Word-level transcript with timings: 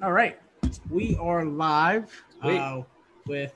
All 0.00 0.12
right. 0.12 0.38
We 0.90 1.16
are 1.16 1.44
live 1.44 2.22
uh, 2.40 2.82
with 3.26 3.52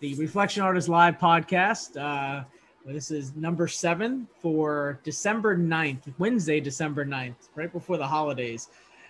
the 0.00 0.14
Reflection 0.16 0.62
Artist 0.62 0.90
Live 0.90 1.16
podcast. 1.18 1.96
Uh, 1.96 2.44
this 2.84 3.10
is 3.10 3.34
number 3.34 3.66
seven 3.66 4.28
for 4.42 5.00
December 5.04 5.56
9th, 5.56 6.12
Wednesday, 6.18 6.60
December 6.60 7.06
9th, 7.06 7.48
right 7.54 7.72
before 7.72 7.96
the 7.96 8.06
holidays. 8.06 8.68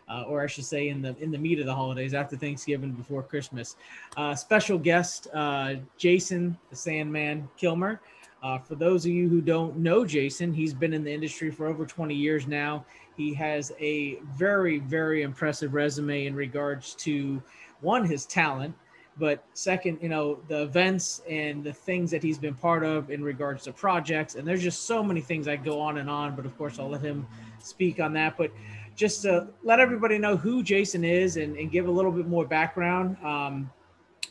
Uh, 0.08 0.22
or 0.28 0.42
I 0.42 0.46
should 0.46 0.64
say, 0.64 0.90
in 0.90 1.02
the 1.02 1.16
in 1.18 1.32
the 1.32 1.38
meat 1.38 1.58
of 1.58 1.66
the 1.66 1.74
holidays, 1.74 2.14
after 2.14 2.36
Thanksgiving, 2.36 2.92
before 2.92 3.24
Christmas. 3.24 3.74
Uh, 4.16 4.36
special 4.36 4.78
guest 4.78 5.26
uh, 5.34 5.74
Jason 5.98 6.56
the 6.70 6.76
Sandman 6.76 7.48
Kilmer. 7.56 8.00
Uh, 8.42 8.58
for 8.58 8.74
those 8.74 9.04
of 9.04 9.10
you 9.10 9.28
who 9.28 9.40
don't 9.40 9.76
know 9.76 10.04
Jason, 10.04 10.52
he's 10.52 10.72
been 10.72 10.92
in 10.92 11.04
the 11.04 11.12
industry 11.12 11.50
for 11.50 11.66
over 11.66 11.84
20 11.84 12.14
years 12.14 12.46
now. 12.46 12.84
He 13.20 13.34
has 13.34 13.70
a 13.78 14.14
very, 14.34 14.78
very 14.78 15.20
impressive 15.20 15.74
resume 15.74 16.24
in 16.24 16.34
regards 16.34 16.94
to 16.94 17.42
one, 17.82 18.06
his 18.06 18.24
talent, 18.24 18.74
but 19.18 19.44
second, 19.52 19.98
you 20.00 20.08
know, 20.08 20.38
the 20.48 20.62
events 20.62 21.20
and 21.28 21.62
the 21.62 21.74
things 21.74 22.10
that 22.12 22.22
he's 22.22 22.38
been 22.38 22.54
part 22.54 22.82
of 22.82 23.10
in 23.10 23.22
regards 23.22 23.64
to 23.64 23.74
projects. 23.74 24.36
And 24.36 24.48
there's 24.48 24.62
just 24.62 24.86
so 24.86 25.02
many 25.02 25.20
things 25.20 25.48
I 25.48 25.56
go 25.56 25.78
on 25.78 25.98
and 25.98 26.08
on, 26.08 26.34
but 26.34 26.46
of 26.46 26.56
course, 26.56 26.78
I'll 26.78 26.88
let 26.88 27.02
him 27.02 27.26
speak 27.58 28.00
on 28.00 28.14
that. 28.14 28.38
But 28.38 28.52
just 28.96 29.20
to 29.22 29.48
let 29.62 29.80
everybody 29.80 30.16
know 30.16 30.38
who 30.38 30.62
Jason 30.62 31.04
is 31.04 31.36
and, 31.36 31.58
and 31.58 31.70
give 31.70 31.88
a 31.88 31.90
little 31.90 32.12
bit 32.12 32.26
more 32.26 32.46
background. 32.46 33.18
Um, 33.22 33.70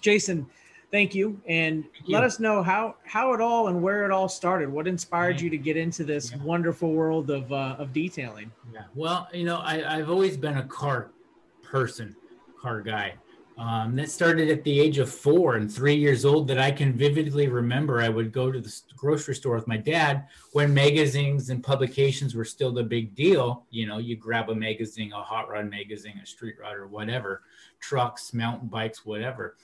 Jason, 0.01 0.47
thank 0.91 1.15
you 1.15 1.39
and 1.47 1.83
thank 1.83 2.09
let 2.09 2.19
you. 2.19 2.25
us 2.25 2.39
know 2.39 2.63
how 2.63 2.95
how 3.03 3.33
it 3.33 3.41
all 3.41 3.67
and 3.67 3.81
where 3.81 4.05
it 4.05 4.11
all 4.11 4.29
started. 4.29 4.69
What 4.69 4.87
inspired 4.87 5.39
you 5.39 5.49
to 5.49 5.57
get 5.57 5.77
into 5.77 6.03
this 6.03 6.31
yeah. 6.31 6.37
wonderful 6.43 6.91
world 6.91 7.29
of 7.29 7.51
uh, 7.51 7.75
of 7.77 7.93
detailing? 7.93 8.51
Yeah 8.73 8.83
well 8.95 9.27
you 9.33 9.45
know 9.45 9.57
I, 9.57 9.97
i've 9.97 10.09
always 10.09 10.37
been 10.37 10.57
a 10.57 10.63
car 10.63 11.11
person 11.63 12.15
car 12.59 12.81
guy. 12.81 13.13
Um, 13.57 13.97
that 13.97 14.09
started 14.09 14.49
at 14.49 14.63
the 14.63 14.79
age 14.79 14.99
of 14.99 15.11
four 15.11 15.55
and 15.55 15.69
three 15.69 15.95
years 15.95 16.23
old 16.23 16.47
that 16.47 16.57
i 16.57 16.71
can 16.71 16.93
vividly 16.93 17.47
remember. 17.49 18.01
I 18.01 18.07
would 18.07 18.31
go 18.31 18.51
to 18.51 18.61
the 18.61 18.73
grocery 18.95 19.35
store 19.35 19.55
with 19.55 19.67
my 19.67 19.75
dad 19.75 20.27
when 20.53 20.73
magazines 20.73 21.49
and 21.49 21.61
publications 21.61 22.35
were 22.35 22.45
still 22.45 22.71
the 22.71 22.83
big 22.83 23.15
deal. 23.15 23.65
You 23.69 23.85
know 23.85 23.97
you 23.97 24.15
grab 24.15 24.49
a 24.49 24.55
magazine 24.55 25.11
a 25.11 25.21
hot 25.21 25.49
rod 25.49 25.69
magazine 25.69 26.19
a 26.23 26.25
street 26.25 26.55
rod 26.61 26.77
or 26.77 26.87
whatever 26.87 27.41
trucks 27.81 28.33
mountain 28.33 28.67
bikes 28.69 29.05
whatever 29.05 29.55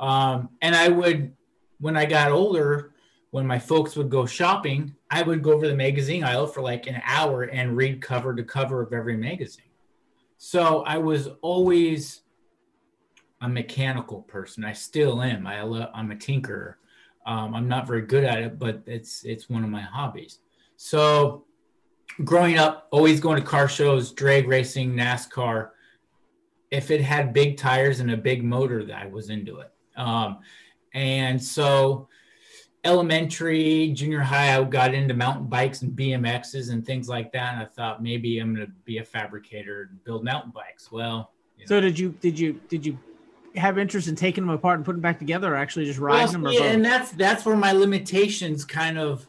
um, 0.00 0.48
and 0.62 0.74
I 0.74 0.88
would, 0.88 1.32
when 1.78 1.96
I 1.96 2.06
got 2.06 2.32
older, 2.32 2.94
when 3.30 3.46
my 3.46 3.58
folks 3.58 3.94
would 3.96 4.10
go 4.10 4.26
shopping, 4.26 4.96
I 5.10 5.22
would 5.22 5.42
go 5.42 5.52
over 5.52 5.68
the 5.68 5.74
magazine 5.74 6.24
aisle 6.24 6.46
for 6.46 6.62
like 6.62 6.86
an 6.86 7.00
hour 7.04 7.44
and 7.44 7.76
read 7.76 8.00
cover 8.02 8.34
to 8.34 8.42
cover 8.42 8.82
of 8.82 8.92
every 8.92 9.16
magazine. 9.16 9.64
So 10.38 10.82
I 10.84 10.98
was 10.98 11.28
always 11.42 12.22
a 13.42 13.48
mechanical 13.48 14.22
person. 14.22 14.64
I 14.64 14.72
still 14.72 15.22
am. 15.22 15.46
I 15.46 15.60
I'm 15.94 16.10
a 16.10 16.16
tinkerer. 16.16 16.74
Um, 17.26 17.54
I'm 17.54 17.68
not 17.68 17.86
very 17.86 18.02
good 18.02 18.24
at 18.24 18.42
it, 18.42 18.58
but 18.58 18.82
it's 18.86 19.22
it's 19.24 19.48
one 19.48 19.64
of 19.64 19.70
my 19.70 19.82
hobbies. 19.82 20.38
So 20.76 21.44
growing 22.24 22.58
up, 22.58 22.88
always 22.90 23.20
going 23.20 23.40
to 23.40 23.46
car 23.46 23.68
shows, 23.68 24.12
drag 24.12 24.48
racing, 24.48 24.94
NASCAR. 24.94 25.70
If 26.70 26.90
it 26.90 27.02
had 27.02 27.32
big 27.32 27.56
tires 27.56 28.00
and 28.00 28.10
a 28.10 28.16
big 28.16 28.42
motor, 28.42 28.84
that 28.84 28.96
I 28.96 29.06
was 29.06 29.28
into 29.28 29.60
it. 29.60 29.72
Um, 30.00 30.38
and 30.94 31.42
so 31.42 32.08
elementary, 32.84 33.92
junior 33.92 34.20
high, 34.20 34.56
I 34.56 34.64
got 34.64 34.94
into 34.94 35.14
mountain 35.14 35.46
bikes 35.46 35.82
and 35.82 35.92
BMXs 35.92 36.72
and 36.72 36.84
things 36.84 37.08
like 37.08 37.32
that. 37.32 37.54
And 37.54 37.62
I 37.62 37.66
thought 37.66 38.02
maybe 38.02 38.38
I'm 38.38 38.54
going 38.54 38.66
to 38.66 38.72
be 38.84 38.98
a 38.98 39.04
fabricator 39.04 39.88
and 39.90 40.02
build 40.04 40.24
mountain 40.24 40.52
bikes. 40.52 40.90
Well, 40.90 41.32
you 41.56 41.64
know. 41.64 41.68
so 41.68 41.80
did 41.80 41.98
you, 41.98 42.14
did 42.20 42.38
you, 42.38 42.60
did 42.68 42.86
you 42.86 42.98
have 43.56 43.78
interest 43.78 44.08
in 44.08 44.16
taking 44.16 44.46
them 44.46 44.54
apart 44.54 44.78
and 44.78 44.84
putting 44.84 44.96
them 44.96 45.02
back 45.02 45.18
together 45.18 45.52
or 45.52 45.56
actually 45.56 45.84
just 45.84 45.98
riding 45.98 46.40
well, 46.40 46.52
them? 46.52 46.62
yeah, 46.62 46.70
and 46.70 46.84
that's, 46.84 47.12
that's 47.12 47.44
where 47.44 47.56
my 47.56 47.72
limitations 47.72 48.64
kind 48.64 48.98
of 48.98 49.26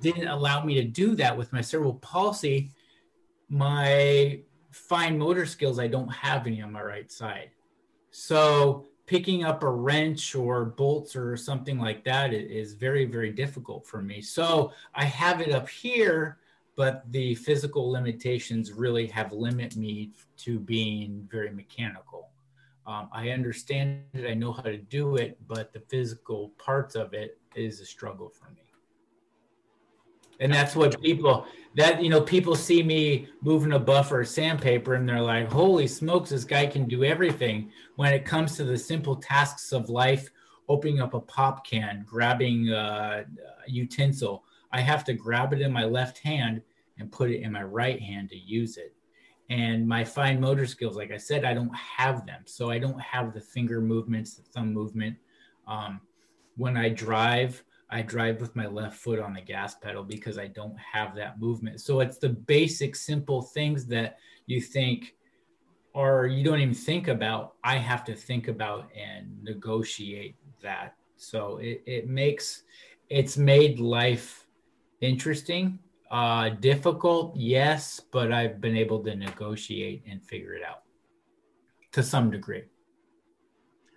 didn't 0.00 0.28
allow 0.28 0.64
me 0.64 0.74
to 0.74 0.84
do 0.84 1.14
that 1.16 1.36
with 1.36 1.52
my 1.52 1.60
cerebral 1.60 1.94
palsy. 1.94 2.72
My 3.48 4.40
fine 4.70 5.18
motor 5.18 5.46
skills, 5.46 5.78
I 5.78 5.86
don't 5.86 6.08
have 6.08 6.46
any 6.46 6.62
on 6.62 6.72
my 6.72 6.82
right 6.82 7.10
side. 7.12 7.50
So 8.10 8.86
picking 9.06 9.44
up 9.44 9.62
a 9.62 9.70
wrench 9.70 10.34
or 10.34 10.64
bolts 10.64 11.16
or 11.16 11.36
something 11.36 11.78
like 11.78 12.04
that 12.04 12.32
is 12.32 12.74
very 12.74 13.04
very 13.04 13.30
difficult 13.30 13.86
for 13.86 14.02
me. 14.02 14.20
So 14.20 14.72
i 14.94 15.04
have 15.04 15.40
it 15.40 15.52
up 15.52 15.68
here 15.68 16.38
but 16.74 17.04
the 17.12 17.34
physical 17.34 17.90
limitations 17.90 18.72
really 18.72 19.06
have 19.06 19.30
limit 19.32 19.76
me 19.76 20.10
to 20.38 20.58
being 20.58 21.28
very 21.30 21.50
mechanical. 21.50 22.30
Um, 22.86 23.08
i 23.12 23.30
understand 23.30 24.02
it 24.12 24.28
i 24.28 24.34
know 24.34 24.52
how 24.52 24.62
to 24.62 24.76
do 24.76 25.16
it 25.16 25.38
but 25.46 25.72
the 25.72 25.80
physical 25.80 26.48
parts 26.58 26.96
of 26.96 27.14
it 27.14 27.38
is 27.54 27.80
a 27.80 27.86
struggle 27.86 28.28
for 28.28 28.50
me 28.50 28.71
and 30.42 30.52
that's 30.52 30.74
what 30.74 31.00
people 31.00 31.46
that 31.76 32.02
you 32.02 32.10
know 32.10 32.20
people 32.20 32.54
see 32.54 32.82
me 32.82 33.28
moving 33.40 33.72
a 33.72 33.78
buffer 33.78 34.20
of 34.20 34.28
sandpaper 34.28 34.94
and 34.94 35.08
they're 35.08 35.22
like 35.22 35.50
holy 35.50 35.86
smokes 35.86 36.30
this 36.30 36.44
guy 36.44 36.66
can 36.66 36.86
do 36.86 37.04
everything. 37.04 37.70
When 37.96 38.12
it 38.12 38.24
comes 38.26 38.56
to 38.56 38.64
the 38.64 38.76
simple 38.76 39.16
tasks 39.16 39.72
of 39.72 39.88
life 39.88 40.28
opening 40.68 41.00
up 41.00 41.14
a 41.14 41.20
pop 41.20 41.64
can 41.66 42.04
grabbing 42.06 42.68
a 42.70 43.24
utensil 43.66 44.44
i 44.72 44.80
have 44.80 45.04
to 45.04 45.12
grab 45.12 45.52
it 45.52 45.60
in 45.60 45.72
my 45.72 45.84
left 45.84 46.18
hand 46.18 46.60
and 46.98 47.10
put 47.10 47.30
it 47.30 47.40
in 47.40 47.52
my 47.52 47.62
right 47.62 48.00
hand 48.00 48.28
to 48.30 48.36
use 48.36 48.76
it. 48.76 48.94
And 49.48 49.86
my 49.86 50.04
fine 50.04 50.40
motor 50.40 50.66
skills 50.66 50.96
like 50.96 51.12
i 51.12 51.16
said 51.16 51.44
i 51.44 51.54
don't 51.54 51.74
have 51.76 52.26
them. 52.26 52.42
So 52.46 52.68
i 52.68 52.78
don't 52.78 53.00
have 53.00 53.32
the 53.32 53.40
finger 53.40 53.80
movements 53.80 54.34
the 54.34 54.42
thumb 54.42 54.74
movement. 54.74 55.16
Um, 55.68 56.00
when 56.56 56.76
i 56.76 56.88
drive 56.88 57.62
I 57.92 58.00
drive 58.00 58.40
with 58.40 58.56
my 58.56 58.66
left 58.66 58.96
foot 58.96 59.20
on 59.20 59.34
the 59.34 59.42
gas 59.42 59.74
pedal 59.74 60.02
because 60.02 60.38
I 60.38 60.46
don't 60.46 60.76
have 60.78 61.14
that 61.16 61.38
movement. 61.38 61.78
So 61.82 62.00
it's 62.00 62.16
the 62.16 62.30
basic, 62.30 62.96
simple 62.96 63.42
things 63.42 63.84
that 63.86 64.16
you 64.46 64.62
think 64.62 65.14
or 65.92 66.26
you 66.26 66.42
don't 66.42 66.60
even 66.60 66.74
think 66.74 67.08
about. 67.08 67.56
I 67.62 67.76
have 67.76 68.02
to 68.04 68.14
think 68.14 68.48
about 68.48 68.90
and 68.96 69.44
negotiate 69.44 70.36
that. 70.62 70.96
So 71.16 71.58
it, 71.58 71.82
it 71.86 72.08
makes 72.08 72.62
it's 73.10 73.36
made 73.36 73.78
life 73.78 74.46
interesting. 75.02 75.78
Uh, 76.10 76.48
difficult, 76.48 77.36
yes, 77.36 78.00
but 78.00 78.32
I've 78.32 78.58
been 78.58 78.76
able 78.76 79.02
to 79.04 79.14
negotiate 79.14 80.02
and 80.08 80.22
figure 80.22 80.54
it 80.54 80.62
out 80.62 80.82
to 81.92 82.02
some 82.02 82.30
degree. 82.30 82.64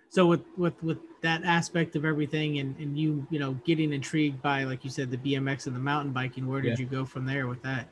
So 0.08 0.26
with 0.26 0.42
with 0.56 0.82
with 0.82 0.98
that 1.22 1.44
aspect 1.44 1.96
of 1.96 2.04
everything 2.04 2.58
and, 2.58 2.76
and 2.78 2.96
you, 2.98 3.26
you 3.30 3.38
know, 3.38 3.54
getting 3.64 3.92
intrigued 3.92 4.40
by, 4.42 4.62
like 4.64 4.84
you 4.84 4.90
said, 4.90 5.10
the 5.10 5.16
BMX 5.16 5.66
and 5.66 5.74
the 5.74 5.80
mountain 5.80 6.12
biking, 6.12 6.46
where 6.46 6.60
did 6.60 6.78
yeah. 6.78 6.84
you 6.84 6.86
go 6.86 7.04
from 7.04 7.26
there 7.26 7.48
with 7.48 7.60
that? 7.62 7.88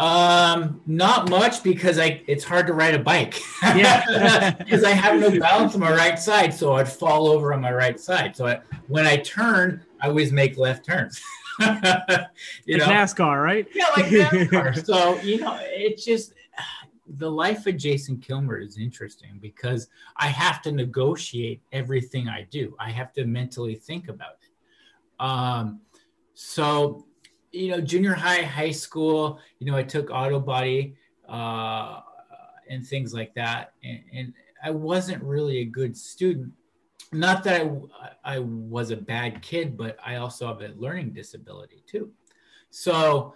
Um, 0.00 0.80
not 0.86 1.30
much 1.30 1.62
because 1.62 1.98
I 2.00 2.22
it's 2.26 2.42
hard 2.42 2.66
to 2.66 2.72
ride 2.72 2.94
a 2.94 2.98
bike. 2.98 3.40
Yeah, 3.62 4.50
because 4.58 4.84
I 4.84 4.90
have 4.90 5.20
no 5.20 5.38
balance 5.38 5.74
on 5.74 5.80
my 5.80 5.94
right 5.94 6.18
side, 6.18 6.52
so 6.52 6.74
I'd 6.74 6.88
fall 6.88 7.28
over 7.28 7.54
on 7.54 7.60
my 7.60 7.72
right 7.72 7.98
side. 7.98 8.36
So 8.36 8.46
I, 8.46 8.60
when 8.88 9.06
I 9.06 9.16
turn, 9.16 9.84
I 10.00 10.08
always 10.08 10.32
make 10.32 10.58
left 10.58 10.84
turns. 10.84 11.22
you 11.60 11.66
like 11.66 12.28
know, 12.66 12.86
NASCAR, 12.86 13.42
right? 13.42 13.66
Yeah, 13.72 13.86
like 13.96 14.06
NASCAR. 14.06 14.84
so 14.84 15.20
you 15.20 15.40
know, 15.40 15.58
it's 15.62 16.04
just 16.04 16.34
the 17.06 17.30
life 17.30 17.66
of 17.66 17.76
Jason 17.76 18.18
Kilmer 18.18 18.58
is 18.58 18.78
interesting 18.78 19.38
because 19.40 19.88
I 20.16 20.28
have 20.28 20.62
to 20.62 20.72
negotiate 20.72 21.62
everything 21.72 22.28
I 22.28 22.46
do. 22.50 22.74
I 22.80 22.90
have 22.90 23.12
to 23.14 23.26
mentally 23.26 23.74
think 23.74 24.08
about 24.08 24.36
it. 24.42 25.22
Um, 25.24 25.80
so, 26.34 27.06
you 27.52 27.68
know, 27.68 27.80
junior 27.80 28.14
high, 28.14 28.42
high 28.42 28.70
school, 28.70 29.38
you 29.58 29.70
know, 29.70 29.76
I 29.76 29.82
took 29.82 30.10
auto 30.10 30.40
body 30.40 30.96
uh, 31.28 32.00
and 32.68 32.86
things 32.86 33.12
like 33.12 33.34
that. 33.34 33.74
And, 33.82 34.00
and 34.12 34.34
I 34.62 34.70
wasn't 34.70 35.22
really 35.22 35.58
a 35.58 35.64
good 35.64 35.96
student. 35.96 36.52
Not 37.12 37.44
that 37.44 37.70
I, 38.24 38.36
I 38.36 38.38
was 38.40 38.90
a 38.90 38.96
bad 38.96 39.42
kid, 39.42 39.76
but 39.76 39.96
I 40.04 40.16
also 40.16 40.48
have 40.48 40.62
a 40.62 40.74
learning 40.76 41.12
disability 41.12 41.84
too. 41.86 42.10
So 42.70 43.34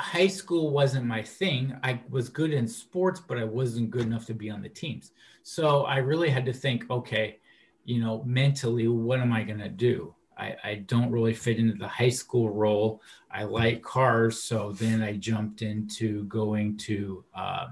high 0.00 0.28
school 0.28 0.70
wasn't 0.70 1.06
my 1.06 1.22
thing. 1.22 1.76
I 1.82 2.00
was 2.08 2.28
good 2.28 2.52
in 2.52 2.68
sports, 2.68 3.20
but 3.20 3.38
I 3.38 3.44
wasn't 3.44 3.90
good 3.90 4.02
enough 4.02 4.26
to 4.26 4.34
be 4.34 4.50
on 4.50 4.62
the 4.62 4.68
teams. 4.68 5.12
So 5.42 5.84
I 5.84 5.98
really 5.98 6.30
had 6.30 6.44
to 6.46 6.52
think, 6.52 6.88
okay, 6.90 7.38
you 7.84 8.00
know, 8.00 8.22
mentally, 8.24 8.86
what 8.86 9.20
am 9.20 9.32
I 9.32 9.42
going 9.42 9.58
to 9.58 9.68
do? 9.68 10.14
I, 10.36 10.54
I, 10.62 10.74
don't 10.86 11.10
really 11.10 11.34
fit 11.34 11.58
into 11.58 11.74
the 11.74 11.88
high 11.88 12.10
school 12.10 12.50
role. 12.50 13.02
I 13.28 13.42
like 13.42 13.82
cars. 13.82 14.40
So 14.40 14.70
then 14.72 15.02
I 15.02 15.14
jumped 15.14 15.62
into 15.62 16.24
going 16.24 16.76
to 16.76 17.24
uh, 17.34 17.68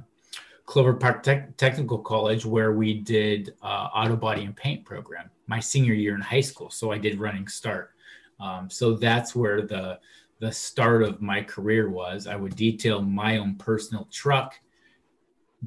Clover 0.64 0.94
Park 0.94 1.23
Technical 1.23 1.99
College, 1.99 2.44
where 2.44 2.73
we 2.73 2.94
did 2.94 3.55
uh, 3.62 3.88
auto 3.94 4.17
body 4.17 4.44
and 4.44 4.56
paint 4.56 4.84
program 4.84 5.31
my 5.46 5.61
senior 5.61 5.94
year 5.94 6.17
in 6.17 6.20
high 6.20 6.40
school. 6.40 6.70
So 6.70 6.90
I 6.90 6.99
did 6.99 7.20
running 7.20 7.46
start. 7.46 7.93
Um, 8.40 8.69
so 8.69 8.94
that's 8.94 9.34
where 9.34 9.62
the 9.62 10.00
the 10.38 10.53
start 10.53 11.03
of 11.03 11.23
my 11.23 11.43
career 11.43 11.88
was. 11.88 12.27
I 12.27 12.37
would 12.37 12.56
detail 12.56 13.03
my 13.03 13.38
own 13.38 13.56
personal 13.56 14.09
truck 14.11 14.55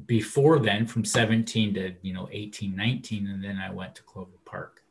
before 0.06 0.58
then 0.58 0.86
from 0.86 1.04
17 1.04 1.74
to 1.74 1.94
you 2.02 2.12
know 2.12 2.28
18 2.30 2.74
19 2.74 3.26
and 3.26 3.42
then 3.42 3.58
i 3.58 3.70
went 3.70 3.94
to 3.94 4.02
clover 4.04 4.30
park 4.44 4.82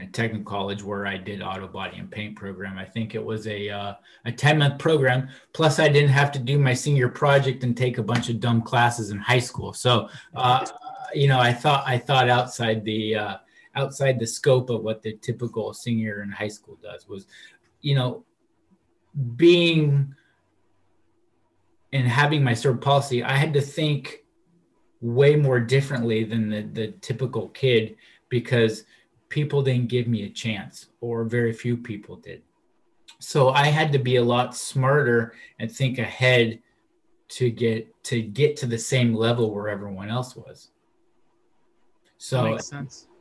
at 0.00 0.12
technical 0.12 0.44
college 0.44 0.82
where 0.82 1.06
i 1.06 1.16
did 1.16 1.42
auto 1.42 1.66
body 1.66 1.98
and 1.98 2.10
paint 2.10 2.36
program 2.36 2.78
i 2.78 2.84
think 2.84 3.14
it 3.14 3.24
was 3.24 3.46
a 3.46 3.68
uh, 3.68 3.94
a 4.24 4.32
10 4.32 4.58
month 4.58 4.78
program 4.78 5.28
plus 5.52 5.78
i 5.78 5.88
didn't 5.88 6.10
have 6.10 6.30
to 6.32 6.38
do 6.38 6.58
my 6.58 6.72
senior 6.72 7.08
project 7.08 7.64
and 7.64 7.76
take 7.76 7.98
a 7.98 8.02
bunch 8.02 8.28
of 8.28 8.40
dumb 8.40 8.62
classes 8.62 9.10
in 9.10 9.18
high 9.18 9.40
school 9.40 9.72
so 9.72 10.08
uh, 10.36 10.64
you 11.12 11.26
know 11.26 11.40
i 11.40 11.52
thought 11.52 11.82
i 11.86 11.98
thought 11.98 12.28
outside 12.28 12.84
the 12.84 13.14
uh, 13.14 13.36
outside 13.74 14.18
the 14.18 14.26
scope 14.26 14.70
of 14.70 14.82
what 14.82 15.02
the 15.02 15.14
typical 15.16 15.74
senior 15.74 16.22
in 16.22 16.30
high 16.30 16.48
school 16.48 16.78
does 16.82 17.08
was 17.08 17.26
you 17.82 17.94
know, 17.94 18.24
being 19.36 20.14
and 21.92 22.08
having 22.08 22.42
my 22.42 22.54
cerebral 22.54 22.82
palsy, 22.82 23.22
I 23.22 23.36
had 23.36 23.52
to 23.52 23.60
think 23.60 24.24
way 25.02 25.36
more 25.36 25.60
differently 25.60 26.24
than 26.24 26.48
the, 26.48 26.62
the 26.62 26.88
typical 27.02 27.48
kid 27.48 27.96
because 28.30 28.84
people 29.28 29.62
didn't 29.62 29.88
give 29.88 30.06
me 30.06 30.24
a 30.24 30.30
chance, 30.30 30.86
or 31.00 31.24
very 31.24 31.52
few 31.52 31.76
people 31.76 32.16
did. 32.16 32.42
So 33.18 33.50
I 33.50 33.66
had 33.66 33.92
to 33.92 33.98
be 33.98 34.16
a 34.16 34.24
lot 34.24 34.56
smarter 34.56 35.34
and 35.58 35.70
think 35.70 35.98
ahead 35.98 36.60
to 37.28 37.50
get 37.50 38.02
to 38.04 38.20
get 38.22 38.56
to 38.58 38.66
the 38.66 38.78
same 38.78 39.14
level 39.14 39.54
where 39.54 39.68
everyone 39.68 40.10
else 40.10 40.36
was. 40.36 40.70
So 42.18 42.58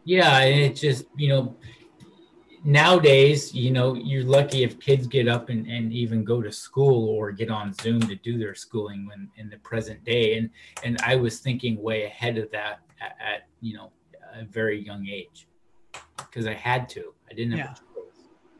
yeah, 0.05 0.39
it 0.41 0.75
just 0.75 1.05
you 1.15 1.29
know 1.29 1.55
nowadays, 2.63 3.53
you 3.53 3.71
know, 3.71 3.93
you're 3.95 4.23
lucky 4.23 4.63
if 4.63 4.79
kids 4.79 5.07
get 5.07 5.27
up 5.27 5.49
and, 5.49 5.67
and 5.67 5.91
even 5.93 6.23
go 6.23 6.41
to 6.41 6.51
school 6.51 7.09
or 7.09 7.31
get 7.31 7.49
on 7.49 7.73
Zoom 7.73 8.01
to 8.01 8.15
do 8.15 8.37
their 8.37 8.55
schooling 8.55 9.07
when 9.07 9.29
in 9.37 9.49
the 9.49 9.57
present 9.57 10.03
day. 10.03 10.37
And 10.37 10.49
and 10.83 10.99
I 11.01 11.15
was 11.15 11.39
thinking 11.39 11.81
way 11.81 12.03
ahead 12.05 12.37
of 12.37 12.51
that 12.51 12.81
at, 12.99 13.17
at 13.19 13.47
you 13.61 13.75
know 13.75 13.91
a 14.33 14.45
very 14.45 14.83
young 14.83 15.07
age 15.07 15.47
because 16.17 16.47
I 16.47 16.53
had 16.53 16.87
to. 16.89 17.13
I 17.29 17.33
didn't 17.33 17.57
have 17.57 17.81
yeah. 17.95 18.01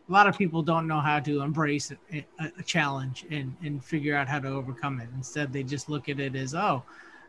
a 0.10 0.12
lot 0.12 0.28
of 0.28 0.38
people 0.38 0.62
don't 0.62 0.88
know 0.88 1.00
how 1.00 1.20
to 1.20 1.42
embrace 1.42 1.92
a, 2.14 2.26
a, 2.40 2.64
challenge 2.64 3.26
and, 3.32 3.56
and 3.64 3.84
figure 3.84 4.16
out 4.16 4.28
how 4.28 4.40
to 4.40 4.48
overcome 4.48 5.00
it. 5.00 5.10
Instead, 5.16 5.54
they 5.54 5.64
just 5.64 5.90
look 5.90 6.10
at 6.10 6.20
it 6.20 6.36
as, 6.36 6.54
oh, 6.56 6.84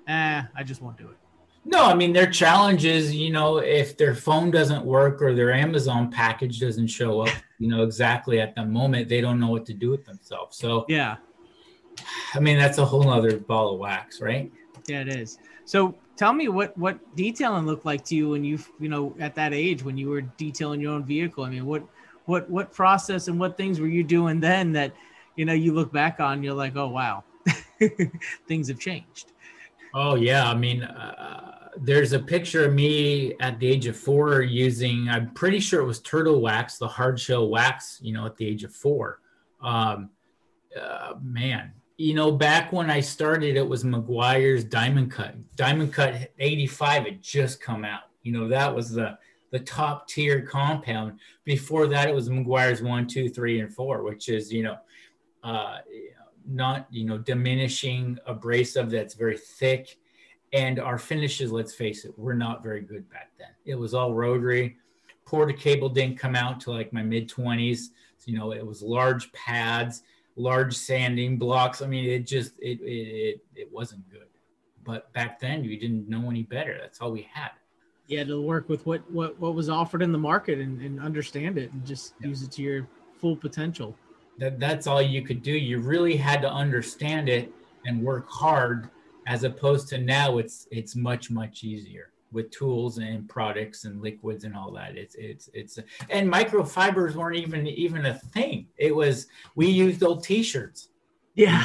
eh, 0.08 0.42
I 0.54 0.62
just 0.62 0.82
won't 0.82 0.98
do 0.98 1.08
it. 1.08 1.16
No, 1.64 1.84
I 1.84 1.94
mean 1.94 2.12
their 2.12 2.30
challenge 2.30 2.84
is, 2.84 3.14
you 3.14 3.30
know, 3.30 3.58
if 3.58 3.96
their 3.96 4.14
phone 4.14 4.50
doesn't 4.50 4.84
work 4.84 5.22
or 5.22 5.34
their 5.34 5.52
Amazon 5.52 6.10
package 6.10 6.58
doesn't 6.58 6.88
show 6.88 7.20
up, 7.20 7.30
you 7.58 7.68
know, 7.68 7.84
exactly 7.84 8.40
at 8.40 8.54
the 8.54 8.64
moment, 8.64 9.08
they 9.08 9.20
don't 9.20 9.38
know 9.38 9.48
what 9.48 9.64
to 9.66 9.74
do 9.74 9.90
with 9.90 10.04
themselves. 10.04 10.56
So 10.56 10.84
yeah, 10.88 11.16
I 12.34 12.40
mean 12.40 12.58
that's 12.58 12.78
a 12.78 12.84
whole 12.84 13.08
other 13.08 13.38
ball 13.38 13.74
of 13.74 13.78
wax, 13.78 14.20
right? 14.20 14.50
Yeah, 14.88 15.02
it 15.02 15.08
is. 15.08 15.38
So 15.64 15.94
tell 16.16 16.32
me 16.32 16.48
what 16.48 16.76
what 16.76 16.98
detailing 17.16 17.66
looked 17.66 17.86
like 17.86 18.04
to 18.06 18.16
you 18.16 18.30
when 18.30 18.44
you 18.44 18.58
you 18.80 18.88
know 18.88 19.14
at 19.20 19.34
that 19.36 19.54
age 19.54 19.84
when 19.84 19.96
you 19.96 20.08
were 20.08 20.22
detailing 20.22 20.80
your 20.80 20.92
own 20.92 21.04
vehicle. 21.04 21.44
I 21.44 21.50
mean, 21.50 21.66
what 21.66 21.84
what 22.24 22.50
what 22.50 22.72
process 22.72 23.28
and 23.28 23.38
what 23.38 23.56
things 23.56 23.80
were 23.80 23.88
you 23.88 24.02
doing 24.02 24.40
then 24.40 24.72
that 24.72 24.92
you 25.36 25.44
know 25.44 25.52
you 25.52 25.72
look 25.72 25.92
back 25.92 26.18
on, 26.18 26.42
you're 26.42 26.54
like, 26.54 26.76
oh 26.76 26.88
wow, 26.88 27.24
things 28.48 28.68
have 28.68 28.78
changed. 28.80 29.31
Oh 29.94 30.14
yeah, 30.14 30.48
I 30.48 30.54
mean, 30.54 30.82
uh, 30.82 31.68
there's 31.76 32.12
a 32.12 32.18
picture 32.18 32.64
of 32.64 32.72
me 32.72 33.34
at 33.40 33.58
the 33.58 33.66
age 33.66 33.86
of 33.86 33.96
four 33.96 34.42
using. 34.42 35.08
I'm 35.08 35.32
pretty 35.34 35.60
sure 35.60 35.80
it 35.80 35.86
was 35.86 36.00
turtle 36.00 36.40
wax, 36.40 36.78
the 36.78 36.88
hard 36.88 37.18
shell 37.18 37.48
wax. 37.48 37.98
You 38.02 38.14
know, 38.14 38.26
at 38.26 38.36
the 38.36 38.46
age 38.46 38.64
of 38.64 38.74
four. 38.74 39.20
Um, 39.60 40.10
uh, 40.80 41.14
man, 41.22 41.72
you 41.96 42.14
know, 42.14 42.32
back 42.32 42.72
when 42.72 42.90
I 42.90 43.00
started, 43.00 43.56
it 43.56 43.68
was 43.68 43.84
Meguiar's 43.84 44.64
Diamond 44.64 45.12
Cut. 45.12 45.34
Diamond 45.56 45.92
Cut 45.92 46.32
85 46.38 47.04
had 47.04 47.22
just 47.22 47.60
come 47.60 47.84
out. 47.84 48.02
You 48.22 48.32
know, 48.32 48.48
that 48.48 48.74
was 48.74 48.90
the 48.90 49.18
the 49.50 49.60
top 49.60 50.08
tier 50.08 50.40
compound. 50.42 51.20
Before 51.44 51.86
that, 51.86 52.08
it 52.08 52.14
was 52.14 52.28
Meguiar's 52.28 52.82
one, 52.82 53.06
two, 53.06 53.28
three, 53.28 53.60
and 53.60 53.72
four, 53.72 54.02
which 54.02 54.28
is 54.28 54.52
you 54.52 54.62
know, 54.62 54.78
uh, 55.44 55.78
not 56.46 56.86
you 56.90 57.04
know 57.04 57.18
diminishing 57.18 58.18
abrasive 58.26 58.90
that's 58.90 59.14
very 59.14 59.36
thick. 59.36 59.98
And 60.52 60.78
our 60.78 60.98
finishes 60.98 61.50
let's 61.50 61.74
face 61.74 62.04
it 62.04 62.18
were 62.18 62.34
not 62.34 62.62
very 62.62 62.82
good 62.82 63.08
back 63.10 63.30
then. 63.38 63.48
It 63.64 63.74
was 63.74 63.94
all 63.94 64.12
rotary. 64.12 64.76
Porter-Cable 65.24 65.88
didn't 65.90 66.18
come 66.18 66.36
out 66.36 66.60
to 66.60 66.72
like 66.72 66.92
my 66.92 67.02
mid 67.02 67.28
20s 67.28 67.78
so, 68.18 68.30
you 68.30 68.38
know 68.38 68.52
it 68.52 68.66
was 68.66 68.82
large 68.82 69.32
pads 69.32 70.02
large 70.36 70.74
sanding 70.74 71.38
blocks. 71.38 71.82
I 71.82 71.86
mean 71.86 72.08
it 72.08 72.26
just 72.26 72.52
it, 72.58 72.80
it 72.80 72.84
it 72.84 73.44
it 73.54 73.72
wasn't 73.72 74.08
good. 74.10 74.26
But 74.84 75.12
back 75.12 75.38
then 75.38 75.64
you 75.64 75.78
didn't 75.78 76.08
know 76.08 76.28
any 76.30 76.42
better. 76.42 76.78
That's 76.80 77.00
all 77.00 77.12
we 77.12 77.28
had. 77.32 77.50
You 78.08 78.18
had 78.18 78.28
to 78.28 78.40
work 78.40 78.68
with 78.68 78.84
what 78.86 79.08
what 79.10 79.38
what 79.38 79.54
was 79.54 79.68
offered 79.68 80.02
in 80.02 80.12
the 80.12 80.18
market 80.18 80.58
and, 80.58 80.80
and 80.82 81.00
understand 81.00 81.58
it 81.58 81.72
and 81.72 81.84
just 81.84 82.14
yeah. 82.20 82.28
use 82.28 82.42
it 82.42 82.50
to 82.52 82.62
your 82.62 82.88
full 83.18 83.36
potential 83.36 83.96
that 84.38 84.58
that's 84.58 84.86
all 84.86 85.02
you 85.02 85.22
could 85.22 85.42
do. 85.42 85.52
You 85.52 85.78
really 85.78 86.16
had 86.16 86.42
to 86.42 86.50
understand 86.50 87.28
it 87.28 87.52
and 87.84 88.02
work 88.02 88.28
hard 88.28 88.90
as 89.26 89.44
opposed 89.44 89.88
to 89.88 89.98
now 89.98 90.38
it's 90.38 90.66
it's 90.70 90.96
much 90.96 91.30
much 91.30 91.64
easier 91.64 92.12
with 92.32 92.50
tools 92.50 92.98
and 92.98 93.28
products 93.28 93.84
and 93.84 94.00
liquids 94.00 94.44
and 94.44 94.56
all 94.56 94.72
that. 94.72 94.96
It's 94.96 95.14
it's 95.16 95.48
it's 95.52 95.78
and 96.10 96.32
microfibers 96.32 97.14
weren't 97.14 97.36
even 97.36 97.66
even 97.66 98.06
a 98.06 98.14
thing. 98.14 98.66
It 98.78 98.94
was 98.94 99.26
we 99.54 99.68
used 99.68 100.02
old 100.02 100.24
t-shirts. 100.24 100.88
Yeah. 101.34 101.64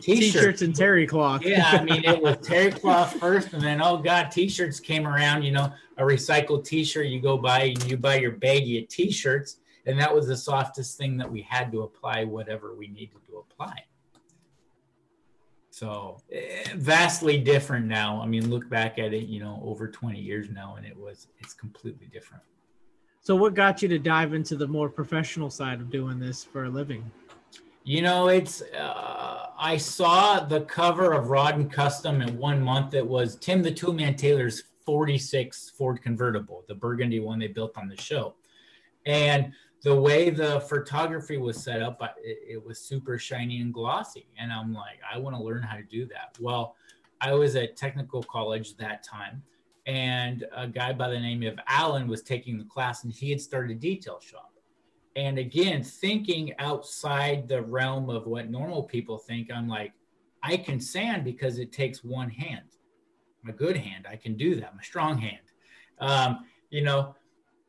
T-shirts, 0.00 0.32
t-shirts 0.32 0.62
and 0.62 0.74
terry 0.74 1.06
cloth. 1.06 1.42
Yeah 1.44 1.66
i 1.72 1.82
mean 1.82 2.04
it 2.04 2.20
was 2.20 2.36
terry 2.42 2.70
cloth 2.70 3.18
first 3.18 3.52
and 3.54 3.62
then 3.62 3.80
oh 3.80 3.96
god 3.96 4.30
t-shirts 4.30 4.78
came 4.80 5.06
around 5.06 5.42
you 5.42 5.50
know 5.50 5.72
a 5.96 6.02
recycled 6.02 6.64
t-shirt 6.64 7.06
you 7.06 7.20
go 7.20 7.38
buy 7.38 7.62
and 7.62 7.90
you 7.90 7.96
buy 7.96 8.16
your 8.16 8.32
baggie 8.32 8.82
of 8.82 8.88
t-shirts 8.88 9.60
and 9.88 9.98
that 9.98 10.14
was 10.14 10.26
the 10.26 10.36
softest 10.36 10.98
thing 10.98 11.16
that 11.16 11.30
we 11.30 11.40
had 11.40 11.72
to 11.72 11.80
apply 11.80 12.22
whatever 12.22 12.74
we 12.74 12.88
needed 12.88 13.16
to 13.26 13.38
apply. 13.38 13.84
So 15.70 16.18
eh, 16.30 16.64
vastly 16.76 17.38
different 17.38 17.86
now. 17.86 18.20
I 18.20 18.26
mean 18.26 18.50
look 18.50 18.68
back 18.68 18.98
at 18.98 19.14
it 19.14 19.26
you 19.26 19.40
know 19.40 19.60
over 19.64 19.88
20 19.88 20.20
years 20.20 20.50
now 20.50 20.76
and 20.76 20.86
it 20.86 20.96
was 20.96 21.28
it's 21.40 21.54
completely 21.54 22.06
different. 22.12 22.42
So 23.22 23.34
what 23.34 23.54
got 23.54 23.80
you 23.80 23.88
to 23.88 23.98
dive 23.98 24.34
into 24.34 24.56
the 24.56 24.66
more 24.66 24.90
professional 24.90 25.50
side 25.50 25.80
of 25.80 25.90
doing 25.90 26.18
this 26.18 26.44
for 26.44 26.64
a 26.64 26.68
living? 26.68 27.10
You 27.84 28.02
know 28.02 28.28
it's 28.28 28.60
uh, 28.60 29.46
i 29.58 29.78
saw 29.78 30.40
the 30.40 30.60
cover 30.62 31.14
of 31.14 31.30
rod 31.30 31.54
and 31.54 31.72
custom 31.72 32.20
in 32.20 32.36
one 32.36 32.60
month. 32.60 32.92
It 32.92 33.06
was 33.06 33.36
tim 33.36 33.62
the 33.62 33.72
Tool 33.72 33.94
Man 33.94 34.16
taylor's 34.16 34.64
46 34.84 35.70
ford 35.70 36.02
convertible 36.02 36.64
the 36.68 36.74
burgundy 36.74 37.20
one 37.20 37.38
they 37.38 37.46
built 37.46 37.78
on 37.78 37.88
the 37.88 37.96
show. 37.96 38.34
And 39.06 39.54
the 39.82 39.94
way 39.94 40.30
the 40.30 40.60
photography 40.60 41.36
was 41.36 41.62
set 41.62 41.82
up, 41.82 42.00
it, 42.22 42.38
it, 42.48 42.64
was 42.64 42.80
super 42.80 43.18
shiny 43.18 43.60
and 43.60 43.72
glossy. 43.72 44.26
And 44.38 44.52
I'm 44.52 44.74
like, 44.74 44.98
I 45.12 45.18
want 45.18 45.36
to 45.36 45.42
learn 45.42 45.62
how 45.62 45.76
to 45.76 45.84
do 45.84 46.06
that. 46.06 46.36
Well, 46.40 46.74
I 47.20 47.32
was 47.34 47.54
at 47.56 47.76
technical 47.76 48.22
college 48.24 48.76
that 48.76 49.02
time, 49.02 49.42
and 49.86 50.44
a 50.54 50.66
guy 50.66 50.92
by 50.92 51.08
the 51.08 51.18
name 51.18 51.42
of 51.44 51.58
Alan 51.66 52.08
was 52.08 52.22
taking 52.22 52.58
the 52.58 52.64
class, 52.64 53.04
and 53.04 53.12
he 53.12 53.30
had 53.30 53.40
started 53.40 53.76
a 53.76 53.80
detail 53.80 54.20
shop. 54.20 54.52
And 55.16 55.38
again, 55.38 55.82
thinking 55.82 56.52
outside 56.58 57.48
the 57.48 57.62
realm 57.62 58.08
of 58.10 58.26
what 58.26 58.50
normal 58.50 58.84
people 58.84 59.18
think, 59.18 59.50
I'm 59.52 59.68
like, 59.68 59.92
I 60.42 60.56
can 60.56 60.80
sand 60.80 61.24
because 61.24 61.58
it 61.58 61.72
takes 61.72 62.04
one 62.04 62.30
hand. 62.30 62.66
My 63.42 63.52
good 63.52 63.76
hand, 63.76 64.06
I 64.08 64.16
can 64.16 64.36
do 64.36 64.54
that. 64.56 64.76
My 64.76 64.82
strong 64.82 65.18
hand. 65.18 65.38
Um, 65.98 66.44
you 66.70 66.82
know, 66.82 67.16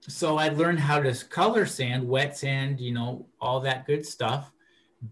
so 0.01 0.38
I 0.38 0.50
learned 0.50 0.79
how 0.79 1.01
to 1.01 1.13
color 1.25 1.65
sand, 1.65 2.08
wet 2.08 2.38
sand, 2.38 2.79
you 2.79 2.94
know, 2.94 3.27
all 3.39 3.60
that 3.62 3.86
good 3.86 4.06
stuff. 4.06 4.51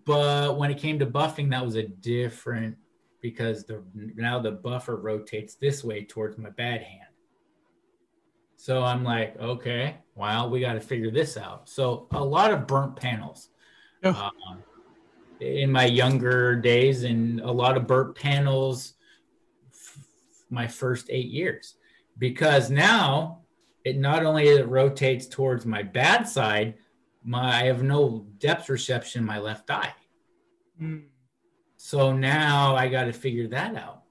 But 0.06 0.58
when 0.58 0.72
it 0.72 0.78
came 0.78 1.00
to 1.00 1.06
buffing, 1.06 1.50
that 1.52 1.64
was 1.64 1.76
a 1.76 1.84
different 1.84 2.78
because 3.22 3.66
the 3.66 3.84
now 3.94 4.40
the 4.40 4.52
buffer 4.52 4.96
rotates 4.96 5.56
this 5.56 5.84
way 5.84 6.04
towards 6.04 6.38
my 6.38 6.50
bad 6.50 6.82
hand. 6.82 7.10
So 8.56 8.84
I'm 8.84 9.04
like, 9.04 9.38
okay, 9.40 9.98
well, 10.16 10.50
we 10.50 10.60
got 10.60 10.74
to 10.74 10.82
figure 10.82 11.12
this 11.12 11.38
out. 11.38 11.70
So 11.70 12.08
a 12.12 12.24
lot 12.24 12.52
of 12.52 12.68
burnt 12.68 12.96
panels. 12.96 13.50
Um, 14.04 14.64
in 15.40 15.72
my 15.72 15.86
younger 15.86 16.56
days 16.56 17.04
and 17.04 17.40
a 17.42 17.52
lot 17.52 17.78
of 17.78 17.86
burnt 17.86 18.16
panels 18.16 18.94
f- 19.72 19.98
my 20.50 20.68
first 20.68 21.08
eight 21.10 21.28
years 21.28 21.76
because 22.18 22.70
now 22.70 23.42
it 23.88 23.98
not 23.98 24.26
only 24.26 24.48
it 24.50 24.68
rotates 24.68 25.26
towards 25.28 25.66
my 25.66 25.82
bad 25.82 26.28
side 26.28 26.76
my 27.24 27.62
i 27.62 27.64
have 27.66 27.82
no 27.84 28.26
depth 28.40 28.70
reception 28.70 29.22
in 29.22 29.26
my 29.26 29.40
left 29.40 29.70
eye 29.72 29.94
Mm. 30.82 31.06
so 31.76 32.14
now 32.14 32.76
i 32.76 32.88
got 32.88 33.06
to 33.06 33.14
figure 33.14 33.48
that 33.48 33.76
out 33.76 34.04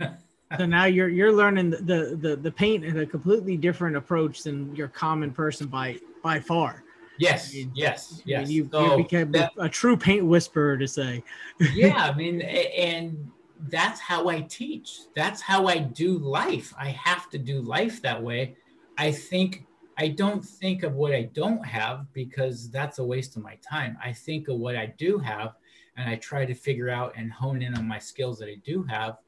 So 0.58 0.66
now 0.66 0.84
you're 0.84 1.08
you're 1.08 1.32
learning 1.32 1.70
the, 1.70 1.78
the 1.78 2.16
the 2.20 2.36
the 2.36 2.50
paint 2.52 2.84
in 2.84 3.00
a 3.00 3.06
completely 3.06 3.56
different 3.56 3.96
approach 3.96 4.44
than 4.44 4.74
your 4.76 4.86
common 4.88 5.32
person 5.32 5.66
by 5.66 5.98
by 6.22 6.38
far. 6.38 6.84
yes 7.18 7.50
I 7.50 7.56
mean, 7.56 7.72
yes 7.74 8.20
I 8.20 8.22
yes 8.26 8.48
mean, 8.48 8.56
you, 8.56 8.68
So 8.70 8.96
you 8.96 9.02
became 9.02 9.32
that- 9.32 9.52
a 9.58 9.68
true 9.68 9.96
paint 9.96 10.24
whisperer 10.24 10.76
to 10.78 10.86
say. 10.86 11.24
yeah, 11.74 12.08
I 12.08 12.14
mean, 12.14 12.40
and 12.40 13.30
that's 13.68 14.00
how 14.00 14.28
I 14.28 14.42
teach. 14.42 15.00
That's 15.14 15.40
how 15.40 15.66
I 15.66 15.78
do 15.78 16.18
life. 16.18 16.72
I 16.78 16.88
have 16.88 17.30
to 17.30 17.38
do 17.38 17.62
life 17.62 18.02
that 18.02 18.22
way. 18.22 18.56
I 18.98 19.12
think 19.12 19.66
I 19.96 20.08
don't 20.08 20.44
think 20.44 20.82
of 20.82 20.94
what 20.94 21.14
I 21.14 21.22
don't 21.34 21.64
have 21.64 22.12
because 22.12 22.70
that's 22.70 22.98
a 22.98 23.04
waste 23.04 23.36
of 23.36 23.42
my 23.42 23.56
time. 23.68 23.96
I 24.02 24.12
think 24.12 24.48
of 24.48 24.58
what 24.58 24.76
I 24.76 24.86
do 24.98 25.18
have 25.18 25.54
and 25.96 26.08
I 26.08 26.16
try 26.16 26.44
to 26.44 26.54
figure 26.54 26.90
out 26.90 27.12
and 27.16 27.32
hone 27.32 27.62
in 27.62 27.76
on 27.76 27.86
my 27.86 28.00
skills 28.00 28.38
that 28.40 28.48
I 28.48 28.56
do 28.64 28.82
have 28.84 29.18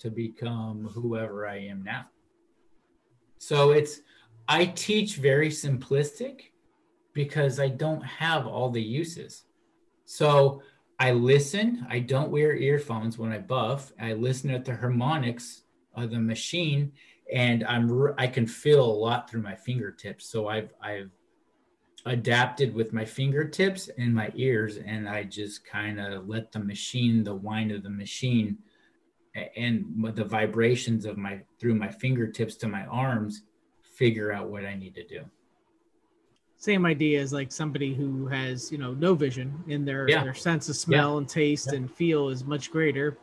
to 0.00 0.10
become 0.10 0.90
whoever 0.94 1.46
I 1.46 1.58
am 1.58 1.82
now. 1.82 2.06
So 3.38 3.70
it's 3.70 4.00
I 4.48 4.66
teach 4.66 5.16
very 5.16 5.48
simplistic 5.48 6.52
because 7.14 7.58
I 7.58 7.68
don't 7.68 8.02
have 8.02 8.46
all 8.46 8.70
the 8.70 8.82
uses. 8.82 9.44
So 10.04 10.62
I 11.00 11.12
listen. 11.12 11.86
I 11.88 12.00
don't 12.00 12.30
wear 12.30 12.54
earphones 12.54 13.16
when 13.16 13.32
I 13.32 13.38
buff. 13.38 13.90
I 13.98 14.12
listen 14.12 14.50
at 14.50 14.66
the 14.66 14.76
harmonics 14.76 15.62
of 15.94 16.10
the 16.10 16.20
machine, 16.20 16.92
and 17.32 17.64
I'm 17.64 18.12
I 18.18 18.26
can 18.26 18.46
feel 18.46 18.84
a 18.84 19.00
lot 19.06 19.28
through 19.30 19.40
my 19.40 19.56
fingertips. 19.56 20.26
So 20.26 20.48
I've 20.48 20.74
I've 20.82 21.10
adapted 22.04 22.74
with 22.74 22.92
my 22.92 23.06
fingertips 23.06 23.88
and 23.96 24.14
my 24.14 24.30
ears, 24.34 24.76
and 24.76 25.08
I 25.08 25.24
just 25.24 25.64
kind 25.64 25.98
of 25.98 26.28
let 26.28 26.52
the 26.52 26.60
machine, 26.60 27.24
the 27.24 27.34
whine 27.34 27.70
of 27.70 27.82
the 27.82 27.90
machine, 27.90 28.58
and 29.56 30.04
the 30.14 30.24
vibrations 30.24 31.06
of 31.06 31.16
my 31.16 31.40
through 31.58 31.76
my 31.76 31.88
fingertips 31.88 32.56
to 32.56 32.68
my 32.68 32.84
arms, 32.84 33.44
figure 33.82 34.32
out 34.32 34.50
what 34.50 34.66
I 34.66 34.74
need 34.74 34.94
to 34.96 35.06
do. 35.06 35.24
Same 36.60 36.84
idea 36.84 37.18
as 37.22 37.32
like 37.32 37.50
somebody 37.50 37.94
who 37.94 38.26
has 38.26 38.70
you 38.70 38.76
know 38.76 38.92
no 38.92 39.14
vision 39.14 39.64
in 39.68 39.82
their 39.86 40.06
Yeah. 40.06 40.22
their 40.22 40.34
sense 40.34 40.68
of 40.68 40.76
smell 40.76 41.16
and 41.16 41.26
taste 41.26 41.70
Yeah. 41.72 41.78
and 41.78 41.90
feel 41.90 42.28
is 42.28 42.44
much 42.44 42.70
greater 42.70 43.16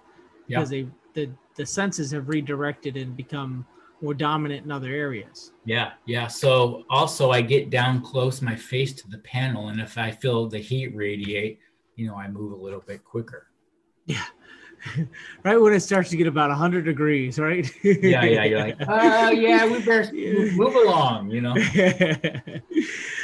Yeah. 0.47 0.57
because 0.57 0.71
they 0.71 0.87
the 1.13 1.29
the 1.55 1.63
senses 1.65 2.09
have 2.11 2.29
redirected 2.29 2.97
and 2.97 3.15
become 3.15 3.63
more 4.01 4.15
dominant 4.15 4.65
in 4.65 4.71
other 4.71 4.91
areas. 4.91 5.51
Yeah, 5.65 5.91
yeah. 6.07 6.25
So 6.27 6.83
also 6.89 7.29
I 7.29 7.41
get 7.41 7.69
down 7.69 8.01
close 8.01 8.41
my 8.41 8.55
face 8.55 8.93
to 8.93 9.07
the 9.07 9.19
panel 9.19 9.67
and 9.67 9.79
if 9.79 9.99
I 9.99 10.09
feel 10.09 10.47
the 10.47 10.57
heat 10.59 10.95
radiate, 10.95 11.59
you 11.95 12.07
know, 12.07 12.15
I 12.15 12.27
move 12.27 12.53
a 12.53 12.55
little 12.55 12.81
bit 12.81 13.03
quicker. 13.03 13.47
Yeah. 14.07 14.25
right 15.43 15.57
when 15.57 15.73
it 15.73 15.79
starts 15.79 16.09
to 16.11 16.17
get 16.17 16.27
about 16.27 16.49
100 16.49 16.85
degrees, 16.85 17.39
right? 17.39 17.69
Yeah, 17.83 18.23
yeah, 18.23 18.43
you're 18.45 18.59
like, 18.59 18.77
"Oh, 18.87 19.31
yeah, 19.31 19.65
we 19.65 19.79
better 19.83 20.11
move 20.13 20.75
along, 20.75 21.31
you 21.31 21.41
know. 21.41 21.55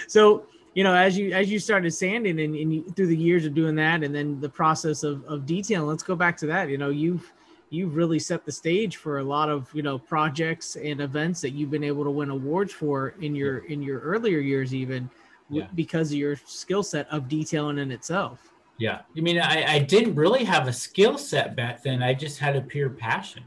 so 0.07 0.45
you 0.73 0.83
know 0.83 0.93
as 0.95 1.17
you 1.17 1.31
as 1.31 1.51
you 1.51 1.59
started 1.59 1.91
sanding 1.91 2.39
and, 2.39 2.55
and 2.55 2.73
you, 2.73 2.83
through 2.95 3.07
the 3.07 3.17
years 3.17 3.45
of 3.45 3.53
doing 3.53 3.75
that 3.75 4.03
and 4.03 4.13
then 4.13 4.39
the 4.39 4.49
process 4.49 5.03
of, 5.03 5.23
of 5.25 5.45
detailing 5.45 5.87
let's 5.87 6.03
go 6.03 6.15
back 6.15 6.35
to 6.37 6.47
that 6.47 6.69
you 6.69 6.77
know 6.77 6.89
you've 6.89 7.31
you've 7.69 7.95
really 7.95 8.19
set 8.19 8.45
the 8.45 8.51
stage 8.51 8.97
for 8.97 9.19
a 9.19 9.23
lot 9.23 9.49
of 9.49 9.69
you 9.73 9.81
know 9.81 9.97
projects 9.97 10.75
and 10.75 11.01
events 11.01 11.41
that 11.41 11.51
you've 11.51 11.71
been 11.71 11.83
able 11.83 12.03
to 12.03 12.11
win 12.11 12.29
awards 12.29 12.71
for 12.73 13.15
in 13.21 13.35
your 13.35 13.59
in 13.65 13.81
your 13.81 13.99
earlier 13.99 14.39
years 14.39 14.73
even 14.73 15.09
Yeah. 15.49 15.67
because 15.75 16.11
of 16.11 16.17
your 16.17 16.35
skill 16.45 16.83
set 16.83 17.07
of 17.09 17.27
detailing 17.27 17.77
in 17.79 17.91
itself 17.91 18.49
Yeah. 18.79 19.01
I 19.17 19.21
mean, 19.21 19.37
I, 19.39 19.75
I 19.75 19.79
didn't 19.79 20.15
really 20.15 20.43
have 20.45 20.67
a 20.67 20.73
skill 20.73 21.17
set 21.17 21.55
back 21.55 21.83
then. 21.83 22.01
I 22.01 22.13
just 22.13 22.39
had 22.39 22.55
a 22.55 22.61
pure 22.61 22.89
passion. 22.89 23.43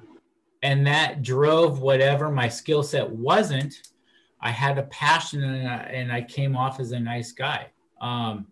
And 0.63 0.87
that 0.87 1.23
drove 1.23 1.81
whatever 1.81 2.31
my 2.31 2.49
skill 2.49 2.83
set 2.83 3.09
wasn't. 3.11 3.75
I 4.41 4.51
had 4.51 4.79
a 4.79 4.85
passion 4.85 5.43
and 5.43 5.69
I, 5.69 5.77
and 5.77 6.13
I 6.13 6.23
came 6.23 6.57
off 6.57 6.81
as 6.81 6.93
a 6.93 7.01
nice 7.01 7.33
guy. 7.33 7.71
Um, 8.01 8.47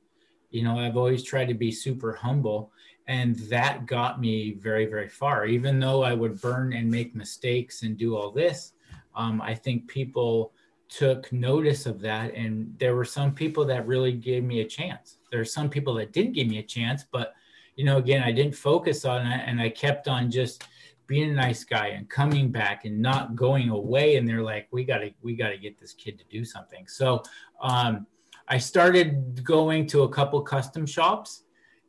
you 0.50 0.62
know, 0.62 0.78
I've 0.78 0.96
always 0.96 1.22
tried 1.22 1.48
to 1.48 1.54
be 1.54 1.70
super 1.70 2.12
humble. 2.12 2.72
And 3.06 3.36
that 3.50 3.86
got 3.86 4.20
me 4.20 4.52
very, 4.54 4.86
very 4.86 5.08
far. 5.08 5.46
Even 5.46 5.78
though 5.78 6.02
I 6.02 6.14
would 6.14 6.40
burn 6.40 6.72
and 6.72 6.90
make 6.90 7.14
mistakes 7.14 7.82
and 7.82 7.98
do 7.98 8.16
all 8.16 8.30
this, 8.30 8.72
um, 9.14 9.42
I 9.42 9.54
think 9.54 9.88
people 9.88 10.52
took 10.88 11.30
notice 11.32 11.86
of 11.86 12.00
that. 12.00 12.34
And 12.34 12.74
there 12.78 12.94
were 12.94 13.04
some 13.04 13.34
people 13.34 13.64
that 13.66 13.86
really 13.86 14.12
gave 14.12 14.44
me 14.44 14.60
a 14.60 14.64
chance. 14.64 15.18
There 15.30 15.40
are 15.40 15.44
some 15.44 15.68
people 15.68 15.94
that 15.94 16.12
didn't 16.12 16.32
give 16.32 16.46
me 16.46 16.58
a 16.58 16.62
chance, 16.62 17.04
but 17.10 17.34
you 17.76 17.84
know, 17.84 17.98
again, 17.98 18.22
I 18.22 18.32
didn't 18.32 18.54
focus 18.54 19.04
on 19.04 19.26
it 19.26 19.42
and 19.46 19.60
I 19.60 19.68
kept 19.68 20.06
on 20.06 20.30
just 20.30 20.64
being 21.06 21.30
a 21.30 21.34
nice 21.34 21.64
guy 21.64 21.88
and 21.88 22.08
coming 22.08 22.50
back 22.50 22.84
and 22.84 23.00
not 23.00 23.36
going 23.36 23.68
away. 23.68 24.16
And 24.16 24.28
they're 24.28 24.42
like, 24.42 24.68
we 24.70 24.84
gotta, 24.84 25.10
we 25.22 25.34
gotta 25.34 25.58
get 25.58 25.78
this 25.78 25.92
kid 25.92 26.18
to 26.18 26.24
do 26.30 26.44
something. 26.44 26.86
So 26.86 27.22
um, 27.60 28.06
I 28.48 28.58
started 28.58 29.44
going 29.44 29.86
to 29.88 30.02
a 30.02 30.08
couple 30.08 30.40
custom 30.42 30.86
shops 30.86 31.44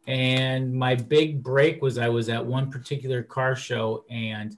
and 0.07 0.73
my 0.73 0.95
big 0.95 1.41
break 1.41 1.81
was 1.81 1.97
I 1.97 2.09
was 2.09 2.29
at 2.29 2.45
one 2.45 2.69
particular 2.69 3.23
car 3.23 3.55
show 3.55 4.05
and 4.09 4.55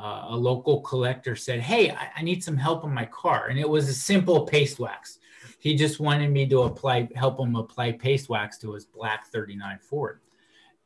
uh, 0.00 0.26
a 0.28 0.36
local 0.36 0.80
collector 0.80 1.36
said, 1.36 1.60
Hey, 1.60 1.90
I, 1.90 2.08
I 2.16 2.22
need 2.22 2.42
some 2.42 2.56
help 2.56 2.84
on 2.84 2.94
my 2.94 3.04
car. 3.06 3.48
And 3.48 3.58
it 3.58 3.68
was 3.68 3.88
a 3.88 3.94
simple 3.94 4.46
paste 4.46 4.78
wax. 4.78 5.18
He 5.58 5.74
just 5.74 6.00
wanted 6.00 6.30
me 6.30 6.46
to 6.48 6.62
apply, 6.62 7.08
help 7.16 7.40
him 7.40 7.56
apply 7.56 7.92
paste 7.92 8.28
wax 8.28 8.58
to 8.58 8.72
his 8.72 8.84
black 8.84 9.26
39 9.26 9.78
Ford. 9.80 10.20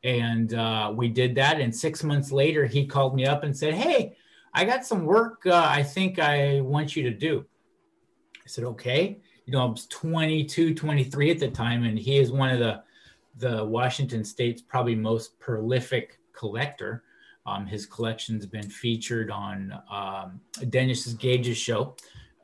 And 0.03 0.53
uh, 0.53 0.91
we 0.95 1.07
did 1.07 1.35
that. 1.35 1.61
And 1.61 1.73
six 1.73 2.03
months 2.03 2.31
later, 2.31 2.65
he 2.65 2.85
called 2.85 3.15
me 3.15 3.25
up 3.25 3.43
and 3.43 3.55
said, 3.55 3.73
Hey, 3.73 4.15
I 4.53 4.65
got 4.65 4.85
some 4.85 5.05
work 5.05 5.45
uh, 5.45 5.65
I 5.67 5.83
think 5.83 6.19
I 6.19 6.61
want 6.61 6.95
you 6.95 7.03
to 7.03 7.11
do. 7.11 7.45
I 8.37 8.47
said, 8.47 8.63
Okay. 8.65 9.19
You 9.45 9.51
know, 9.53 9.61
I 9.61 9.65
was 9.65 9.87
22, 9.87 10.73
23 10.73 11.31
at 11.31 11.39
the 11.39 11.49
time, 11.49 11.83
and 11.83 11.99
he 11.99 12.17
is 12.17 12.31
one 12.31 12.49
of 12.49 12.59
the 12.59 12.83
the 13.37 13.65
Washington 13.65 14.23
State's 14.23 14.61
probably 14.61 14.95
most 14.95 15.39
prolific 15.39 16.19
collector. 16.33 17.03
Um, 17.45 17.65
his 17.65 17.85
collection's 17.85 18.45
been 18.45 18.69
featured 18.69 19.31
on 19.31 19.73
um, 19.91 20.39
Dennis's 20.69 21.13
Gage's 21.15 21.57
show, 21.57 21.95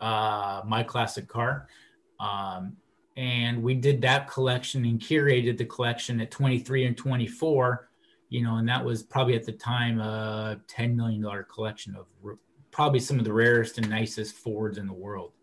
uh, 0.02 0.62
My 0.66 0.84
Classic 0.84 1.28
Car. 1.28 1.68
Um, 2.20 2.76
and 3.18 3.62
we 3.62 3.74
did 3.74 4.02
that 4.02 4.30
collection 4.30 4.86
and 4.86 5.00
curated 5.00 5.58
the 5.58 5.66
collection 5.66 6.22
at 6.22 6.32
23 6.32 6.86
and 6.86 6.98
24, 6.98 7.90
you 8.30 8.44
know, 8.44 8.58
and 8.58 8.70
that 8.70 8.84
was 8.84 9.04
probably 9.04 9.36
at 9.36 9.46
the 9.46 9.52
time 9.52 10.00
a 10.00 10.60
$10 10.68 10.96
million 10.96 11.26
collection 11.52 11.96
of 11.96 12.06
probably 12.72 13.00
some 13.00 13.20
of 13.20 13.26
the 13.26 13.34
rarest 13.34 13.78
and 13.78 13.90
nicest 13.90 14.36
Fords 14.36 14.78
in 14.78 14.88
the 14.88 14.94
world. 14.94 15.34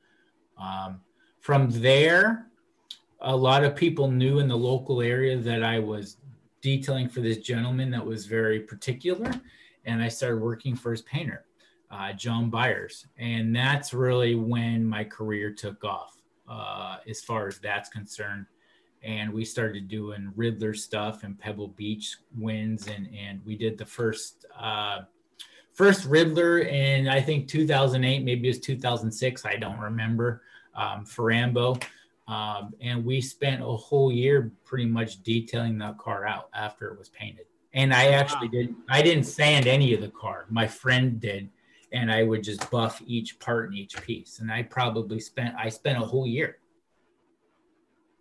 Um, 0.58 1.00
from 1.40 1.68
there, 1.70 2.46
a 3.20 3.37
lot 3.37 3.64
of 3.64 3.76
people 3.76 4.11
knew 4.11 4.38
in 4.38 4.49
the 4.49 4.56
local 4.56 5.02
area 5.02 5.37
that 5.37 5.62
I 5.62 5.78
was 5.78 6.16
detailing 6.61 7.08
for 7.08 7.20
this 7.20 7.38
gentleman 7.38 7.90
that 7.90 8.04
was 8.04 8.26
very 8.26 8.61
particular, 8.61 9.30
and 9.85 10.02
I 10.02 10.08
started 10.08 10.40
working 10.40 10.75
for 10.75 10.90
his 10.90 11.02
painter, 11.02 11.46
uh, 11.90 12.12
John 12.12 12.50
Byers, 12.50 13.06
and 13.18 13.54
that's 13.54 13.94
really 13.94 14.35
when 14.35 14.85
my 14.85 15.04
career 15.04 15.52
took 15.52 15.85
off, 15.85 16.15
uh, 16.48 16.98
as 17.08 17.22
far 17.22 17.46
as 17.46 17.58
that's 17.58 17.88
concerned. 17.88 18.46
And 19.02 19.32
we 19.32 19.44
started 19.44 19.88
doing 19.88 20.32
Ridler 20.36 20.76
stuff 20.76 21.22
and 21.22 21.38
Pebble 21.38 21.68
Beach 21.68 22.16
wins, 22.36 22.88
and 22.88 23.08
and 23.16 23.40
we 23.44 23.56
did 23.56 23.78
the 23.78 23.86
first 23.86 24.46
uh, 24.58 25.00
first 25.72 26.08
Ridler 26.08 26.66
in 26.66 27.06
I 27.06 27.20
think 27.20 27.46
2008, 27.48 28.24
maybe 28.24 28.48
it 28.48 28.50
was 28.50 28.60
2006, 28.60 29.44
I 29.44 29.56
don't 29.56 29.78
remember, 29.78 30.42
um, 30.74 31.04
for 31.04 31.26
Rambo. 31.26 31.78
Um, 32.28 32.74
and 32.80 33.04
we 33.04 33.20
spent 33.20 33.62
a 33.62 33.66
whole 33.66 34.10
year 34.10 34.50
pretty 34.64 34.86
much 34.86 35.22
detailing 35.22 35.78
that 35.78 35.98
car 35.98 36.26
out 36.26 36.48
after 36.54 36.90
it 36.90 36.98
was 36.98 37.08
painted. 37.10 37.46
And 37.72 37.94
I 37.94 38.08
actually 38.08 38.48
Wow. 38.48 38.52
did. 38.52 38.74
I 38.88 39.02
didn't 39.02 39.24
sand 39.24 39.66
any 39.66 39.94
of 39.94 40.00
the 40.00 40.08
car. 40.08 40.46
My 40.50 40.66
friend 40.66 41.20
did, 41.20 41.50
and 41.96 42.12
I 42.12 42.22
would 42.22 42.42
just 42.42 42.70
buff 42.70 43.02
each 43.06 43.38
part 43.38 43.70
in 43.70 43.78
each 43.78 44.00
piece. 44.02 44.40
And 44.40 44.52
I 44.52 44.62
probably 44.62 45.18
spent. 45.18 45.54
I 45.58 45.70
spent 45.70 45.98
a 45.98 46.06
whole 46.06 46.26
year. 46.26 46.58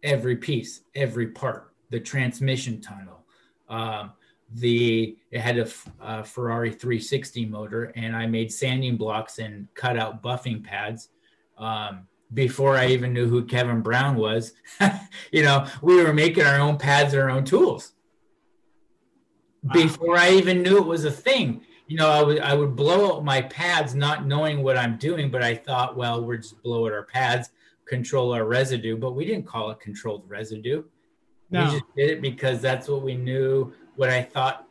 Every 0.02 0.38
piece, 0.38 0.82
every 0.94 1.28
part, 1.28 1.74
the 1.90 2.00
transmission 2.00 2.80
tunnel, 2.80 3.26
um, 3.68 4.14
the 4.54 5.18
it 5.32 5.42
had 5.42 5.58
a, 5.58 6.24
Ferrari 6.24 6.72
360 6.72 7.46
motor, 7.48 7.86
and 7.96 8.16
I 8.16 8.28
made 8.28 8.52
sanding 8.52 8.98
blocks 8.98 9.40
and 9.40 9.68
cut 9.74 9.98
out 9.98 10.24
buffing 10.24 10.64
pads. 10.64 11.10
Um, 11.58 12.08
before 12.34 12.76
I 12.76 12.88
even 12.88 13.14
knew 13.14 13.28
who 13.28 13.46
Kevin 13.46 13.82
Brown 13.82 14.16
was. 14.16 14.54
you 15.32 15.44
know, 15.44 15.68
we 15.82 16.04
were 16.04 16.12
making 16.12 16.44
our 16.44 16.60
own 16.60 16.78
pads 16.78 17.14
and 17.14 17.22
our 17.22 17.30
own 17.30 17.46
tools 17.46 17.94
wow. 19.64 19.74
before 19.74 20.18
I 20.18 20.32
even 20.32 20.64
knew 20.64 20.78
it 20.78 20.86
was 20.86 21.06
a 21.06 21.12
thing. 21.12 21.62
You 21.88 21.98
know, 21.98 22.10
I 22.10 22.24
would 22.24 22.40
I 22.40 22.54
would 22.56 22.76
blow 22.76 23.16
out 23.16 23.24
my 23.24 23.42
pads 23.44 23.94
not 23.94 24.26
knowing 24.26 24.64
what 24.64 24.76
I'm 24.76 24.98
doing, 24.98 25.30
but 25.30 25.44
I 25.44 25.56
thought, 25.56 25.96
well, 25.96 26.24
we're 26.24 26.38
just 26.38 26.62
blow 26.64 26.88
out 26.88 26.94
our 26.94 27.04
pads, 27.04 27.52
control 27.86 28.34
our 28.34 28.46
residue, 28.46 28.98
but 28.98 29.12
we 29.12 29.26
didn't 29.26 29.46
call 29.46 29.70
it 29.72 29.80
controlled 29.80 30.24
residue. 30.28 30.84
No. 31.52 31.66
We 31.66 31.72
just 31.72 31.84
did 31.96 32.10
it 32.10 32.22
because 32.22 32.60
that's 32.62 32.88
what 32.88 33.04
we 33.04 33.16
knew, 33.16 33.72
what 33.96 34.10
I 34.10 34.24
thought. 34.24 34.68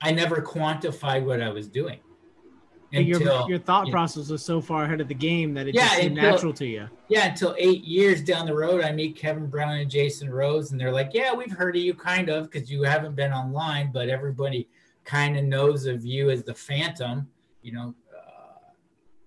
I 0.00 0.12
never 0.12 0.36
quantified 0.36 1.24
what 1.24 1.42
I 1.42 1.50
was 1.50 1.68
doing. 1.68 2.00
Until, 2.92 3.22
your, 3.22 3.48
your 3.50 3.58
thought 3.58 3.90
process 3.90 4.30
was 4.30 4.44
so 4.44 4.60
far 4.60 4.84
ahead 4.84 5.00
of 5.00 5.08
the 5.08 5.14
game 5.14 5.52
that 5.54 5.66
it 5.66 5.74
yeah, 5.74 5.88
just 5.88 5.96
seemed 5.96 6.18
until, 6.18 6.30
natural 6.30 6.52
to 6.54 6.66
you. 6.66 6.88
Yeah, 7.08 7.26
until 7.26 7.54
eight 7.58 7.84
years 7.84 8.22
down 8.22 8.46
the 8.46 8.54
road, 8.54 8.82
I 8.82 8.92
meet 8.92 9.16
Kevin 9.16 9.48
Brown 9.48 9.76
and 9.76 9.90
Jason 9.90 10.30
Rose, 10.30 10.70
and 10.70 10.80
they're 10.80 10.92
like, 10.92 11.10
"Yeah, 11.12 11.34
we've 11.34 11.50
heard 11.50 11.76
of 11.76 11.82
you, 11.82 11.94
kind 11.94 12.28
of, 12.28 12.50
because 12.50 12.70
you 12.70 12.84
haven't 12.84 13.16
been 13.16 13.32
online, 13.32 13.90
but 13.92 14.08
everybody 14.08 14.68
kind 15.06 15.38
of 15.38 15.44
knows 15.44 15.86
of 15.86 16.04
you 16.04 16.28
as 16.30 16.42
the 16.42 16.54
Phantom." 16.54 17.26
You 17.62 17.72
know, 17.72 17.94
uh, 18.14 18.70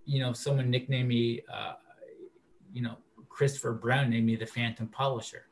you 0.06 0.20
know, 0.20 0.34
someone 0.34 0.70
nicknamed 0.70 1.10
me, 1.10 1.42
uh, 1.52 1.74
you 2.72 2.84
know, 2.84 2.98
Christopher 3.28 3.74
Brown 3.74 4.12
named 4.12 4.28
me 4.28 4.36
the 4.36 4.46
Phantom 4.46 4.88
Polisher. 4.88 5.48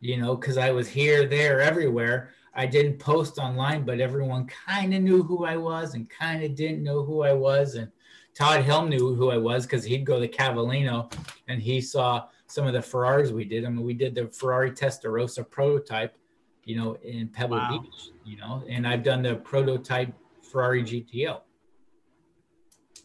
You 0.00 0.16
know, 0.16 0.36
because 0.36 0.56
I 0.58 0.70
was 0.70 0.88
here, 0.88 1.26
there, 1.26 1.60
everywhere 1.60 2.30
I 2.56 2.66
didn't 2.66 2.98
post 2.98 3.38
online, 3.38 3.84
but 3.84 4.00
everyone 4.00 4.46
kind 4.46 4.94
of 4.94 5.02
knew 5.02 5.22
who 5.22 5.44
I 5.44 5.56
was 5.56 5.94
and 5.94 6.08
kind 6.08 6.44
of 6.44 6.54
didn't 6.54 6.84
know 6.84 7.02
who 7.02 7.22
I 7.22 7.32
was. 7.32 7.74
And 7.74 7.90
Todd 8.34 8.62
Helm 8.62 8.88
knew 8.88 9.14
who 9.14 9.30
I 9.30 9.36
was 9.36 9.66
because 9.66 9.84
he'd 9.84 10.06
go 10.06 10.20
to 10.20 10.28
Cavallino 10.28 11.12
and 11.48 11.60
he 11.60 11.80
saw 11.80 12.28
some 12.46 12.66
of 12.66 12.72
the 12.72 12.82
Ferraris 12.82 13.32
we 13.32 13.44
did. 13.44 13.64
I 13.64 13.70
mean, 13.70 13.84
we 13.84 13.94
did 13.94 14.14
the 14.14 14.28
Ferrari 14.28 14.70
Testarossa 14.70 15.48
prototype, 15.48 16.16
you 16.64 16.76
know, 16.76 16.94
in 17.02 17.28
Pebble 17.28 17.56
wow. 17.56 17.78
Beach, 17.82 18.10
you 18.24 18.36
know, 18.36 18.62
and 18.68 18.86
I've 18.86 19.02
done 19.02 19.22
the 19.22 19.36
prototype 19.36 20.12
Ferrari 20.42 20.82
GTO. 20.82 21.40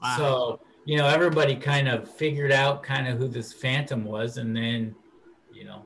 Wow. 0.02 0.16
So, 0.18 0.60
you 0.86 0.98
know, 0.98 1.08
everybody 1.08 1.56
kind 1.56 1.88
of 1.88 2.10
figured 2.10 2.52
out 2.52 2.84
kind 2.84 3.08
of 3.08 3.18
who 3.18 3.28
this 3.28 3.52
Phantom 3.52 4.06
was. 4.06 4.38
And 4.38 4.56
then, 4.56 4.96
you 5.52 5.66
know, 5.66 5.86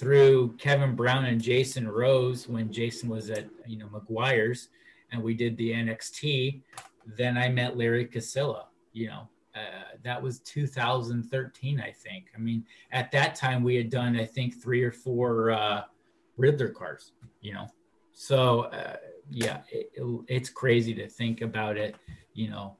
through 0.00 0.56
Kevin 0.56 0.94
Brown 0.94 1.26
and 1.26 1.38
Jason 1.38 1.86
Rose 1.86 2.48
when 2.48 2.72
Jason 2.72 3.10
was 3.10 3.28
at 3.28 3.44
you 3.66 3.76
know 3.76 3.86
Meguiar's 3.86 4.68
and 5.12 5.22
we 5.22 5.34
did 5.34 5.58
the 5.58 5.72
NXT. 5.72 6.62
Then 7.18 7.36
I 7.36 7.50
met 7.50 7.76
Larry 7.76 8.06
Kosilla. 8.06 8.64
You 8.94 9.08
know, 9.08 9.28
uh, 9.54 9.96
that 10.02 10.22
was 10.22 10.38
2013, 10.40 11.80
I 11.80 11.90
think. 11.90 12.26
I 12.34 12.38
mean, 12.38 12.64
at 12.92 13.12
that 13.12 13.34
time 13.34 13.62
we 13.62 13.76
had 13.76 13.90
done 13.90 14.16
I 14.18 14.24
think 14.24 14.62
three 14.62 14.82
or 14.82 14.90
four 14.90 15.50
uh, 15.50 15.82
Ridler 16.40 16.72
cars. 16.72 17.12
You 17.40 17.54
know, 17.54 17.66
so 18.12 18.62
uh, 18.62 18.96
yeah, 19.30 19.60
it, 19.70 19.90
it, 19.94 20.20
it's 20.28 20.50
crazy 20.50 20.94
to 20.94 21.08
think 21.08 21.40
about 21.40 21.76
it. 21.76 21.96
You 22.34 22.50
know, 22.50 22.76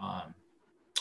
um, 0.00 0.34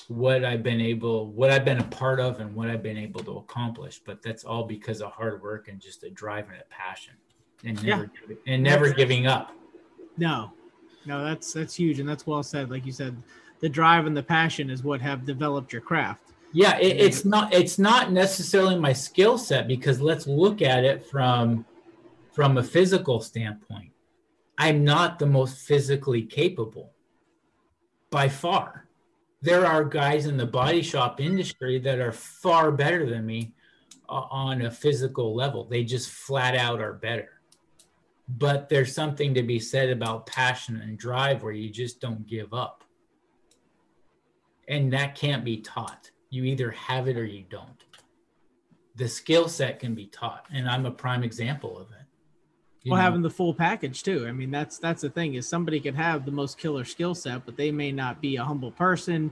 what 0.07 0.43
I've 0.43 0.63
been 0.63 0.81
able, 0.81 1.27
what 1.27 1.51
I've 1.51 1.65
been 1.65 1.79
a 1.79 1.83
part 1.85 2.19
of, 2.19 2.39
and 2.39 2.53
what 2.55 2.69
I've 2.69 2.83
been 2.83 2.97
able 2.97 3.21
to 3.21 3.37
accomplish. 3.37 3.99
But 3.99 4.21
that's 4.21 4.43
all 4.43 4.63
because 4.63 5.01
of 5.01 5.11
hard 5.11 5.41
work 5.41 5.67
and 5.67 5.79
just 5.79 6.03
a 6.03 6.09
drive 6.09 6.49
and 6.49 6.57
a 6.57 6.65
passion, 6.69 7.13
and 7.63 7.81
never 7.83 8.11
yeah. 8.27 8.35
and 8.47 8.63
never 8.63 8.91
giving 8.91 9.27
up. 9.27 9.51
No, 10.17 10.51
no, 11.05 11.23
that's 11.23 11.53
that's 11.53 11.75
huge, 11.75 11.99
and 11.99 12.09
that's 12.09 12.27
well 12.27 12.43
said. 12.43 12.69
Like 12.69 12.85
you 12.85 12.91
said, 12.91 13.15
the 13.59 13.69
drive 13.69 14.05
and 14.05 14.15
the 14.15 14.23
passion 14.23 14.69
is 14.69 14.83
what 14.83 15.01
have 15.01 15.25
developed 15.25 15.71
your 15.71 15.81
craft. 15.81 16.33
Yeah, 16.51 16.77
it, 16.77 16.97
it's 16.97 17.25
not 17.25 17.53
it's 17.53 17.77
not 17.77 18.11
necessarily 18.11 18.77
my 18.77 18.93
skill 18.93 19.37
set 19.37 19.67
because 19.67 20.01
let's 20.01 20.27
look 20.27 20.61
at 20.61 20.83
it 20.83 21.05
from 21.05 21.65
from 22.31 22.57
a 22.57 22.63
physical 22.63 23.19
standpoint. 23.19 23.91
I'm 24.57 24.83
not 24.83 25.19
the 25.19 25.25
most 25.25 25.59
physically 25.59 26.23
capable 26.23 26.93
by 28.09 28.27
far 28.27 28.89
there 29.41 29.65
are 29.65 29.83
guys 29.83 30.25
in 30.25 30.37
the 30.37 30.45
body 30.45 30.81
shop 30.81 31.21
industry 31.21 31.79
that 31.79 31.99
are 31.99 32.11
far 32.11 32.71
better 32.71 33.05
than 33.09 33.25
me 33.25 33.53
uh, 34.09 34.25
on 34.29 34.63
a 34.63 34.71
physical 34.71 35.33
level. 35.35 35.63
They 35.63 35.83
just 35.83 36.09
flat 36.09 36.55
out 36.55 36.81
are 36.81 36.93
better. 36.93 37.41
But 38.27 38.69
there's 38.69 38.93
something 38.93 39.33
to 39.33 39.43
be 39.43 39.59
said 39.59 39.89
about 39.89 40.25
passion 40.25 40.81
and 40.81 40.97
drive 40.97 41.41
where 41.41 41.53
you 41.53 41.69
just 41.69 41.99
don't 41.99 42.27
give 42.27 42.53
up. 42.53 42.83
And 44.67 44.93
that 44.93 45.15
can't 45.15 45.43
be 45.43 45.61
taught. 45.61 46.11
You 46.29 46.43
either 46.43 46.69
have 46.71 47.07
it 47.07 47.17
or 47.17 47.25
you 47.25 47.43
don't. 47.49 47.83
The 48.95 49.07
skill 49.07 49.47
set 49.47 49.79
can 49.79 49.95
be 49.95 50.07
taught. 50.07 50.45
And 50.53 50.69
I'm 50.69 50.85
a 50.85 50.91
prime 50.91 51.23
example 51.23 51.77
of 51.77 51.89
it. 51.91 52.05
Well, 52.85 52.97
know? 52.97 53.03
having 53.03 53.21
the 53.21 53.29
full 53.29 53.53
package 53.53 54.03
too. 54.03 54.25
I 54.27 54.31
mean, 54.31 54.51
that's 54.51 54.77
that's 54.77 55.01
the 55.01 55.09
thing 55.09 55.35
is 55.35 55.47
somebody 55.47 55.79
could 55.79 55.95
have 55.95 56.25
the 56.25 56.31
most 56.31 56.57
killer 56.57 56.85
skill 56.85 57.13
set, 57.13 57.45
but 57.45 57.57
they 57.57 57.71
may 57.71 57.91
not 57.91 58.21
be 58.21 58.37
a 58.37 58.43
humble 58.43 58.71
person. 58.71 59.31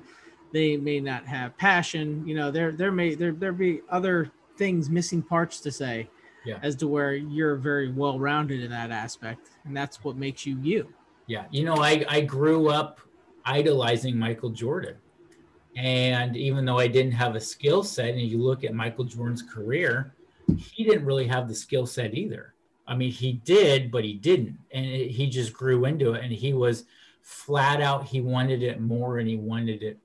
They 0.51 0.77
may 0.77 0.99
not 0.99 1.25
have 1.25 1.57
passion. 1.57 2.27
You 2.27 2.35
know, 2.35 2.51
there 2.51 2.71
there 2.71 2.91
may 2.91 3.15
there 3.15 3.31
there 3.31 3.53
be 3.53 3.81
other 3.89 4.31
things 4.57 4.89
missing 4.89 5.21
parts 5.21 5.61
to 5.61 5.71
say, 5.71 6.09
yeah. 6.45 6.59
as 6.61 6.75
to 6.77 6.87
where 6.87 7.13
you're 7.13 7.55
very 7.55 7.91
well 7.91 8.19
rounded 8.19 8.61
in 8.63 8.71
that 8.71 8.91
aspect, 8.91 9.49
and 9.65 9.75
that's 9.75 10.03
what 10.03 10.17
makes 10.17 10.45
you 10.45 10.57
you. 10.61 10.93
Yeah, 11.27 11.45
you 11.51 11.63
know, 11.63 11.75
I 11.75 12.05
I 12.09 12.21
grew 12.21 12.69
up 12.69 12.99
idolizing 13.45 14.17
Michael 14.17 14.49
Jordan. 14.49 14.97
And 15.77 16.35
even 16.35 16.65
though 16.65 16.79
I 16.79 16.87
didn't 16.87 17.11
have 17.11 17.35
a 17.35 17.39
skill 17.39 17.83
set, 17.83 18.09
and 18.09 18.21
you 18.21 18.39
look 18.39 18.63
at 18.63 18.73
Michael 18.73 19.05
Jordan's 19.05 19.43
career, 19.43 20.11
he 20.57 20.83
didn't 20.83 21.05
really 21.05 21.27
have 21.27 21.47
the 21.47 21.53
skill 21.53 21.85
set 21.85 22.15
either. 22.15 22.55
I 22.87 22.95
mean, 22.95 23.11
he 23.11 23.33
did, 23.33 23.91
but 23.91 24.03
he 24.03 24.13
didn't. 24.13 24.57
And 24.71 24.85
it, 24.85 25.11
he 25.11 25.27
just 25.27 25.53
grew 25.53 25.85
into 25.85 26.13
it. 26.13 26.23
And 26.23 26.31
he 26.31 26.53
was 26.53 26.85
flat 27.21 27.81
out, 27.81 28.05
he 28.05 28.21
wanted 28.21 28.63
it 28.63 28.79
more 28.79 29.19
and 29.19 29.27
he 29.27 29.35
wanted 29.35 29.83
it 29.83 29.99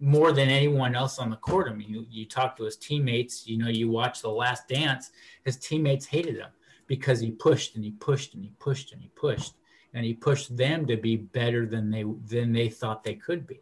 more 0.00 0.32
than 0.32 0.48
anyone 0.48 0.94
else 0.94 1.18
on 1.18 1.30
the 1.30 1.36
court. 1.36 1.68
I 1.70 1.74
mean, 1.74 1.88
you, 1.88 2.06
you 2.10 2.26
talk 2.26 2.56
to 2.56 2.64
his 2.64 2.76
teammates, 2.76 3.46
you 3.46 3.56
know, 3.56 3.68
you 3.68 3.88
watch 3.88 4.20
The 4.20 4.28
Last 4.28 4.68
Dance, 4.68 5.12
his 5.44 5.56
teammates 5.56 6.04
hated 6.04 6.36
him 6.36 6.50
because 6.86 7.20
he 7.20 7.30
pushed 7.30 7.76
and 7.76 7.84
he 7.84 7.92
pushed 7.92 8.34
and 8.34 8.42
he 8.42 8.52
pushed 8.58 8.92
and 8.92 9.00
he 9.00 9.08
pushed 9.14 9.54
and 9.94 10.04
he 10.04 10.12
pushed 10.12 10.56
them 10.56 10.86
to 10.86 10.96
be 10.96 11.16
better 11.16 11.66
than 11.66 11.90
they 11.90 12.04
than 12.26 12.52
they 12.52 12.68
thought 12.68 13.04
they 13.04 13.14
could 13.14 13.46
be. 13.46 13.60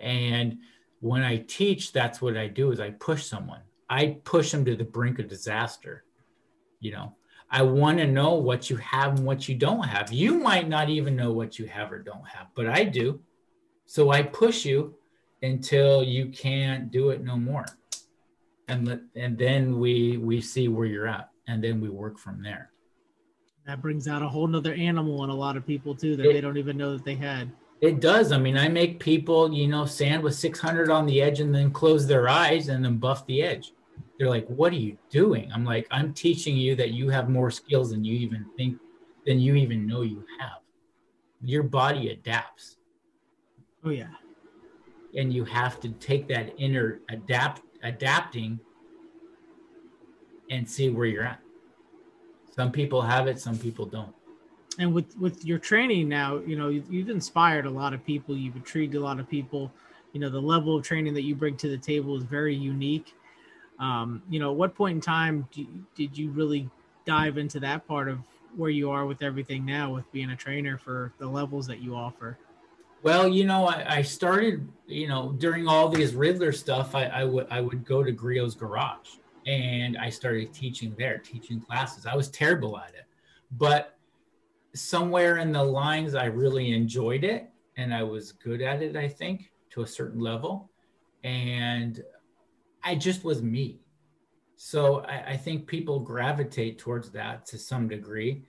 And 0.00 0.58
when 1.00 1.22
I 1.22 1.38
teach, 1.38 1.92
that's 1.92 2.22
what 2.22 2.36
I 2.36 2.46
do 2.46 2.70
is 2.70 2.80
I 2.80 2.90
push 2.90 3.24
someone. 3.24 3.60
I 3.90 4.18
push 4.24 4.50
them 4.50 4.64
to 4.64 4.76
the 4.76 4.84
brink 4.84 5.18
of 5.18 5.28
disaster. 5.28 6.04
You 6.80 6.92
know, 6.92 7.16
I 7.54 7.60
want 7.60 7.98
to 7.98 8.06
know 8.06 8.32
what 8.32 8.70
you 8.70 8.78
have 8.78 9.18
and 9.18 9.26
what 9.26 9.46
you 9.46 9.54
don't 9.54 9.84
have. 9.84 10.10
You 10.10 10.38
might 10.38 10.70
not 10.70 10.88
even 10.88 11.14
know 11.14 11.32
what 11.32 11.58
you 11.58 11.66
have 11.66 11.92
or 11.92 11.98
don't 11.98 12.26
have, 12.26 12.46
but 12.54 12.66
I 12.66 12.84
do. 12.84 13.20
So 13.84 14.10
I 14.10 14.22
push 14.22 14.64
you 14.64 14.94
until 15.42 16.02
you 16.02 16.28
can't 16.28 16.90
do 16.90 17.10
it 17.10 17.22
no 17.22 17.36
more. 17.36 17.66
And 18.68 18.88
let, 18.88 19.00
and 19.16 19.36
then 19.36 19.78
we 19.78 20.16
we 20.16 20.40
see 20.40 20.68
where 20.68 20.86
you're 20.86 21.06
at 21.06 21.28
and 21.46 21.62
then 21.62 21.78
we 21.78 21.90
work 21.90 22.18
from 22.18 22.42
there. 22.42 22.70
That 23.66 23.82
brings 23.82 24.08
out 24.08 24.22
a 24.22 24.28
whole 24.28 24.46
nother 24.46 24.72
animal 24.72 25.22
in 25.24 25.30
a 25.30 25.34
lot 25.34 25.58
of 25.58 25.66
people 25.66 25.94
too 25.94 26.16
that 26.16 26.24
it, 26.24 26.32
they 26.32 26.40
don't 26.40 26.56
even 26.56 26.78
know 26.78 26.92
that 26.94 27.04
they 27.04 27.16
had. 27.16 27.52
It 27.82 28.00
does. 28.00 28.32
I 28.32 28.38
mean, 28.38 28.56
I 28.56 28.68
make 28.68 28.98
people, 28.98 29.52
you 29.52 29.66
know, 29.66 29.84
sand 29.84 30.22
with 30.22 30.36
600 30.36 30.88
on 30.88 31.04
the 31.04 31.20
edge 31.20 31.40
and 31.40 31.54
then 31.54 31.70
close 31.70 32.06
their 32.06 32.28
eyes 32.28 32.68
and 32.68 32.82
then 32.82 32.96
buff 32.96 33.26
the 33.26 33.42
edge 33.42 33.72
they're 34.22 34.30
like, 34.30 34.46
what 34.46 34.72
are 34.72 34.76
you 34.76 34.96
doing? 35.10 35.50
I'm 35.52 35.64
like, 35.64 35.88
I'm 35.90 36.14
teaching 36.14 36.56
you 36.56 36.76
that 36.76 36.90
you 36.90 37.08
have 37.08 37.28
more 37.28 37.50
skills 37.50 37.90
than 37.90 38.04
you 38.04 38.14
even 38.14 38.46
think, 38.56 38.78
than 39.26 39.40
you 39.40 39.56
even 39.56 39.84
know 39.84 40.02
you 40.02 40.24
have. 40.38 40.60
Your 41.42 41.64
body 41.64 42.10
adapts. 42.10 42.76
Oh 43.84 43.90
yeah. 43.90 44.12
And 45.16 45.32
you 45.32 45.44
have 45.44 45.80
to 45.80 45.88
take 45.88 46.28
that 46.28 46.52
inner 46.56 47.00
adapt 47.08 47.62
adapting 47.82 48.60
and 50.50 50.70
see 50.70 50.88
where 50.88 51.06
you're 51.06 51.24
at. 51.24 51.40
Some 52.54 52.70
people 52.70 53.02
have 53.02 53.26
it, 53.26 53.40
some 53.40 53.58
people 53.58 53.86
don't. 53.86 54.14
And 54.78 54.94
with 54.94 55.18
with 55.18 55.44
your 55.44 55.58
training 55.58 56.08
now, 56.08 56.38
you 56.38 56.56
know, 56.56 56.68
you've, 56.68 56.88
you've 56.92 57.10
inspired 57.10 57.66
a 57.66 57.70
lot 57.70 57.92
of 57.92 58.06
people. 58.06 58.36
You've 58.36 58.54
intrigued 58.54 58.94
a 58.94 59.00
lot 59.00 59.18
of 59.18 59.28
people. 59.28 59.72
You 60.12 60.20
know, 60.20 60.30
the 60.30 60.40
level 60.40 60.76
of 60.76 60.84
training 60.84 61.12
that 61.14 61.22
you 61.22 61.34
bring 61.34 61.56
to 61.56 61.68
the 61.68 61.76
table 61.76 62.16
is 62.16 62.22
very 62.22 62.54
unique 62.54 63.16
um, 63.82 64.22
you 64.30 64.38
know, 64.38 64.52
what 64.52 64.76
point 64.76 64.94
in 64.94 65.00
time 65.00 65.48
do, 65.50 65.66
did 65.96 66.16
you 66.16 66.30
really 66.30 66.70
dive 67.04 67.36
into 67.36 67.58
that 67.60 67.86
part 67.88 68.08
of 68.08 68.20
where 68.56 68.70
you 68.70 68.90
are 68.90 69.06
with 69.06 69.22
everything 69.22 69.66
now 69.66 69.92
with 69.92 70.10
being 70.12 70.30
a 70.30 70.36
trainer 70.36 70.78
for 70.78 71.12
the 71.18 71.26
levels 71.26 71.66
that 71.66 71.80
you 71.80 71.96
offer? 71.96 72.38
Well, 73.02 73.26
you 73.26 73.44
know, 73.44 73.66
I, 73.66 73.96
I 73.96 74.02
started, 74.02 74.68
you 74.86 75.08
know, 75.08 75.32
during 75.32 75.66
all 75.66 75.88
these 75.88 76.12
Ridler 76.12 76.54
stuff, 76.54 76.94
I, 76.94 77.06
I 77.06 77.24
would 77.24 77.48
I 77.50 77.60
would 77.60 77.84
go 77.84 78.04
to 78.04 78.12
Griot's 78.12 78.54
garage 78.54 79.16
and 79.48 79.98
I 79.98 80.10
started 80.10 80.54
teaching 80.54 80.94
there, 80.96 81.18
teaching 81.18 81.60
classes. 81.60 82.06
I 82.06 82.14
was 82.14 82.28
terrible 82.28 82.78
at 82.78 82.90
it, 82.90 83.06
but 83.50 83.98
somewhere 84.74 85.38
in 85.38 85.50
the 85.50 85.64
lines, 85.64 86.14
I 86.14 86.26
really 86.26 86.72
enjoyed 86.72 87.24
it 87.24 87.50
and 87.76 87.92
I 87.92 88.04
was 88.04 88.30
good 88.30 88.62
at 88.62 88.80
it. 88.80 88.94
I 88.94 89.08
think 89.08 89.50
to 89.70 89.82
a 89.82 89.86
certain 89.86 90.20
level, 90.20 90.70
and 91.24 92.00
I 92.84 92.94
just 92.94 93.24
was 93.24 93.42
me. 93.42 93.80
So 94.56 95.00
I, 95.00 95.32
I 95.32 95.36
think 95.36 95.66
people 95.66 96.00
gravitate 96.00 96.78
towards 96.78 97.10
that 97.10 97.46
to 97.46 97.58
some 97.58 97.88
degree 97.88 98.44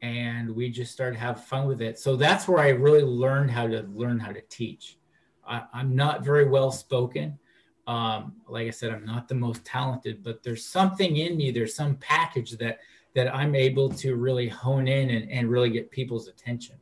and 0.00 0.54
we 0.54 0.70
just 0.70 0.92
started 0.92 1.14
to 1.14 1.20
have 1.20 1.44
fun 1.44 1.66
with 1.66 1.82
it. 1.82 1.98
So 1.98 2.16
that's 2.16 2.46
where 2.46 2.60
I 2.60 2.68
really 2.68 3.02
learned 3.02 3.50
how 3.50 3.66
to 3.66 3.82
learn 3.92 4.18
how 4.18 4.32
to 4.32 4.40
teach. 4.48 4.98
I, 5.46 5.64
am 5.74 5.96
not 5.96 6.24
very 6.24 6.48
well 6.48 6.70
spoken. 6.70 7.38
Um, 7.86 8.34
like 8.46 8.66
I 8.66 8.70
said, 8.70 8.92
I'm 8.92 9.04
not 9.04 9.28
the 9.28 9.34
most 9.34 9.64
talented, 9.64 10.22
but 10.22 10.42
there's 10.42 10.64
something 10.64 11.16
in 11.16 11.36
me. 11.36 11.50
There's 11.50 11.74
some 11.74 11.96
package 11.96 12.52
that 12.58 12.78
that 13.14 13.34
I'm 13.34 13.54
able 13.54 13.88
to 13.88 14.14
really 14.14 14.48
hone 14.48 14.86
in 14.86 15.10
and, 15.10 15.30
and 15.30 15.50
really 15.50 15.70
get 15.70 15.90
people's 15.90 16.28
attention. 16.28 16.76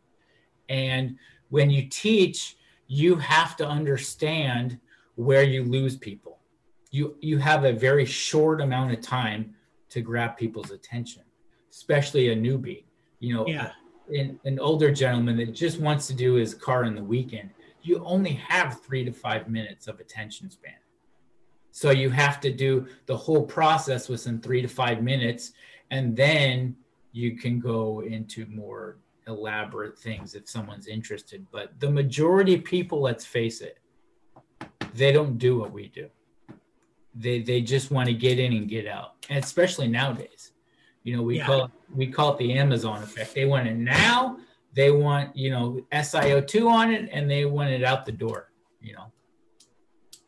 And 0.69 1.16
when 1.49 1.71
you 1.71 1.88
teach, 1.88 2.57
you 2.88 3.16
have 3.16 3.57
to 3.57 3.66
understand 3.66 4.79
where 5.14 5.45
you 5.45 5.64
lose 5.64 5.97
people. 5.97 6.36
You 6.90 7.16
you 7.20 7.38
have 7.38 7.64
a 7.64 7.72
very 7.72 8.05
short 8.05 8.61
amount 8.61 8.92
of 8.92 9.01
time 9.01 9.55
to 9.90 10.01
grab 10.01 10.37
people's 10.37 10.70
attention, 10.70 11.22
especially 11.70 12.31
a 12.31 12.37
newbie 12.37 12.85
you 13.20 13.35
know, 13.35 13.46
yeah. 13.46 13.72
an, 14.09 14.38
an 14.44 14.59
older 14.59 14.90
gentleman 14.90 15.37
that 15.38 15.55
just 15.55 15.81
wants 15.81 16.07
to 16.09 16.14
do 16.14 16.35
his 16.35 16.55
car 16.55 16.85
in 16.85 16.94
the 16.94 17.03
weekend, 17.03 17.51
you 17.83 18.03
only 18.05 18.33
have 18.35 18.81
three 18.83 19.05
to 19.05 19.12
five 19.12 19.49
minutes 19.49 19.87
of 19.87 20.01
attention 20.01 20.51
span. 20.51 20.75
So 21.70 21.90
you 21.90 22.11
have 22.11 22.40
to 22.40 22.53
do 22.53 22.87
the 23.07 23.16
whole 23.16 23.44
process 23.44 24.09
within 24.09 24.40
three 24.40 24.62
to 24.62 24.68
five 24.68 25.03
minutes, 25.03 25.53
and 25.90 26.16
then 26.16 26.77
you 27.12 27.37
can 27.37 27.61
go 27.61 28.01
into 28.01 28.46
more 28.46 28.99
elaborate 29.29 29.99
things 29.99 30.35
if 30.35 30.49
someone's 30.49 30.87
interested. 30.87 31.46
But 31.51 31.79
the 31.81 31.90
majority 31.90 32.55
of 32.55 32.64
people, 32.64 33.01
let's 33.01 33.25
face 33.25 33.61
it, 33.61 33.79
they 34.94 35.12
don't 35.12 35.37
do 35.37 35.59
what 35.59 35.72
we 35.72 35.88
do. 35.88 36.09
They 37.19 37.41
they 37.41 37.61
just 37.63 37.91
want 37.91 38.09
to 38.09 38.15
get 38.15 38.39
in 38.39 38.53
and 38.53 38.69
get 38.69 38.87
out, 38.87 39.15
and 39.29 39.43
especially 39.43 39.89
nowadays. 39.89 40.53
You 41.03 41.17
know, 41.17 41.23
we 41.23 41.39
yeah. 41.39 41.47
call 41.47 41.65
it, 41.65 41.71
we 41.95 42.09
call 42.09 42.35
it 42.35 42.39
the 42.39 42.53
Amazon 42.55 43.03
effect. 43.03 43.35
They 43.35 43.45
want 43.45 43.69
it 43.69 43.77
now. 43.77 44.39
They 44.75 44.91
want 44.91 45.35
you 45.37 45.51
know 45.51 45.81
SIO2 45.93 46.71
on 46.71 46.93
it, 46.93 47.09
and 47.13 47.31
they 47.31 47.45
want 47.45 47.71
it 47.71 47.85
out 47.85 48.05
the 48.05 48.13
door. 48.13 48.51
You 48.81 48.95
know. 48.95 49.13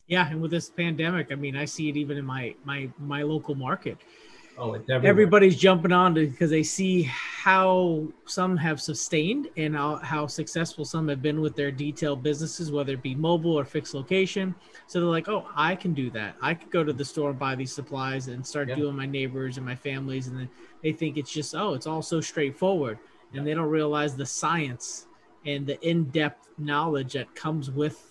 Yeah, 0.07 0.31
and 0.31 0.40
with 0.40 0.51
this 0.51 0.70
pandemic, 0.70 1.31
I 1.31 1.35
mean, 1.35 1.55
I 1.55 1.66
see 1.66 1.88
it 1.88 1.96
even 1.96 2.16
in 2.16 2.24
my 2.24 2.55
my 2.64 2.88
my 2.98 3.22
local 3.22 3.55
market. 3.55 3.98
Oh, 4.60 4.76
everybody's 4.90 5.56
jumping 5.56 5.92
on 5.92 6.16
to 6.16 6.26
because 6.26 6.50
they 6.50 6.64
see 6.64 7.02
how 7.04 8.08
some 8.26 8.56
have 8.56 8.80
sustained 8.80 9.48
and 9.56 9.76
how, 9.76 9.96
how 9.96 10.26
successful 10.26 10.84
some 10.84 11.06
have 11.08 11.22
been 11.22 11.40
with 11.40 11.54
their 11.54 11.70
detail 11.70 12.16
businesses, 12.16 12.72
whether 12.72 12.94
it 12.94 13.02
be 13.02 13.14
mobile 13.14 13.56
or 13.56 13.64
fixed 13.64 13.94
location. 13.94 14.54
So 14.88 14.98
they're 14.98 15.08
like, 15.08 15.28
oh, 15.28 15.46
I 15.54 15.76
can 15.76 15.94
do 15.94 16.10
that. 16.10 16.34
I 16.42 16.54
could 16.54 16.70
go 16.70 16.82
to 16.82 16.92
the 16.92 17.04
store 17.04 17.30
and 17.30 17.38
buy 17.38 17.54
these 17.54 17.72
supplies 17.72 18.26
and 18.26 18.44
start 18.44 18.68
yeah. 18.68 18.74
doing 18.74 18.96
my 18.96 19.06
neighbors 19.06 19.58
and 19.58 19.64
my 19.64 19.76
families. 19.76 20.26
And 20.26 20.36
then 20.36 20.48
they 20.82 20.92
think 20.92 21.16
it's 21.16 21.32
just, 21.32 21.54
oh, 21.54 21.74
it's 21.74 21.86
all 21.86 22.02
so 22.02 22.20
straightforward. 22.20 22.98
And 23.32 23.42
yeah. 23.42 23.44
they 23.44 23.54
don't 23.54 23.68
realize 23.68 24.16
the 24.16 24.26
science 24.26 25.06
and 25.46 25.66
the 25.66 25.80
in 25.88 26.04
depth 26.06 26.48
knowledge 26.58 27.12
that 27.12 27.32
comes 27.36 27.70
with 27.70 28.07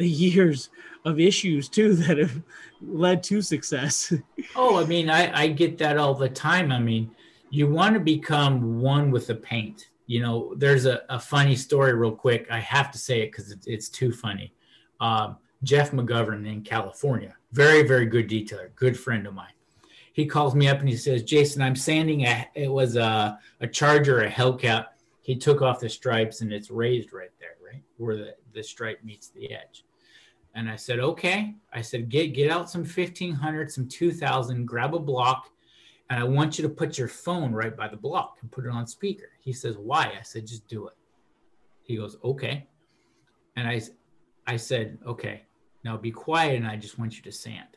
the 0.00 0.08
years 0.08 0.70
of 1.04 1.20
issues 1.20 1.68
too 1.68 1.94
that 1.94 2.16
have 2.16 2.42
led 2.80 3.22
to 3.22 3.42
success. 3.42 4.12
oh, 4.56 4.82
I 4.82 4.86
mean, 4.86 5.10
I, 5.10 5.42
I 5.42 5.46
get 5.48 5.76
that 5.78 5.98
all 5.98 6.14
the 6.14 6.28
time. 6.28 6.72
I 6.72 6.78
mean, 6.78 7.10
you 7.50 7.68
want 7.68 7.94
to 7.94 8.00
become 8.00 8.80
one 8.80 9.10
with 9.10 9.26
the 9.26 9.34
paint. 9.34 9.90
You 10.06 10.22
know, 10.22 10.54
there's 10.56 10.86
a, 10.86 11.02
a 11.10 11.20
funny 11.20 11.54
story, 11.54 11.94
real 11.94 12.12
quick. 12.12 12.46
I 12.50 12.58
have 12.60 12.90
to 12.92 12.98
say 12.98 13.20
it 13.20 13.30
because 13.30 13.52
it's, 13.52 13.66
it's 13.66 13.88
too 13.88 14.10
funny. 14.10 14.52
Um, 15.00 15.36
Jeff 15.62 15.92
McGovern 15.92 16.50
in 16.50 16.62
California, 16.62 17.36
very, 17.52 17.82
very 17.82 18.06
good 18.06 18.28
detailer, 18.28 18.74
good 18.74 18.98
friend 18.98 19.26
of 19.26 19.34
mine. 19.34 19.52
He 20.14 20.24
calls 20.26 20.54
me 20.54 20.66
up 20.66 20.80
and 20.80 20.88
he 20.88 20.96
says, 20.96 21.22
Jason, 21.22 21.60
I'm 21.60 21.76
sanding 21.76 22.22
a, 22.22 22.48
it 22.54 22.70
was 22.70 22.96
a, 22.96 23.38
a 23.60 23.66
Charger, 23.66 24.22
a 24.22 24.30
Hellcat. 24.30 24.86
He 25.20 25.36
took 25.36 25.60
off 25.60 25.78
the 25.78 25.88
stripes 25.88 26.40
and 26.40 26.52
it's 26.52 26.70
raised 26.70 27.12
right 27.12 27.30
there, 27.38 27.56
right? 27.64 27.82
Where 27.98 28.16
the, 28.16 28.34
the 28.52 28.62
stripe 28.62 29.04
meets 29.04 29.28
the 29.28 29.52
edge. 29.52 29.84
And 30.54 30.68
I 30.68 30.76
said, 30.76 30.98
okay. 30.98 31.54
I 31.72 31.80
said, 31.80 32.08
get 32.08 32.34
get 32.34 32.50
out 32.50 32.70
some 32.70 32.82
1500, 32.82 33.70
some 33.70 33.88
2000, 33.88 34.66
grab 34.66 34.94
a 34.94 34.98
block, 34.98 35.50
and 36.10 36.18
I 36.18 36.24
want 36.24 36.58
you 36.58 36.62
to 36.62 36.68
put 36.68 36.98
your 36.98 37.08
phone 37.08 37.52
right 37.52 37.76
by 37.76 37.86
the 37.86 37.96
block 37.96 38.38
and 38.42 38.50
put 38.50 38.66
it 38.66 38.70
on 38.70 38.86
speaker. 38.86 39.30
He 39.40 39.52
says, 39.52 39.76
why? 39.78 40.12
I 40.18 40.22
said, 40.22 40.46
just 40.46 40.66
do 40.66 40.88
it. 40.88 40.94
He 41.82 41.96
goes, 41.96 42.16
okay. 42.24 42.66
And 43.56 43.68
I, 43.68 43.80
I 44.46 44.56
said, 44.56 44.98
okay, 45.06 45.42
now 45.84 45.96
be 45.96 46.10
quiet 46.10 46.56
and 46.56 46.66
I 46.66 46.76
just 46.76 46.98
want 46.98 47.16
you 47.16 47.22
to 47.22 47.32
sand. 47.32 47.76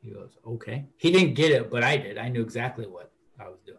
He 0.00 0.10
goes, 0.10 0.36
okay. 0.44 0.86
He 0.96 1.12
didn't 1.12 1.34
get 1.34 1.52
it, 1.52 1.70
but 1.70 1.84
I 1.84 1.96
did. 1.96 2.18
I 2.18 2.28
knew 2.28 2.42
exactly 2.42 2.86
what 2.86 3.12
I 3.40 3.48
was 3.48 3.60
doing. 3.64 3.78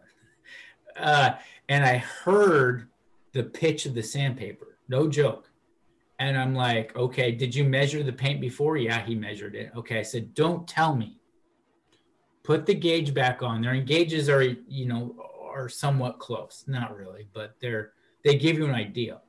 Uh, 0.96 1.34
and 1.68 1.84
I 1.84 1.96
heard 1.96 2.88
the 3.32 3.42
pitch 3.42 3.84
of 3.84 3.94
the 3.94 4.02
sandpaper. 4.02 4.78
No 4.88 5.08
joke. 5.08 5.50
And 6.18 6.38
I'm 6.38 6.54
like, 6.54 6.94
okay, 6.96 7.32
did 7.32 7.54
you 7.54 7.64
measure 7.64 8.02
the 8.02 8.12
paint 8.12 8.40
before? 8.40 8.76
Yeah, 8.76 9.04
he 9.04 9.14
measured 9.14 9.56
it. 9.56 9.72
Okay, 9.76 9.98
I 9.98 10.02
said, 10.02 10.34
don't 10.34 10.66
tell 10.68 10.94
me. 10.94 11.18
Put 12.44 12.66
the 12.66 12.74
gauge 12.74 13.14
back 13.14 13.42
on. 13.42 13.62
Their 13.62 13.80
gauges 13.80 14.28
are, 14.28 14.42
you 14.42 14.86
know, 14.86 15.16
are 15.42 15.68
somewhat 15.68 16.18
close. 16.18 16.64
Not 16.66 16.96
really, 16.96 17.26
but 17.32 17.56
they're 17.60 17.92
they 18.24 18.36
give 18.36 18.56
you 18.56 18.64
an 18.64 18.74
idea. 18.74 19.20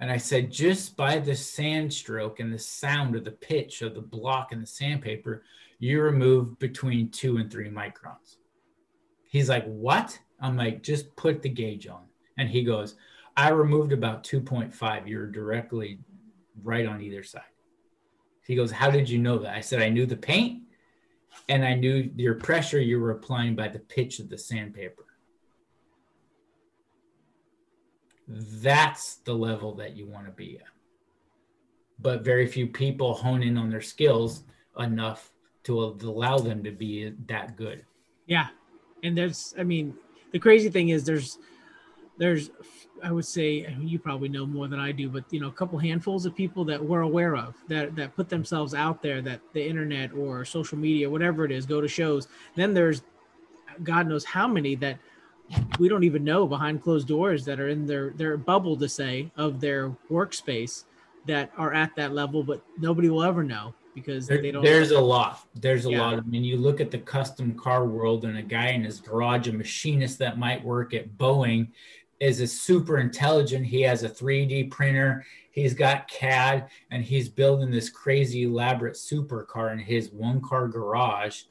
And 0.00 0.10
I 0.10 0.16
said, 0.16 0.50
just 0.50 0.96
by 0.96 1.18
the 1.18 1.34
sand 1.34 1.92
stroke 1.92 2.40
and 2.40 2.52
the 2.52 2.58
sound 2.58 3.16
of 3.16 3.24
the 3.24 3.32
pitch 3.32 3.82
of 3.82 3.94
the 3.94 4.00
block 4.00 4.52
and 4.52 4.62
the 4.62 4.66
sandpaper, 4.66 5.44
you 5.78 6.00
remove 6.00 6.58
between 6.58 7.10
two 7.10 7.36
and 7.36 7.50
three 7.50 7.70
microns. 7.70 8.36
He's 9.28 9.48
like, 9.48 9.64
what? 9.66 10.18
I'm 10.40 10.56
like, 10.56 10.82
just 10.82 11.14
put 11.16 11.42
the 11.42 11.48
gauge 11.50 11.86
on. 11.86 12.04
And 12.38 12.48
he 12.48 12.64
goes, 12.64 12.96
I 13.40 13.48
removed 13.48 13.92
about 13.92 14.22
2.5. 14.22 15.08
You're 15.08 15.26
directly 15.26 15.98
right 16.62 16.84
on 16.84 17.00
either 17.00 17.22
side. 17.22 17.40
He 18.46 18.54
goes, 18.54 18.70
How 18.70 18.90
did 18.90 19.08
you 19.08 19.18
know 19.18 19.38
that? 19.38 19.56
I 19.56 19.62
said, 19.62 19.80
I 19.80 19.88
knew 19.88 20.04
the 20.04 20.14
paint 20.14 20.64
and 21.48 21.64
I 21.64 21.72
knew 21.72 22.10
your 22.16 22.34
pressure 22.34 22.78
you 22.78 23.00
were 23.00 23.12
applying 23.12 23.56
by 23.56 23.68
the 23.68 23.78
pitch 23.78 24.18
of 24.18 24.28
the 24.28 24.36
sandpaper. 24.36 25.06
That's 28.28 29.16
the 29.24 29.32
level 29.32 29.74
that 29.76 29.96
you 29.96 30.06
want 30.06 30.26
to 30.26 30.32
be 30.32 30.58
at. 30.58 30.68
But 31.98 32.22
very 32.22 32.46
few 32.46 32.66
people 32.66 33.14
hone 33.14 33.42
in 33.42 33.56
on 33.56 33.70
their 33.70 33.80
skills 33.80 34.44
enough 34.78 35.32
to 35.64 35.96
allow 36.02 36.36
them 36.36 36.62
to 36.64 36.72
be 36.72 37.14
that 37.26 37.56
good. 37.56 37.86
Yeah. 38.26 38.48
And 39.02 39.16
there's, 39.16 39.54
I 39.58 39.62
mean, 39.62 39.94
the 40.30 40.38
crazy 40.38 40.68
thing 40.68 40.90
is 40.90 41.04
there's, 41.04 41.38
there's 42.20 42.50
I 43.02 43.10
would 43.10 43.24
say 43.24 43.74
you 43.80 43.98
probably 43.98 44.28
know 44.28 44.44
more 44.44 44.68
than 44.68 44.78
I 44.78 44.92
do, 44.92 45.08
but 45.08 45.24
you 45.30 45.40
know, 45.40 45.48
a 45.48 45.52
couple 45.52 45.78
handfuls 45.78 46.26
of 46.26 46.36
people 46.36 46.66
that 46.66 46.84
we're 46.84 47.00
aware 47.00 47.34
of 47.34 47.54
that 47.68 47.96
that 47.96 48.14
put 48.14 48.28
themselves 48.28 48.74
out 48.74 49.02
there 49.02 49.22
that 49.22 49.40
the 49.54 49.66
internet 49.66 50.12
or 50.12 50.44
social 50.44 50.76
media, 50.76 51.08
whatever 51.08 51.46
it 51.46 51.50
is, 51.50 51.64
go 51.64 51.80
to 51.80 51.88
shows. 51.88 52.28
Then 52.54 52.74
there's 52.74 53.02
God 53.82 54.06
knows 54.06 54.24
how 54.24 54.46
many 54.46 54.74
that 54.76 54.98
we 55.78 55.88
don't 55.88 56.04
even 56.04 56.22
know 56.22 56.46
behind 56.46 56.82
closed 56.82 57.08
doors 57.08 57.44
that 57.46 57.58
are 57.58 57.68
in 57.68 57.86
their 57.86 58.10
their 58.10 58.36
bubble 58.36 58.76
to 58.76 58.88
say 58.88 59.32
of 59.38 59.58
their 59.58 59.88
workspace 60.10 60.84
that 61.26 61.50
are 61.56 61.72
at 61.72 61.96
that 61.96 62.12
level, 62.12 62.42
but 62.42 62.62
nobody 62.78 63.08
will 63.08 63.22
ever 63.22 63.42
know 63.42 63.74
because 63.94 64.26
there, 64.26 64.40
they 64.40 64.50
don't. 64.50 64.62
There's 64.62 64.90
a 64.90 65.00
lot. 65.00 65.40
There's 65.54 65.86
a 65.86 65.90
yeah. 65.90 66.00
lot. 66.00 66.14
I 66.14 66.20
mean, 66.22 66.44
you 66.44 66.56
look 66.56 66.80
at 66.80 66.90
the 66.90 66.98
custom 66.98 67.54
car 67.54 67.84
world, 67.84 68.24
and 68.24 68.38
a 68.38 68.42
guy 68.42 68.68
in 68.68 68.84
his 68.84 69.00
garage, 69.00 69.48
a 69.48 69.52
machinist 69.52 70.18
that 70.18 70.38
might 70.38 70.62
work 70.64 70.94
at 70.94 71.08
Boeing, 71.16 71.68
is 72.20 72.40
a 72.40 72.46
super 72.46 72.98
intelligent. 72.98 73.66
He 73.66 73.80
has 73.82 74.02
a 74.02 74.08
3D 74.08 74.70
printer. 74.70 75.24
He's 75.52 75.74
got 75.74 76.08
CAD, 76.08 76.68
and 76.90 77.02
he's 77.02 77.28
building 77.28 77.70
this 77.70 77.90
crazy 77.90 78.44
elaborate 78.44 78.94
supercar 78.94 79.72
in 79.72 79.78
his 79.78 80.10
one 80.10 80.40
car 80.40 80.68
garage 80.68 81.42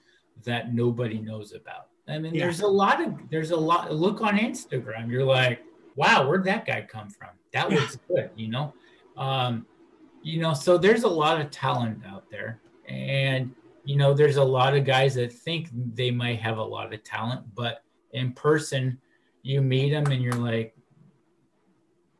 that 0.45 0.73
nobody 0.73 1.19
knows 1.19 1.53
about. 1.53 1.87
I 2.07 2.17
mean, 2.17 2.33
yeah. 2.33 2.45
there's 2.45 2.61
a 2.61 2.67
lot 2.67 3.01
of 3.01 3.13
there's 3.29 3.51
a 3.51 3.57
lot. 3.57 3.93
Look 3.93 4.21
on 4.21 4.37
Instagram. 4.37 5.11
You're 5.11 5.25
like, 5.25 5.61
wow, 5.95 6.27
where'd 6.27 6.45
that 6.45 6.65
guy 6.65 6.81
come 6.81 7.09
from? 7.09 7.29
That 7.51 7.69
looks 7.69 7.97
good, 8.07 8.29
you 8.35 8.47
know. 8.47 8.73
Um, 9.17 9.65
you 10.21 10.39
know, 10.39 10.53
so 10.53 10.77
there's 10.77 11.03
a 11.03 11.09
lot 11.09 11.41
of 11.41 11.51
talent 11.51 11.99
out 12.07 12.29
there, 12.29 12.61
and 12.87 13.53
you 13.83 13.95
know, 13.95 14.13
there's 14.13 14.37
a 14.37 14.43
lot 14.43 14.75
of 14.75 14.85
guys 14.85 15.15
that 15.15 15.33
think 15.33 15.69
they 15.93 16.11
might 16.11 16.39
have 16.39 16.57
a 16.57 16.63
lot 16.63 16.93
of 16.93 17.03
talent, 17.03 17.43
but 17.55 17.83
in 18.13 18.33
person, 18.33 18.99
you 19.41 19.61
meet 19.61 19.91
them 19.91 20.07
and 20.07 20.21
you're 20.21 20.33
like, 20.33 20.75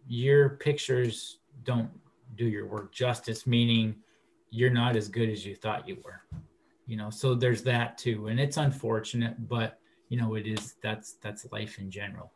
your 0.08 0.49
pictures 0.49 1.39
don't 1.63 1.89
do 2.36 2.45
your 2.45 2.65
work 2.65 2.91
justice, 2.91 3.45
meaning 3.45 3.95
you're 4.49 4.69
not 4.69 4.95
as 4.95 5.08
good 5.08 5.29
as 5.29 5.45
you 5.45 5.55
thought 5.55 5.88
you 5.88 5.97
were. 6.03 6.21
You 6.88 6.97
know, 6.97 7.10
so 7.10 7.36
there's 7.36 7.62
that 7.63 7.97
too. 7.97 8.27
And 8.27 8.39
it's 8.39 8.58
unfortunate, 8.58 9.47
but 9.47 9.79
you 10.10 10.17
know, 10.17 10.36
it 10.36 10.47
is 10.47 10.75
that's 10.82 11.13
that's 11.21 11.45
life 11.51 11.77
in 11.77 11.91
general. 11.91 12.32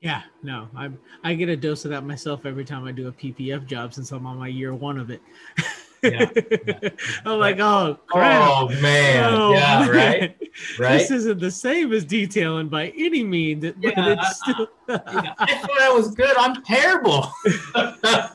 Yeah, 0.00 0.22
no, 0.42 0.68
I 0.76 0.90
I 1.22 1.34
get 1.34 1.48
a 1.48 1.56
dose 1.56 1.84
of 1.84 1.90
that 1.92 2.04
myself 2.04 2.44
every 2.44 2.64
time 2.64 2.84
I 2.84 2.92
do 2.92 3.08
a 3.08 3.12
PPF 3.12 3.66
job 3.66 3.94
since 3.94 4.10
I'm 4.10 4.26
on 4.26 4.36
my 4.36 4.48
year 4.48 4.74
one 4.74 4.98
of 4.98 5.10
it. 5.10 5.22
Yeah, 6.02 6.30
yeah. 6.36 6.88
I'm 7.24 7.38
like, 7.38 7.58
oh 7.58 7.98
crap. 8.06 8.50
Oh 8.50 8.68
man, 8.80 9.32
oh, 9.32 9.52
yeah, 9.52 9.80
man. 9.80 9.90
right, 9.90 10.36
right. 10.78 10.98
This 10.98 11.10
isn't 11.10 11.40
the 11.40 11.50
same 11.50 11.92
as 11.92 12.04
detailing 12.04 12.68
by 12.68 12.88
any 12.96 13.24
means, 13.24 13.64
but 13.64 13.76
yeah, 13.80 14.16
it's 14.18 14.38
still. 14.40 14.68
yeah. 14.88 15.34
I 15.38 15.54
thought 15.58 15.80
I 15.80 15.92
was 15.92 16.14
good. 16.14 16.36
I'm 16.36 16.62
terrible. 16.62 17.30
uh, 17.74 18.28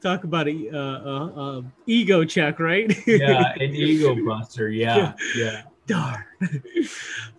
talk 0.00 0.24
about 0.24 0.48
a, 0.48 0.76
uh, 0.76 1.62
ego 1.86 2.24
check, 2.24 2.58
right? 2.58 2.90
yeah, 3.06 3.52
an 3.54 3.74
ego 3.74 4.16
buster. 4.24 4.70
Yeah, 4.70 5.14
yeah. 5.36 5.62
Darn. 5.86 6.24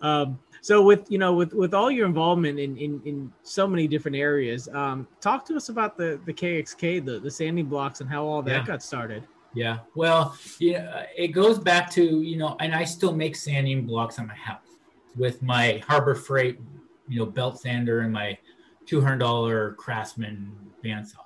um, 0.02 0.38
so 0.62 0.80
with 0.80 1.10
you 1.10 1.18
know 1.18 1.34
with 1.34 1.52
with 1.52 1.74
all 1.74 1.90
your 1.90 2.06
involvement 2.06 2.58
in 2.60 2.76
in, 2.76 3.02
in 3.04 3.32
so 3.42 3.66
many 3.66 3.88
different 3.88 4.16
areas, 4.16 4.68
um, 4.68 5.08
talk 5.20 5.44
to 5.46 5.56
us 5.56 5.68
about 5.68 5.98
the 5.98 6.20
the 6.24 6.32
KXK, 6.32 7.04
the 7.04 7.18
the 7.18 7.30
sanding 7.30 7.66
blocks, 7.66 8.00
and 8.00 8.08
how 8.08 8.24
all 8.24 8.42
that 8.42 8.60
yeah. 8.60 8.64
got 8.64 8.82
started. 8.82 9.24
Yeah, 9.54 9.80
well, 9.96 10.36
yeah, 10.60 11.06
it 11.16 11.28
goes 11.28 11.58
back 11.58 11.90
to 11.92 12.22
you 12.22 12.36
know, 12.36 12.56
and 12.60 12.74
I 12.74 12.84
still 12.84 13.12
make 13.12 13.34
sanding 13.34 13.84
blocks 13.86 14.20
on 14.20 14.28
my 14.28 14.36
house 14.36 14.78
with 15.16 15.42
my 15.42 15.82
Harbor 15.86 16.14
Freight, 16.14 16.60
you 17.08 17.18
know, 17.18 17.26
belt 17.26 17.60
sander 17.60 18.00
and 18.00 18.12
my 18.12 18.38
two 18.86 19.00
hundred 19.00 19.18
dollar 19.18 19.72
Craftsman 19.72 20.52
bandsaw. 20.84 21.24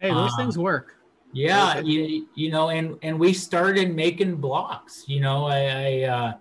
Hey, 0.00 0.08
those 0.08 0.32
um, 0.32 0.38
things 0.38 0.56
work. 0.56 0.96
Yeah, 1.34 1.80
you, 1.80 2.26
you 2.34 2.50
know, 2.50 2.70
and 2.70 2.96
and 3.02 3.20
we 3.20 3.34
started 3.34 3.94
making 3.94 4.36
blocks. 4.36 5.04
You 5.06 5.20
know, 5.20 5.44
I, 5.44 5.58
I 5.58 6.02
uh, 6.04 6.32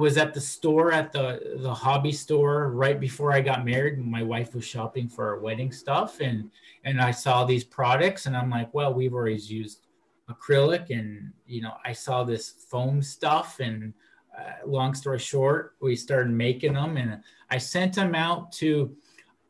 was 0.00 0.16
at 0.16 0.34
the 0.34 0.40
store 0.40 0.92
at 0.92 1.12
the 1.12 1.58
the 1.58 1.72
hobby 1.72 2.10
store 2.10 2.70
right 2.70 2.98
before 2.98 3.32
I 3.32 3.40
got 3.40 3.64
married. 3.64 3.98
My 3.98 4.22
wife 4.22 4.54
was 4.54 4.64
shopping 4.64 5.08
for 5.08 5.28
our 5.28 5.38
wedding 5.38 5.70
stuff, 5.70 6.20
and 6.20 6.50
and 6.84 7.00
I 7.00 7.10
saw 7.10 7.44
these 7.44 7.64
products, 7.64 8.26
and 8.26 8.36
I'm 8.36 8.50
like, 8.50 8.72
well, 8.72 8.92
we've 8.92 9.14
always 9.14 9.50
used 9.50 9.86
acrylic, 10.28 10.90
and 10.90 11.32
you 11.46 11.60
know, 11.60 11.74
I 11.84 11.92
saw 11.92 12.24
this 12.24 12.48
foam 12.68 13.02
stuff, 13.02 13.60
and 13.60 13.92
uh, 14.36 14.66
long 14.66 14.94
story 14.94 15.18
short, 15.18 15.76
we 15.80 15.94
started 15.94 16.32
making 16.32 16.72
them, 16.72 16.96
and 16.96 17.22
I 17.50 17.58
sent 17.58 17.94
them 17.94 18.14
out 18.14 18.50
to. 18.52 18.96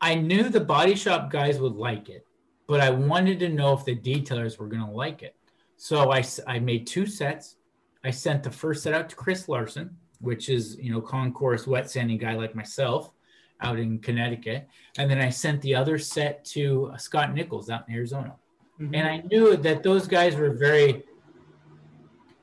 I 0.00 0.14
knew 0.14 0.48
the 0.48 0.60
body 0.60 0.96
shop 0.96 1.30
guys 1.30 1.60
would 1.60 1.76
like 1.76 2.08
it, 2.08 2.26
but 2.66 2.80
I 2.80 2.90
wanted 2.90 3.38
to 3.40 3.48
know 3.48 3.74
if 3.74 3.84
the 3.84 3.94
detailers 3.96 4.58
were 4.58 4.66
going 4.66 4.84
to 4.84 4.90
like 4.90 5.22
it. 5.22 5.36
So 5.76 6.10
I 6.10 6.24
I 6.46 6.58
made 6.58 6.86
two 6.86 7.06
sets. 7.06 7.56
I 8.02 8.10
sent 8.10 8.42
the 8.42 8.50
first 8.50 8.82
set 8.82 8.94
out 8.94 9.08
to 9.10 9.16
Chris 9.16 9.48
Larson 9.48 9.96
which 10.20 10.48
is 10.48 10.76
you 10.76 10.92
know 10.92 11.00
concourse 11.00 11.66
wet 11.66 11.90
sanding 11.90 12.18
guy 12.18 12.34
like 12.34 12.54
myself 12.54 13.12
out 13.60 13.78
in 13.78 13.98
Connecticut, 13.98 14.68
and 14.98 15.10
then 15.10 15.20
I 15.20 15.28
sent 15.28 15.60
the 15.62 15.74
other 15.74 15.98
set 15.98 16.44
to 16.46 16.90
uh, 16.92 16.96
Scott 16.96 17.34
Nichols 17.34 17.68
out 17.70 17.88
in 17.88 17.94
Arizona, 17.94 18.34
mm-hmm. 18.80 18.94
and 18.94 19.08
I 19.08 19.18
knew 19.30 19.56
that 19.56 19.82
those 19.82 20.06
guys 20.06 20.36
were 20.36 20.50
very 20.50 21.02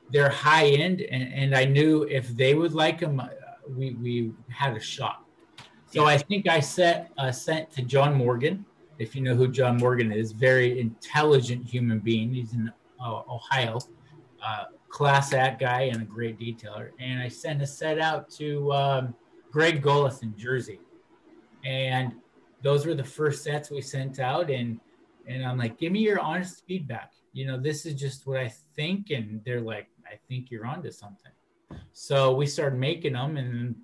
they're 0.09 0.29
high 0.29 0.67
end, 0.67 1.01
and, 1.01 1.33
and 1.33 1.55
I 1.55 1.65
knew 1.65 2.03
if 2.03 2.29
they 2.29 2.53
would 2.53 2.73
like 2.73 2.99
them, 2.99 3.19
uh, 3.19 3.27
we 3.67 3.93
we 3.95 4.31
had 4.49 4.75
a 4.75 4.79
shot. 4.79 5.25
So 5.87 6.01
yeah. 6.01 6.07
I 6.09 6.17
think 6.17 6.47
I 6.47 6.59
set 6.59 7.11
uh, 7.17 7.31
sent 7.31 7.71
to 7.71 7.81
John 7.81 8.13
Morgan, 8.13 8.65
if 8.99 9.15
you 9.15 9.21
know 9.21 9.35
who 9.35 9.47
John 9.47 9.77
Morgan 9.77 10.11
is, 10.11 10.31
very 10.31 10.79
intelligent 10.79 11.65
human 11.65 11.99
being. 11.99 12.33
He's 12.33 12.53
in 12.53 12.71
uh, 12.99 13.21
Ohio. 13.29 13.79
Uh, 14.43 14.65
class 14.97 15.31
act 15.31 15.59
guy 15.59 15.81
and 15.81 16.01
a 16.01 16.05
great 16.05 16.39
detailer. 16.39 16.89
And 16.99 17.21
I 17.21 17.27
sent 17.27 17.61
a 17.61 17.67
set 17.67 17.99
out 17.99 18.31
to 18.31 18.73
um, 18.73 19.15
Greg 19.51 19.83
Gullis 19.83 20.23
in 20.23 20.35
Jersey. 20.35 20.79
And 21.63 22.13
those 22.63 22.87
were 22.87 22.95
the 22.95 23.03
first 23.03 23.43
sets 23.43 23.69
we 23.69 23.79
sent 23.79 24.19
out. 24.19 24.49
And, 24.49 24.79
and 25.27 25.45
I'm 25.45 25.55
like, 25.55 25.77
give 25.77 25.91
me 25.91 25.99
your 25.99 26.19
honest 26.19 26.63
feedback. 26.65 27.11
You 27.31 27.45
know, 27.45 27.59
this 27.59 27.85
is 27.85 27.93
just 27.93 28.25
what 28.25 28.39
I 28.39 28.51
think. 28.75 29.11
And 29.11 29.39
they're 29.45 29.61
like, 29.61 29.87
I 30.11 30.15
think 30.27 30.49
you're 30.49 30.65
onto 30.65 30.89
something. 30.89 31.31
So 31.93 32.33
we 32.33 32.47
started 32.47 32.79
making 32.79 33.13
them. 33.13 33.37
And 33.37 33.75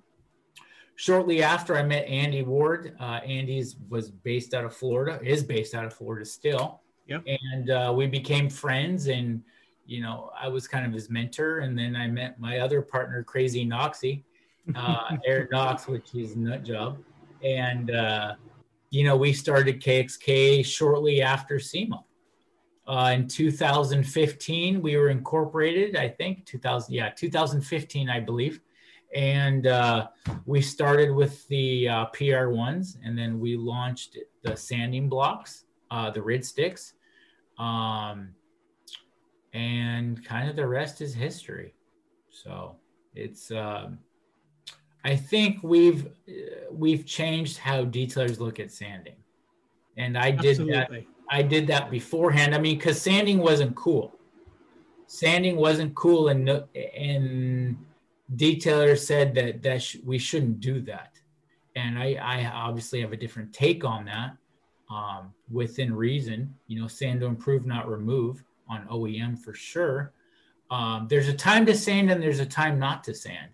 shortly 0.96 1.44
after 1.44 1.76
I 1.76 1.84
met 1.84 2.08
Andy 2.08 2.42
Ward, 2.42 2.96
uh, 2.98 3.20
Andy's 3.24 3.76
was 3.88 4.10
based 4.10 4.52
out 4.52 4.64
of 4.64 4.74
Florida, 4.74 5.20
is 5.22 5.44
based 5.44 5.76
out 5.76 5.84
of 5.84 5.94
Florida 5.94 6.24
still. 6.24 6.80
Yep. 7.06 7.22
And 7.52 7.70
uh, 7.70 7.92
we 7.96 8.08
became 8.08 8.50
friends 8.50 9.06
and 9.06 9.44
you 9.86 10.00
know, 10.00 10.30
I 10.38 10.48
was 10.48 10.66
kind 10.66 10.86
of 10.86 10.92
his 10.92 11.10
mentor. 11.10 11.58
And 11.58 11.78
then 11.78 11.96
I 11.96 12.06
met 12.06 12.40
my 12.40 12.58
other 12.58 12.82
partner, 12.82 13.22
Crazy 13.22 13.66
Noxie, 13.66 14.22
uh, 14.74 15.16
Eric 15.26 15.50
Knox, 15.50 15.86
which 15.86 16.14
is 16.14 16.36
nut 16.36 16.64
job. 16.64 16.98
And, 17.42 17.90
uh, 17.90 18.34
you 18.90 19.04
know, 19.04 19.16
we 19.16 19.32
started 19.32 19.82
KXK 19.82 20.64
shortly 20.64 21.20
after 21.20 21.58
SEMA. 21.58 22.04
Uh, 22.86 23.12
in 23.14 23.26
2015, 23.26 24.82
we 24.82 24.96
were 24.96 25.08
incorporated, 25.08 25.96
I 25.96 26.08
think 26.08 26.44
2000, 26.44 26.94
yeah, 26.94 27.10
2015, 27.10 28.10
I 28.10 28.20
believe. 28.20 28.60
And 29.14 29.66
uh, 29.66 30.08
we 30.44 30.60
started 30.60 31.10
with 31.10 31.46
the 31.48 31.88
uh, 31.88 32.04
PR 32.06 32.48
ones 32.48 32.98
and 33.02 33.16
then 33.16 33.38
we 33.38 33.56
launched 33.56 34.18
the 34.42 34.56
sanding 34.56 35.08
blocks, 35.08 35.64
uh, 35.90 36.10
the 36.10 36.20
rid 36.20 36.44
sticks. 36.44 36.94
Um, 37.58 38.30
and 39.54 40.22
kind 40.24 40.50
of 40.50 40.56
the 40.56 40.66
rest 40.66 41.00
is 41.00 41.14
history. 41.14 41.74
So 42.28 42.76
it's, 43.14 43.50
um, 43.52 43.98
I 45.04 45.14
think 45.14 45.62
we've 45.62 46.08
we've 46.70 47.04
changed 47.06 47.58
how 47.58 47.84
detailers 47.84 48.40
look 48.40 48.58
at 48.58 48.72
sanding, 48.72 49.16
and 49.98 50.16
I 50.16 50.30
did 50.30 50.60
Absolutely. 50.60 50.74
that. 50.74 51.04
I 51.30 51.42
did 51.42 51.66
that 51.66 51.90
beforehand. 51.90 52.54
I 52.54 52.58
mean, 52.58 52.78
because 52.78 53.00
sanding 53.00 53.38
wasn't 53.38 53.76
cool. 53.76 54.14
Sanding 55.06 55.56
wasn't 55.56 55.94
cool, 55.94 56.28
and 56.28 56.48
and 56.74 57.76
detailers 58.34 59.00
said 59.00 59.34
that 59.34 59.62
that 59.62 59.82
sh- 59.82 59.98
we 60.04 60.18
shouldn't 60.18 60.60
do 60.60 60.80
that. 60.82 61.12
And 61.76 61.98
I, 61.98 62.14
I 62.14 62.46
obviously 62.46 63.02
have 63.02 63.12
a 63.12 63.16
different 63.16 63.52
take 63.52 63.84
on 63.84 64.06
that. 64.06 64.36
Um, 64.90 65.34
within 65.50 65.94
reason, 65.94 66.54
you 66.66 66.80
know, 66.80 66.88
sand 66.88 67.20
to 67.20 67.26
improve, 67.26 67.66
not 67.66 67.90
remove 67.90 68.42
on 68.68 68.86
OEM 68.88 69.38
for 69.38 69.54
sure. 69.54 70.12
Um, 70.70 71.06
there's 71.08 71.28
a 71.28 71.34
time 71.34 71.66
to 71.66 71.74
sand 71.74 72.10
and 72.10 72.22
there's 72.22 72.40
a 72.40 72.46
time 72.46 72.78
not 72.78 73.04
to 73.04 73.14
sand, 73.14 73.50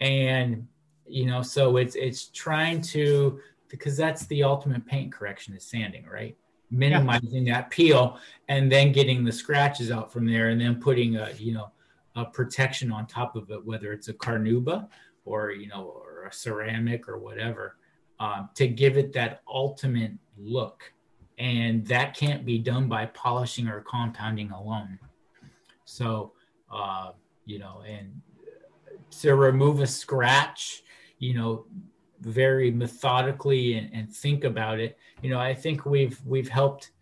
and 0.00 0.66
you 1.06 1.26
know, 1.26 1.42
so 1.42 1.76
it's 1.76 1.94
it's 1.94 2.26
trying 2.26 2.80
to 2.82 3.40
because 3.68 3.96
that's 3.96 4.26
the 4.26 4.42
ultimate 4.42 4.86
paint 4.86 5.12
correction 5.12 5.54
is 5.54 5.64
sanding, 5.64 6.06
right? 6.06 6.36
Minimizing 6.70 7.46
yeah. 7.46 7.54
that 7.54 7.70
peel 7.70 8.18
and 8.48 8.70
then 8.70 8.92
getting 8.92 9.24
the 9.24 9.32
scratches 9.32 9.90
out 9.90 10.12
from 10.12 10.26
there, 10.26 10.50
and 10.50 10.60
then 10.60 10.80
putting 10.80 11.16
a 11.16 11.30
you 11.38 11.54
know 11.54 11.70
a 12.16 12.24
protection 12.24 12.92
on 12.92 13.06
top 13.06 13.36
of 13.36 13.50
it, 13.50 13.64
whether 13.64 13.92
it's 13.92 14.08
a 14.08 14.14
carnauba 14.14 14.88
or 15.24 15.50
you 15.50 15.68
know 15.68 15.84
or 15.84 16.26
a 16.26 16.32
ceramic 16.32 17.08
or 17.08 17.18
whatever, 17.18 17.76
um, 18.20 18.48
to 18.54 18.66
give 18.68 18.96
it 18.96 19.12
that 19.14 19.42
ultimate 19.48 20.12
look 20.36 20.92
and 21.38 21.86
that 21.86 22.16
can't 22.16 22.44
be 22.44 22.58
done 22.58 22.88
by 22.88 23.06
polishing 23.06 23.68
or 23.68 23.80
compounding 23.80 24.50
alone. 24.50 24.98
So, 25.84 26.32
uh, 26.72 27.12
you 27.44 27.58
know, 27.58 27.82
and 27.86 28.20
to 29.20 29.34
remove 29.34 29.80
a 29.80 29.86
scratch, 29.86 30.82
you 31.18 31.34
know, 31.34 31.66
very 32.20 32.70
methodically 32.70 33.74
and, 33.74 33.90
and, 33.92 34.14
think 34.14 34.44
about 34.44 34.80
it. 34.80 34.96
You 35.22 35.30
know, 35.30 35.38
I 35.38 35.52
think 35.52 35.84
we've 35.84 36.18
we've 36.24 36.48
helped 36.48 36.92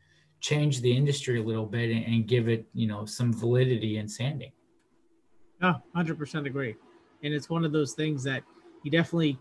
change 0.41 0.81
the 0.81 0.95
industry 0.95 1.39
a 1.39 1.43
little 1.43 1.67
bit 1.67 1.91
and, 1.91 2.05
and 2.05 2.27
give 2.27 2.49
it, 2.49 2.67
you 2.75 2.89
know, 2.89 3.05
some 3.05 3.33
validity 3.33 3.99
in 3.99 4.09
sanding. 4.09 4.51
Oh, 5.63 5.75
100% 5.97 6.47
agree. 6.47 6.75
And 7.23 7.33
it's 7.33 7.49
one 7.49 7.65
of 7.65 7.71
those 7.71 7.93
things 7.93 8.25
that 8.25 8.43
you 8.83 8.91
definitely 8.91 9.39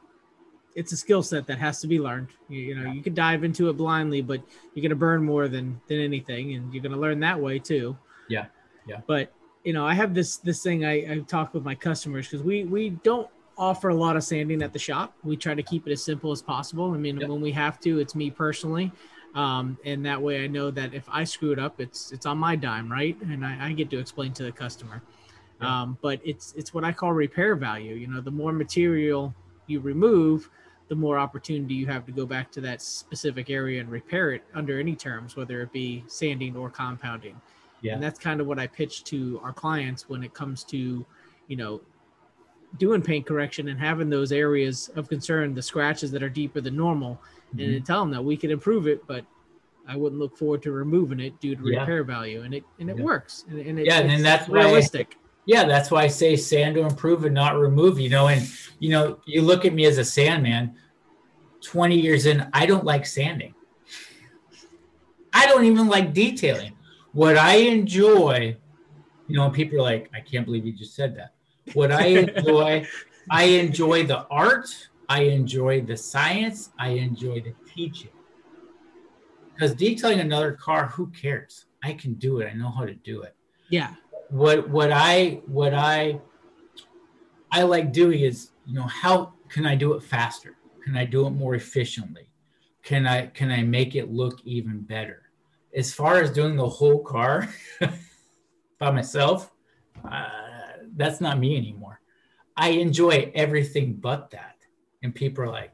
it's 0.76 0.92
a 0.92 0.98
skill 0.98 1.24
set 1.24 1.48
that 1.48 1.58
has 1.58 1.82
to 1.82 1.88
be 1.88 2.00
learned. 2.00 2.30
You, 2.50 2.60
you 2.60 2.76
know, 2.76 2.84
yeah. 2.84 2.94
you 2.94 3.02
can 3.02 3.14
dive 3.14 3.44
into 3.44 3.70
it 3.70 3.74
blindly, 3.74 4.22
but 4.22 4.42
you're 4.74 4.84
gonna 4.84 4.96
burn 4.96 5.24
more 5.24 5.48
than 5.48 5.80
than 5.88 6.00
anything, 6.00 6.54
and 6.54 6.74
you're 6.74 6.84
gonna 6.84 7.00
learn 7.00 7.20
that 7.22 7.40
way 7.40 7.60
too. 7.60 7.98
Yeah, 8.30 8.46
yeah. 8.88 9.02
But 9.08 9.34
you 9.64 9.74
know, 9.74 9.86
I 9.86 9.94
have 9.94 10.14
this 10.14 10.38
this 10.38 10.64
thing 10.64 10.86
I, 10.86 11.14
I 11.14 11.20
talk 11.28 11.54
with 11.54 11.64
my 11.64 11.76
customers 11.76 12.28
because 12.28 12.44
we 12.44 12.64
we 12.64 12.90
don't 12.90 13.30
offer 13.58 13.90
a 13.90 13.96
lot 13.96 14.16
of 14.16 14.24
sanding 14.24 14.62
at 14.64 14.74
the 14.74 14.80
shop. 14.80 15.14
We 15.24 15.38
try 15.38 15.54
to 15.54 15.64
keep 15.64 15.88
it 15.88 15.92
as 15.92 16.04
simple 16.04 16.32
as 16.32 16.42
possible. 16.42 16.94
I 16.94 16.98
mean, 16.98 17.20
yep. 17.20 17.30
when 17.30 17.42
we 17.42 17.52
have 17.52 17.80
to, 17.82 18.00
it's 18.00 18.16
me 18.16 18.32
personally. 18.32 18.92
Um, 19.36 19.78
and 19.86 20.06
that 20.06 20.22
way 20.22 20.44
I 20.44 20.48
know 20.48 20.72
that 20.72 20.94
if 20.94 21.08
I 21.10 21.24
screw 21.24 21.52
it 21.52 21.60
up, 21.60 21.80
it's 21.80 22.12
it's 22.12 22.26
on 22.26 22.38
my 22.38 22.56
dime, 22.56 22.92
right? 22.92 23.16
And 23.22 23.46
I, 23.46 23.68
I 23.68 23.74
get 23.74 23.90
to 23.92 24.00
explain 24.00 24.34
to 24.34 24.44
the 24.44 24.52
customer. 24.52 25.02
Yeah. 25.62 25.82
Um, 25.82 25.98
but 26.02 26.20
it's 26.26 26.54
it's 26.58 26.74
what 26.74 26.84
I 26.84 26.92
call 26.92 27.14
repair 27.14 27.56
value. 27.56 27.96
You 27.96 28.08
know, 28.08 28.20
the 28.20 28.32
more 28.32 28.52
material 28.52 29.34
you 29.72 29.80
remove, 29.80 30.50
the 30.90 30.96
more 30.96 31.18
opportunity 31.18 31.74
you 31.74 31.88
have 31.88 32.06
to 32.06 32.12
go 32.12 32.26
back 32.26 32.52
to 32.52 32.62
that 32.62 32.82
specific 32.82 33.50
area 33.50 33.80
and 33.80 33.90
repair 33.90 34.32
it 34.34 34.44
under 34.54 34.80
any 34.80 34.96
terms, 34.96 35.36
whether 35.36 35.62
it 35.62 35.72
be 35.72 36.04
sanding 36.08 36.56
or 36.56 36.70
compounding. 36.70 37.40
Yeah. 37.82 37.94
And 37.94 38.04
that's 38.04 38.20
kind 38.20 38.42
of 38.42 38.48
what 38.48 38.60
I 38.60 38.68
pitch 38.68 39.04
to 39.06 39.40
our 39.44 39.54
clients 39.54 40.10
when 40.10 40.22
it 40.24 40.34
comes 40.34 40.64
to, 40.66 41.06
you 41.48 41.56
know, 41.56 41.82
doing 42.78 43.02
paint 43.02 43.26
correction 43.26 43.70
and 43.70 43.80
having 43.80 44.10
those 44.10 44.32
areas 44.32 44.90
of 44.96 45.10
concern, 45.10 45.54
the 45.56 45.62
scratches 45.62 46.12
that 46.12 46.22
are 46.22 46.30
deeper 46.30 46.62
than 46.62 46.76
normal, 46.76 47.20
mm-hmm. 47.56 47.76
and 47.76 47.86
tell 47.86 48.02
them 48.02 48.12
that 48.12 48.24
we 48.24 48.38
can 48.38 48.52
improve 48.52 48.88
it, 48.88 49.06
but 49.08 49.26
I 49.88 49.96
wouldn't 49.96 50.22
look 50.22 50.38
forward 50.38 50.62
to 50.64 50.72
removing 50.72 51.20
it 51.20 51.40
due 51.40 51.56
to 51.56 51.62
Yeah. 51.66 51.80
repair 51.80 52.04
value, 52.04 52.44
and 52.44 52.54
it 52.54 52.64
and 52.80 52.90
it 52.90 52.98
Yeah. 52.98 53.04
works, 53.04 53.46
and, 53.50 53.60
and 53.60 53.80
it, 53.80 53.88
Yeah, 53.88 54.00
and 54.00 54.12
it's 54.12 54.24
that's 54.24 54.48
why- 54.48 54.60
realistic. 54.60 55.18
Yeah, 55.46 55.66
that's 55.66 55.90
why 55.90 56.04
I 56.04 56.08
say 56.08 56.36
sand 56.36 56.76
to 56.76 56.82
improve 56.82 57.26
and 57.26 57.34
not 57.34 57.58
remove. 57.58 58.00
You 58.00 58.10
know, 58.10 58.28
and 58.28 58.48
you 58.80 58.90
know, 58.90 59.20
you 59.26 59.42
look 59.42 59.66
at 59.66 59.74
me 59.74 59.86
as 59.86 59.98
a 59.98 60.06
sandman. 60.06 60.76
Twenty 61.64 62.00
years 62.00 62.26
in, 62.26 62.48
I 62.54 62.66
don't 62.66 62.86
like 62.86 63.06
sanding. 63.06 63.54
I 65.34 65.46
don't 65.46 65.66
even 65.66 65.88
like 65.88 66.14
detailing. 66.14 66.76
What 67.14 67.38
I 67.38 67.56
enjoy, 67.56 68.58
you 69.28 69.36
know, 69.36 69.50
people 69.50 69.78
are 69.80 69.84
like, 69.84 70.10
"I 70.14 70.22
can't 70.22 70.46
believe 70.46 70.66
you 70.66 70.74
just 70.74 70.96
said 70.96 71.16
that." 71.18 71.34
What 71.74 71.92
I 71.92 72.08
enjoy, 72.08 72.88
I 73.30 73.44
enjoy 73.44 74.06
the 74.06 74.26
art. 74.28 74.68
I 75.08 75.24
enjoy 75.24 75.82
the 75.82 75.98
science. 75.98 76.72
I 76.80 76.90
enjoy 76.90 77.42
the 77.42 77.54
teaching. 77.72 78.12
Because 79.54 79.76
detailing 79.76 80.22
another 80.22 80.54
car, 80.54 80.88
who 80.88 81.08
cares? 81.08 81.66
I 81.84 81.94
can 81.94 82.16
do 82.16 82.40
it. 82.40 82.50
I 82.52 82.54
know 82.56 82.72
how 82.72 82.86
to 82.86 82.94
do 82.94 83.22
it 83.24 83.36
Yeah, 83.70 83.94
what 84.32 84.70
what 84.70 84.91
I 84.91 85.41
what 85.46 85.74
I 85.74 86.20
I 87.52 87.63
like 87.63 87.91
doing 87.91 88.22
is 88.22 88.52
you 88.65 88.74
know 88.74 88.88
how 88.88 89.34
can 89.50 89.65
I 89.65 89.76
do 89.76 89.94
it 89.94 90.04
faster? 90.04 90.58
Can 90.84 90.96
I 90.96 91.06
do 91.06 91.28
it 91.28 91.32
more 91.32 91.54
efficiently? 91.54 92.32
Can 92.82 93.06
I 93.06 93.28
can 93.28 93.52
I 93.52 93.62
make 93.62 93.96
it 93.96 94.12
look 94.12 94.39
even 94.46 94.82
better? 94.82 95.24
As 95.76 95.94
far 95.94 96.22
as 96.22 96.32
doing 96.32 96.56
the 96.56 96.67
whole 96.67 97.04
car 97.04 97.50
by 98.80 98.91
myself, 98.91 99.52
uh, 100.10 100.28
that's 100.96 101.22
not 101.22 101.39
me 101.39 101.58
anymore. 101.58 102.00
I 102.56 102.70
enjoy 102.70 103.32
everything 103.36 103.94
but 103.94 104.32
that, 104.32 104.56
and 105.04 105.13
people 105.13 105.44
are 105.44 105.50
like, 105.50 105.74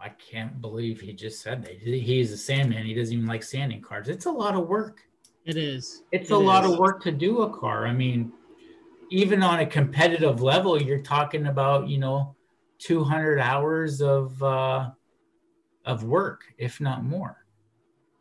I 0.00 0.10
can't 0.10 0.60
believe 0.60 1.00
he 1.00 1.12
just 1.12 1.42
said 1.42 1.64
that. 1.64 1.78
He's 1.78 2.32
a 2.32 2.36
sandman. 2.36 2.86
He 2.86 2.94
doesn't 2.94 3.14
even 3.14 3.26
like 3.26 3.42
sanding 3.42 3.80
cars. 3.80 4.08
It's 4.08 4.26
a 4.26 4.30
lot 4.30 4.54
of 4.54 4.68
work. 4.68 5.02
It 5.44 5.56
is. 5.56 6.02
It's 6.12 6.30
It 6.30 6.34
a 6.34 6.38
lot 6.38 6.64
of 6.64 6.78
work 6.78 7.02
to 7.02 7.12
do 7.12 7.42
a 7.42 7.58
car. 7.58 7.86
I 7.86 7.92
mean, 7.92 8.32
even 9.10 9.42
on 9.42 9.60
a 9.60 9.66
competitive 9.66 10.40
level, 10.42 10.80
you're 10.80 11.02
talking 11.02 11.46
about, 11.46 11.88
you 11.88 11.98
know, 11.98 12.34
200 12.78 13.38
hours 13.38 14.00
of 14.00 14.42
uh, 14.42 14.90
of 15.84 16.04
work, 16.04 16.44
if 16.58 16.80
not 16.80 17.04
more. 17.04 17.44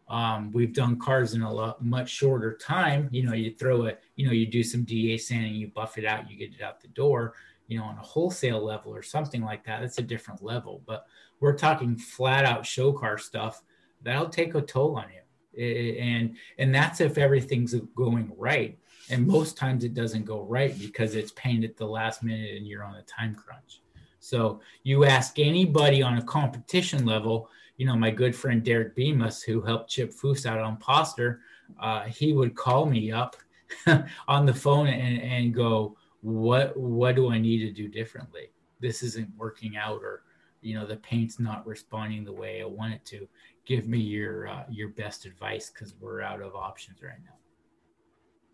Um, 0.10 0.52
we've 0.52 0.74
done 0.74 1.00
cars 1.00 1.36
in 1.36 1.42
a 1.42 1.52
lot 1.52 1.84
much 1.84 2.10
shorter 2.10 2.58
time. 2.58 3.08
You 3.12 3.24
know, 3.24 3.34
you 3.34 3.56
throw 3.56 3.86
it, 3.86 4.02
you 4.18 4.26
know, 4.26 4.34
you 4.34 4.46
do 4.46 4.62
some 4.62 4.84
DA 4.84 5.18
sanding, 5.18 5.56
you 5.56 5.70
buff 5.70 5.98
it 5.98 6.06
out, 6.06 6.30
you 6.30 6.38
get 6.38 6.54
it 6.54 6.62
out 6.62 6.82
the 6.82 6.90
door. 6.90 7.36
You 7.68 7.78
know, 7.80 7.86
on 7.86 7.98
a 7.98 8.02
wholesale 8.02 8.62
level 8.62 8.94
or 8.94 9.02
something 9.02 9.42
like 9.42 9.64
that, 9.66 9.80
that's 9.80 10.00
a 10.00 10.04
different 10.04 10.44
level. 10.44 10.82
But 10.86 11.06
we're 11.40 11.58
talking 11.58 11.96
flat 11.96 12.44
out 12.44 12.66
show 12.66 12.92
car 12.92 13.18
stuff 13.18 13.64
that'll 14.02 14.30
take 14.30 14.56
a 14.56 14.62
toll 14.62 14.98
on 14.98 15.06
you 15.14 15.21
and 15.58 16.36
and 16.58 16.74
that's 16.74 17.02
if 17.02 17.18
everything's 17.18 17.74
going 17.96 18.32
right. 18.38 18.78
And 19.10 19.28
most 19.28 19.58
times 19.58 19.84
it 19.84 19.94
doesn't 19.94 20.26
go 20.26 20.44
right 20.44 20.78
because 20.80 21.16
it's 21.16 21.34
painted 21.34 21.72
at 21.72 21.78
the 21.78 21.86
last 21.86 22.24
minute 22.24 22.56
and 22.56 22.66
you're 22.66 22.84
on 22.84 22.96
a 22.96 23.02
time 23.04 23.36
crunch. 23.36 23.82
So 24.20 24.62
you 24.84 25.04
ask 25.06 25.40
anybody 25.40 26.02
on 26.02 26.18
a 26.18 26.24
competition 26.24 27.06
level 27.06 27.50
you 27.78 27.88
know 27.88 27.96
my 27.96 28.12
good 28.12 28.36
friend 28.36 28.64
derek 28.64 28.96
bemis 28.96 29.42
who 29.42 29.60
helped 29.62 29.90
chip 29.90 30.14
foose 30.14 30.46
out 30.46 30.60
on 30.60 30.78
poster 30.78 31.40
uh, 31.80 32.04
he 32.04 32.34
would 32.34 32.54
call 32.54 32.86
me 32.86 33.12
up 33.12 33.36
on 34.28 34.46
the 34.46 34.54
phone 34.54 34.88
and, 34.88 35.22
and 35.22 35.54
go 35.54 35.98
what 36.22 36.76
what 36.78 37.16
do 37.16 37.32
i 37.32 37.40
need 37.40 37.60
to 37.60 37.72
do 37.72 37.88
differently? 37.88 38.52
This 38.80 39.04
isn't 39.04 39.30
working 39.38 39.78
out 39.78 40.02
or 40.02 40.24
you 40.62 40.76
know 40.76 40.86
the 40.86 40.98
paint's 40.98 41.40
not 41.40 41.66
responding 41.66 42.24
the 42.24 42.34
way 42.34 42.62
i 42.62 42.66
want 42.66 42.94
it 42.94 43.04
to 43.06 43.28
give 43.65 43.88
me 43.88 44.00
your 44.00 44.47
uh, 44.47 44.63
your 44.69 44.89
best 44.89 45.26
advice 45.26 45.69
because 45.69 45.93
we're 46.00 46.21
out 46.21 46.41
of 46.41 46.56
options 46.56 47.02
right 47.02 47.19
now. 47.24 47.36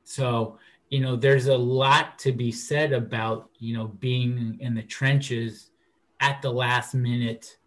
So 0.03 0.57
you 0.89 0.99
know 0.99 1.15
there's 1.15 1.47
a 1.47 1.57
lot 1.57 2.17
to 2.19 2.31
be 2.31 2.51
said 2.51 2.93
about 2.93 3.49
you 3.59 3.75
know 3.75 3.87
being 3.99 4.57
in 4.59 4.73
the 4.73 4.83
trenches 4.83 5.71
at 6.19 6.41
the 6.41 6.51
last 6.51 6.93
minute. 6.93 7.57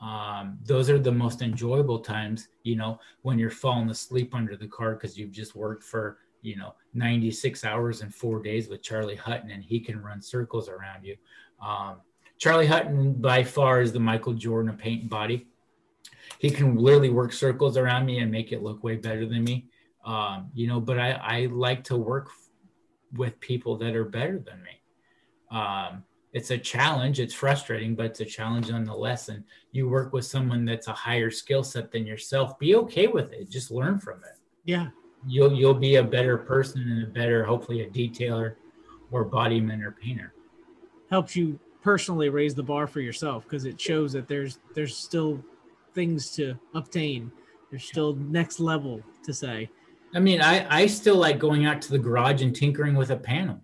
Um, 0.00 0.58
those 0.64 0.88
are 0.88 0.98
the 0.98 1.12
most 1.12 1.42
enjoyable 1.42 1.98
times 1.98 2.48
you 2.62 2.74
know 2.74 2.98
when 3.22 3.38
you're 3.38 3.50
falling 3.50 3.90
asleep 3.90 4.34
under 4.34 4.56
the 4.56 4.66
car 4.66 4.94
because 4.94 5.18
you've 5.18 5.30
just 5.30 5.54
worked 5.54 5.84
for 5.84 6.18
you 6.42 6.56
know 6.56 6.74
96 6.94 7.64
hours 7.64 8.00
and 8.00 8.14
four 8.14 8.42
days 8.42 8.68
with 8.68 8.82
charlie 8.82 9.14
hutton 9.14 9.50
and 9.50 9.62
he 9.62 9.78
can 9.78 10.02
run 10.02 10.22
circles 10.22 10.70
around 10.70 11.04
you. 11.04 11.16
Um, 11.62 11.96
charlie 12.38 12.66
hutton 12.66 13.12
by 13.12 13.44
far 13.44 13.82
is 13.82 13.92
the 13.92 14.00
michael 14.00 14.32
jordan 14.32 14.70
of 14.70 14.78
paint 14.78 15.02
and 15.02 15.10
body 15.10 15.46
he 16.40 16.50
can 16.50 16.74
literally 16.76 17.10
work 17.10 17.34
circles 17.34 17.76
around 17.76 18.06
me 18.06 18.20
and 18.20 18.32
make 18.32 18.50
it 18.50 18.62
look 18.62 18.82
way 18.82 18.96
better 18.96 19.26
than 19.26 19.44
me. 19.44 19.66
Um, 20.06 20.50
you 20.54 20.66
know 20.66 20.80
but 20.80 20.98
i 20.98 21.10
i 21.22 21.48
like 21.52 21.84
to 21.84 21.96
work 21.98 22.28
f- 22.30 22.48
with 23.12 23.38
people 23.40 23.76
that 23.76 23.94
are 23.94 24.06
better 24.06 24.38
than 24.38 24.62
me. 24.62 25.56
Um, 25.56 26.04
it's 26.32 26.50
a 26.50 26.56
challenge. 26.56 27.20
It's 27.20 27.34
frustrating 27.34 27.94
but 27.94 28.06
it's 28.06 28.20
a 28.20 28.24
challenge 28.24 28.70
nonetheless. 28.70 29.28
And 29.28 29.44
you 29.72 29.90
work 29.90 30.14
with 30.14 30.24
someone 30.24 30.64
that's 30.64 30.88
a 30.88 30.94
higher 30.94 31.30
skill 31.30 31.62
set 31.62 31.92
than 31.92 32.06
yourself 32.06 32.58
be 32.58 32.74
okay 32.76 33.08
with 33.08 33.32
it. 33.32 33.50
Just 33.50 33.70
learn 33.70 34.00
from 34.00 34.20
it. 34.24 34.38
Yeah, 34.64 34.88
you'll 35.26 35.52
you'll 35.52 35.74
be 35.74 35.96
a 35.96 36.04
better 36.04 36.38
person 36.38 36.80
and 36.80 37.02
a 37.04 37.06
better 37.06 37.44
hopefully 37.44 37.82
a 37.82 37.90
detailer 37.90 38.54
or 39.10 39.26
bodyman 39.26 39.82
or 39.82 39.90
painter. 39.90 40.32
Helps 41.10 41.36
you 41.36 41.60
personally 41.82 42.30
raise 42.30 42.54
the 42.54 42.62
bar 42.62 42.86
for 42.86 43.00
yourself 43.00 43.44
because 43.44 43.66
it 43.66 43.78
shows 43.78 44.12
that 44.14 44.28
there's 44.28 44.60
there's 44.74 44.96
still 44.96 45.44
things 45.94 46.30
to 46.32 46.56
obtain. 46.74 47.32
There's 47.70 47.84
still 47.84 48.14
next 48.14 48.60
level 48.60 49.02
to 49.24 49.32
say. 49.32 49.70
I 50.14 50.18
mean, 50.18 50.40
I, 50.40 50.66
I 50.82 50.86
still 50.86 51.16
like 51.16 51.38
going 51.38 51.66
out 51.66 51.80
to 51.82 51.92
the 51.92 51.98
garage 51.98 52.42
and 52.42 52.54
tinkering 52.54 52.94
with 52.94 53.10
a 53.10 53.16
panel. 53.16 53.60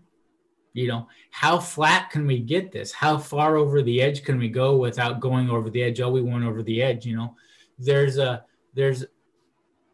You 0.72 0.88
know, 0.88 1.08
how 1.30 1.58
flat 1.58 2.10
can 2.10 2.26
we 2.26 2.38
get 2.38 2.70
this? 2.70 2.92
How 2.92 3.16
far 3.16 3.56
over 3.56 3.82
the 3.82 4.02
edge 4.02 4.24
can 4.24 4.38
we 4.38 4.48
go 4.48 4.76
without 4.76 5.20
going 5.20 5.48
over 5.48 5.70
the 5.70 5.82
edge? 5.82 6.00
Oh, 6.00 6.10
we 6.10 6.22
went 6.22 6.44
over 6.44 6.62
the 6.62 6.82
edge. 6.82 7.06
You 7.06 7.16
know, 7.16 7.34
there's 7.78 8.18
a 8.18 8.44
there's 8.74 9.04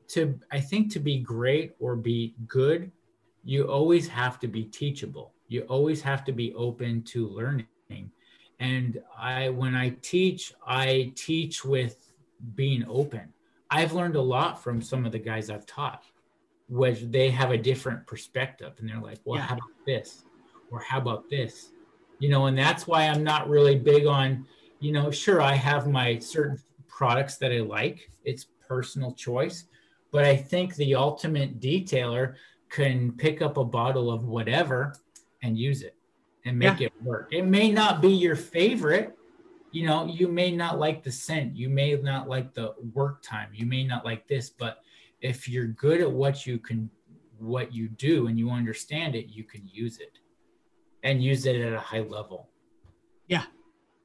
to 0.09 0.39
I 0.51 0.61
think 0.61 0.93
to 0.93 0.99
be 0.99 1.21
great 1.21 1.73
or 1.79 1.95
be 1.95 2.35
good, 2.49 2.91
you 3.45 3.65
always 3.65 4.09
have 4.09 4.41
to 4.41 4.49
be 4.49 4.65
teachable. 4.65 5.33
You 5.47 5.63
always 5.63 6.03
have 6.03 6.25
to 6.25 6.33
be 6.33 6.53
open 6.55 7.03
to 7.05 7.29
learning. 7.29 7.67
And 8.59 9.03
I 9.19 9.49
when 9.49 9.75
I 9.75 9.91
teach, 10.03 10.53
I 10.67 11.13
teach 11.17 11.65
with 11.65 12.12
being 12.55 12.85
open. 12.89 13.33
I've 13.71 13.93
learned 13.93 14.17
a 14.17 14.23
lot 14.23 14.63
from 14.63 14.83
some 14.83 15.07
of 15.07 15.13
the 15.13 15.19
guys 15.19 15.49
I've 15.51 15.67
taught, 15.67 16.05
which 16.69 17.01
they 17.03 17.31
have 17.31 17.51
a 17.51 17.59
different 17.59 18.07
perspective, 18.07 18.75
and 18.79 18.89
they're 18.89 19.01
like, 19.01 19.19
"Well, 19.25 19.39
Yeah. 19.39 19.47
how 19.47 19.55
about 19.55 19.87
this?" 19.87 20.25
or 20.71 20.81
"How 20.81 20.99
about 20.99 21.29
this?" 21.31 21.73
You 22.19 22.29
know, 22.29 22.47
and 22.47 22.57
that's 22.57 22.87
why 22.87 23.09
I'm 23.09 23.25
not 23.25 23.49
really 23.49 23.79
big 23.79 24.07
on, 24.07 24.47
you 24.79 24.93
know, 24.93 25.11
sure 25.11 25.41
I 25.41 25.55
have 25.55 25.89
my 25.89 26.19
certain 26.19 26.59
products 26.87 27.37
that 27.39 27.53
I 27.53 27.61
like. 27.61 28.09
It's 28.25 28.47
personal 28.69 29.13
choice, 29.15 29.67
but 30.11 30.25
I 30.25 30.37
think 30.37 30.77
the 30.77 30.95
ultimate 30.95 31.61
detailer 31.61 32.37
can 32.69 33.13
pick 33.13 33.43
up 33.43 33.57
a 33.57 33.65
bottle 33.65 34.11
of 34.11 34.25
whatever 34.25 34.95
and 35.43 35.59
use 35.59 35.83
it 35.83 35.97
and 36.45 36.59
make 36.59 36.81
it 36.81 36.93
work. 37.03 37.29
It 37.33 37.45
may 37.45 37.71
not 37.71 38.01
be 38.01 38.11
your 38.11 38.37
favorite, 38.37 39.17
you 39.73 39.87
know 39.87 40.07
you 40.07 40.29
may 40.29 40.51
not 40.51 40.79
like 40.79 41.03
the 41.03 41.11
scent 41.11 41.57
you 41.57 41.69
may 41.69 41.95
not 41.97 42.29
like 42.29 42.53
the 42.55 42.75
work 42.95 43.23
time 43.23 43.49
you 43.55 43.67
may 43.67 43.83
not 43.85 44.05
like 44.05 44.27
this 44.29 44.51
but 44.51 44.83
if 45.21 45.49
you're 45.49 45.67
good 45.69 46.01
at 46.01 46.11
what 46.11 46.47
you 46.47 46.59
can 46.59 46.89
what 47.39 47.73
you 47.73 47.89
do 47.89 48.27
and 48.29 48.39
you 48.39 48.51
understand 48.51 49.15
it 49.15 49.27
you 49.29 49.45
can 49.45 49.63
use 49.73 49.99
it 49.99 50.19
and 51.03 51.23
use 51.23 51.47
it 51.47 51.57
at 51.61 51.73
a 51.73 51.81
high 51.81 52.01
level 52.01 52.49
Yeah, 53.29 53.45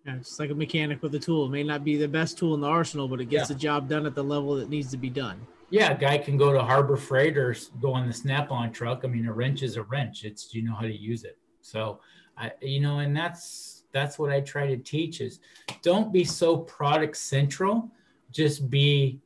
it's 0.06 0.40
like 0.40 0.50
a 0.52 0.56
mechanic 0.56 1.04
with 1.04 1.14
a 1.16 1.20
tool. 1.20 1.48
It 1.48 1.50
may 1.50 1.64
not 1.64 1.84
be 1.84 1.98
the 1.98 2.08
best 2.08 2.38
tool 2.38 2.54
in 2.56 2.62
the 2.62 2.68
arsenal, 2.68 3.10
but 3.10 3.20
it 3.20 3.26
gets 3.26 3.50
Yeah. 3.50 3.56
the 3.56 3.60
job 3.60 3.90
done 3.90 4.06
at 4.06 4.16
the 4.16 4.24
level 4.24 4.56
that 4.56 4.70
needs 4.70 4.90
to 4.92 4.98
be 4.98 5.10
done. 5.10 5.38
yeah 5.70 5.92
a 5.92 5.98
guy 5.98 6.18
can 6.18 6.38
go 6.38 6.54
to 6.54 6.62
harbor 6.62 6.96
freight 6.96 7.38
or 7.38 7.54
go 7.82 7.92
on 7.94 8.08
the 8.08 8.14
snap-on 8.14 8.72
truck 8.72 9.02
i 9.04 9.08
mean 9.08 9.26
a 9.28 9.34
wrench 9.34 9.64
is 9.64 9.76
a 9.76 9.84
wrench 9.84 10.24
it's 10.24 10.54
you 10.56 10.62
know 10.64 10.74
how 10.74 10.88
to 10.94 10.96
use 10.96 11.26
it 11.26 11.38
so 11.62 12.00
i 12.38 12.50
you 12.62 12.80
know 12.80 13.00
and 13.00 13.14
that's 13.22 13.77
that's 13.94 14.20
what 14.20 14.32
i 14.32 14.40
try 14.42 14.68
to 14.68 14.78
teach 14.78 15.22
is 15.22 15.40
don't 15.82 16.12
be 16.12 16.24
so 16.24 16.58
product 16.58 17.16
central. 17.18 17.90
Just 18.32 18.70
be 18.70 19.20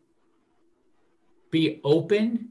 be 1.50 1.82
open 1.84 2.50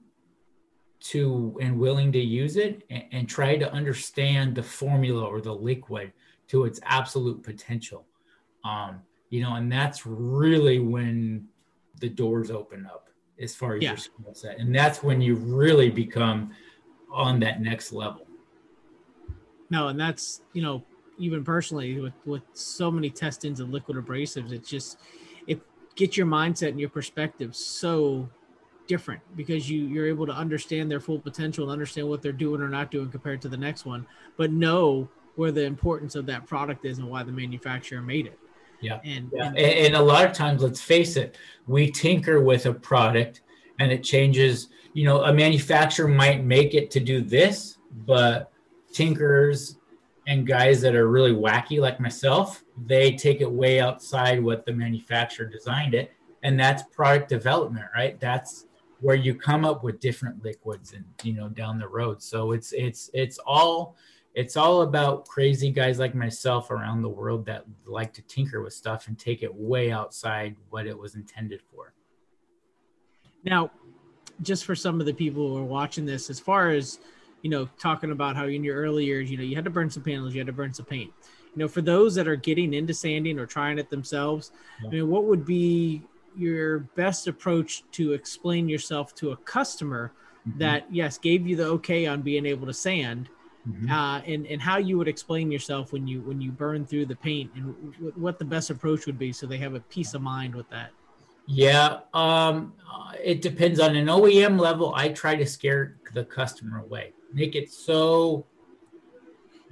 to 1.01 1.57
and 1.61 1.79
willing 1.79 2.13
to 2.13 2.19
use 2.21 2.57
it 2.57 2.83
and, 2.91 3.05
and 3.13 3.29
try 3.29 3.57
to 3.57 3.73
understand 3.73 4.55
the 4.55 4.63
formula 4.63 5.25
or 5.25 5.41
the 5.41 5.53
liquid 5.55 6.13
to 6.49 6.65
its 6.65 6.81
absolute 6.85 7.43
potential. 7.43 8.05
Um 8.65 9.01
you 9.31 9.41
know 9.43 9.55
and 9.55 9.71
that's 9.71 10.05
really 10.07 10.79
when 10.81 11.47
the 12.01 12.09
doors 12.09 12.51
open 12.51 12.87
up 12.87 13.09
as 13.41 13.55
far 13.55 13.77
as 13.77 13.83
Yeah. 13.83 13.91
your 13.91 13.99
skill 13.99 14.35
set. 14.35 14.59
And 14.59 14.75
that's 14.75 15.03
when 15.03 15.21
you 15.21 15.37
really 15.37 15.89
become 15.91 16.51
on 17.13 17.41
that 17.41 17.61
next 17.61 17.93
level. 17.93 18.27
No, 19.71 19.89
and 19.89 19.99
that's 19.99 20.43
you 20.53 20.63
know 20.63 20.85
even 21.21 21.45
personally 21.45 22.01
with 22.01 22.15
with 22.25 22.43
so 22.53 22.91
many 22.91 23.11
testings 23.11 23.61
of 23.61 23.71
liquid 23.71 23.97
abrasives, 23.97 24.53
it 24.53 24.67
just 24.67 24.99
it 25.47 25.61
gets 25.95 26.17
your 26.17 26.27
mindset 26.27 26.69
and 26.69 26.81
your 26.81 26.89
perspective 26.89 27.55
so 27.55 28.29
different 28.91 29.23
because 29.37 29.71
you 29.71 29.87
you're 29.87 30.09
able 30.09 30.27
to 30.27 30.33
understand 30.33 30.91
their 30.91 30.99
full 30.99 31.21
potential 31.21 31.63
and 31.63 31.73
understand 31.73 32.09
what 32.09 32.21
they're 32.21 32.33
doing 32.33 32.61
or 32.61 32.69
not 32.69 32.91
doing 32.91 33.09
compared 33.09 33.41
to 33.41 33.49
the 33.49 33.57
next 33.57 33.85
one 33.85 34.05
but 34.37 34.51
know 34.51 35.09
where 35.37 35.53
the 35.53 35.63
importance 35.63 36.17
of 36.17 36.27
that 36.27 36.45
product 36.45 36.85
is 36.85 36.99
and 36.99 37.09
why 37.09 37.23
the 37.23 37.31
manufacturer 37.31 38.03
made 38.03 38.27
it 38.27 38.37
yeah 38.81 38.99
and, 39.05 39.31
yeah. 39.33 39.47
and, 39.47 39.59
and 39.59 39.95
a 39.95 40.03
lot 40.03 40.25
of 40.25 40.33
times 40.33 40.61
let's 40.61 40.81
face 40.81 41.17
it 41.17 41.39
we 41.69 41.89
tinker 41.89 42.43
with 42.43 42.67
a 42.67 42.75
product 42.75 43.43
and 43.79 43.93
it 43.93 44.03
changes 44.03 44.71
you 44.93 45.05
know 45.05 45.23
a 45.23 45.33
manufacturer 45.33 46.09
might 46.09 46.43
make 46.43 46.75
it 46.75 46.91
to 46.91 46.99
do 46.99 47.21
this 47.21 47.79
but 48.07 48.51
tinkers 48.93 49.77
and 50.31 50.47
guys 50.47 50.81
that 50.81 50.95
are 50.95 51.09
really 51.09 51.35
wacky 51.35 51.81
like 51.81 51.99
myself 51.99 52.63
they 52.87 53.11
take 53.11 53.41
it 53.41 53.51
way 53.51 53.81
outside 53.81 54.43
what 54.43 54.65
the 54.65 54.73
manufacturer 54.73 55.45
designed 55.45 55.93
it. 55.93 56.13
And 56.43 56.59
that's 56.59 56.83
product 56.85 57.29
development 57.29 57.87
right? 57.95 58.19
That's 58.19 58.67
where 59.01 59.17
you 59.17 59.35
come 59.35 59.65
up 59.65 59.83
with 59.83 59.99
different 59.99 60.43
liquids 60.43 60.93
and 60.93 61.05
you 61.23 61.35
know 61.35 61.49
down 61.49 61.79
the 61.79 61.89
road. 61.89 62.23
So 62.23 62.53
it's 62.53 62.73
it's 62.73 63.11
it's 63.13 63.39
all 63.45 63.97
it's 64.35 64.57
all 64.57 64.83
about 64.83 65.27
crazy 65.27 65.71
guys 65.71 65.99
like 65.99 66.15
myself 66.15 66.71
around 66.71 67.03
the 67.03 67.09
world 67.09 67.45
that 67.47 67.65
like 67.85 68.13
to 68.13 68.23
tinker 68.23 68.63
with 68.63 68.73
stuff 68.73 69.09
and 69.09 69.19
take 69.19 69.43
it 69.43 69.53
way 69.53 69.91
outside 69.91 70.55
what 70.71 70.87
it 70.87 70.97
was 70.97 71.17
intended 71.17 71.61
for. 71.61 71.93
Now 73.45 73.73
just 74.43 74.65
for 74.65 74.77
some 74.77 75.01
of 75.01 75.07
the 75.07 75.13
people 75.13 75.49
who 75.49 75.59
are 75.59 75.65
watching 75.65 76.07
this 76.07 76.31
as 76.31 76.39
far 76.39 76.71
as 76.71 77.01
you 77.43 77.51
know 77.51 77.69
talking 77.79 78.11
about 78.11 78.37
how 78.37 78.47
in 78.47 78.63
your 78.63 78.77
early 78.77 79.05
years 79.05 79.31
you 79.31 79.37
know 79.37 79.43
you 79.43 79.55
had 79.55 79.65
to 79.65 79.71
burn 79.71 79.91
some 79.91 80.03
panels 80.03 80.35
you 80.35 80.41
had 80.41 80.47
to 80.47 80.53
burn 80.53 80.73
some 80.73 80.87
paint 80.87 81.13
you 81.55 81.61
know 81.61 81.69
for 81.69 81.81
those 81.81 82.15
that 82.15 82.29
are 82.29 82.37
getting 82.37 82.75
into 82.75 82.95
sanding 82.95 83.39
or 83.39 83.47
trying 83.47 83.79
it 83.79 83.91
themselves 83.91 84.53
yeah. 84.83 84.89
i 84.89 84.93
mean 84.93 85.09
what 85.09 85.25
would 85.25 85.45
be 85.45 86.03
your 86.37 86.81
best 86.97 87.27
approach 87.27 87.83
to 87.91 88.13
explain 88.13 88.69
yourself 88.69 89.15
to 89.15 89.33
a 89.33 89.37
customer 89.39 90.13
mm-hmm. 90.49 90.59
that 90.59 90.85
yes 90.91 91.19
gave 91.19 91.47
you 91.47 91.57
the 91.57 91.65
okay 91.65 92.07
on 92.07 92.23
being 92.23 92.47
able 92.47 92.67
to 92.67 92.75
sand 92.75 93.29
mm-hmm. 93.69 93.91
uh, 93.91 94.21
and 94.21 94.47
and 94.47 94.61
how 94.61 94.77
you 94.77 94.97
would 94.97 95.09
explain 95.09 95.51
yourself 95.51 95.93
when 95.93 96.07
you 96.07 96.21
when 96.23 96.41
you 96.41 96.53
burn 96.53 96.87
through 96.87 97.07
the 97.07 97.17
paint 97.17 97.51
and 97.55 97.75
w- 97.95 98.13
what 98.17 98.39
the 98.39 98.45
best 98.45 98.71
approach 98.71 99.07
would 99.07 99.19
be 99.19 99.33
so 99.33 99.47
they 99.47 99.59
have 99.59 99.75
a 99.75 99.81
peace 99.81 100.15
of 100.15 100.23
mind 100.23 100.55
with 100.55 100.69
that 100.71 100.91
yeah 101.47 101.99
um, 102.15 102.73
it 103.23 103.43
depends 103.43 103.81
on 103.81 103.97
an 103.97 104.07
oem 104.07 104.59
level 104.59 104.93
i 104.95 105.09
try 105.09 105.35
to 105.35 105.47
scare 105.47 105.97
the 106.15 106.25
customer 106.25 106.79
away 106.79 107.13
make 107.33 107.55
it 107.55 107.71
so 107.71 108.47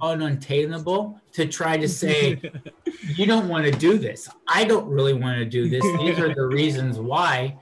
unattainable 0.01 1.19
to 1.33 1.45
try 1.45 1.77
to 1.77 1.87
say 1.87 2.41
you 3.15 3.25
don't 3.25 3.49
want 3.49 3.65
to 3.65 3.71
do 3.71 3.97
this. 3.97 4.29
I 4.47 4.63
don't 4.63 4.87
really 4.87 5.13
want 5.13 5.37
to 5.39 5.45
do 5.45 5.69
this. 5.69 5.83
These 5.99 6.19
are 6.19 6.33
the 6.33 6.45
reasons 6.45 6.99
why. 6.99 7.57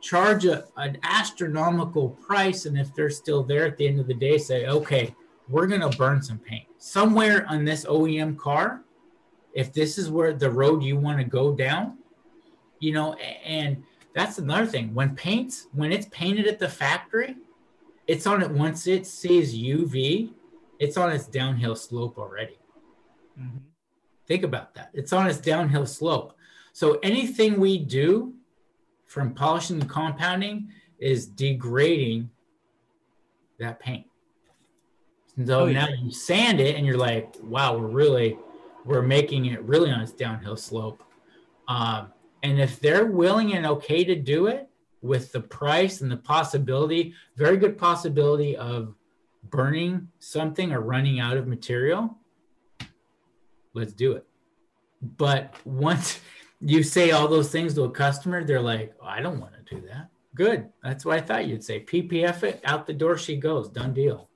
Charge 0.00 0.46
a, 0.46 0.64
an 0.76 0.98
astronomical 1.02 2.10
price 2.10 2.66
and 2.66 2.78
if 2.78 2.94
they're 2.94 3.10
still 3.10 3.44
there 3.44 3.66
at 3.66 3.76
the 3.76 3.86
end 3.86 4.00
of 4.00 4.08
the 4.08 4.14
day 4.14 4.36
say 4.36 4.66
okay 4.66 5.14
we're 5.48 5.68
going 5.68 5.80
to 5.80 5.96
burn 5.96 6.20
some 6.20 6.38
paint 6.38 6.66
somewhere 6.78 7.46
on 7.48 7.64
this 7.64 7.84
oem 7.84 8.36
car 8.36 8.82
if 9.54 9.72
this 9.72 9.98
is 9.98 10.10
where 10.10 10.32
the 10.32 10.50
road 10.50 10.82
you 10.82 10.96
want 10.96 11.18
to 11.18 11.24
go 11.24 11.54
down 11.54 11.98
you 12.80 12.92
know 12.92 13.14
and 13.44 13.80
that's 14.14 14.38
another 14.38 14.66
thing. 14.66 14.94
When 14.94 15.14
paints 15.14 15.68
when 15.72 15.92
it's 15.92 16.06
painted 16.10 16.46
at 16.46 16.58
the 16.58 16.68
factory 16.68 17.36
it's 18.06 18.26
on 18.26 18.42
it 18.42 18.50
once 18.50 18.86
it 18.86 19.06
sees 19.06 19.54
uv 19.54 20.30
it's 20.82 20.96
on 20.96 21.12
its 21.12 21.28
downhill 21.28 21.76
slope 21.76 22.18
already. 22.18 22.58
Mm-hmm. 23.40 23.58
Think 24.26 24.42
about 24.42 24.74
that. 24.74 24.90
It's 24.92 25.12
on 25.12 25.28
its 25.28 25.38
downhill 25.38 25.86
slope. 25.86 26.36
So 26.72 26.98
anything 27.04 27.60
we 27.60 27.78
do 27.78 28.34
from 29.06 29.32
polishing 29.32 29.80
and 29.80 29.88
compounding 29.88 30.72
is 30.98 31.26
degrading 31.26 32.30
that 33.60 33.78
paint. 33.78 34.06
So 35.46 35.60
oh, 35.60 35.66
yeah. 35.66 35.86
now 35.86 35.88
you 36.02 36.10
sand 36.10 36.58
it 36.58 36.74
and 36.74 36.84
you're 36.84 36.96
like, 36.96 37.36
wow, 37.44 37.78
we're 37.78 37.86
really, 37.86 38.36
we're 38.84 39.02
making 39.02 39.46
it 39.46 39.62
really 39.62 39.92
on 39.92 40.00
its 40.00 40.12
downhill 40.12 40.56
slope. 40.56 41.00
Um, 41.68 42.08
and 42.42 42.60
if 42.60 42.80
they're 42.80 43.06
willing 43.06 43.54
and 43.54 43.66
okay 43.66 44.02
to 44.02 44.16
do 44.16 44.48
it 44.48 44.68
with 45.02 45.32
the 45.32 45.40
price 45.40 46.00
and 46.00 46.10
the 46.10 46.16
possibility, 46.16 47.14
very 47.36 47.56
good 47.56 47.76
possibility 47.76 48.56
of 48.56 48.94
burning 49.50 50.08
something 50.20 50.72
or 50.72 50.80
running 50.80 51.20
out 51.20 51.36
of 51.36 51.46
material, 51.46 52.16
let's 53.74 53.92
do 53.92 54.12
it. 54.12 54.24
But 55.02 55.54
once 55.64 56.20
you 56.60 56.82
say 56.82 57.10
all 57.10 57.26
those 57.26 57.50
things 57.50 57.74
to 57.74 57.82
a 57.82 57.90
customer, 57.90 58.44
they're 58.44 58.60
like, 58.60 58.94
oh, 59.02 59.06
I 59.06 59.20
don't 59.20 59.40
want 59.40 59.54
to 59.54 59.74
do 59.74 59.86
that. 59.88 60.08
Good. 60.34 60.68
That's 60.82 61.04
what 61.04 61.18
I 61.18 61.20
thought 61.20 61.46
you'd 61.46 61.64
say. 61.64 61.84
PPF 61.84 62.44
it, 62.44 62.60
out 62.64 62.86
the 62.86 62.94
door 62.94 63.18
she 63.18 63.36
goes. 63.36 63.68
Done 63.68 63.92
deal. 63.92 64.28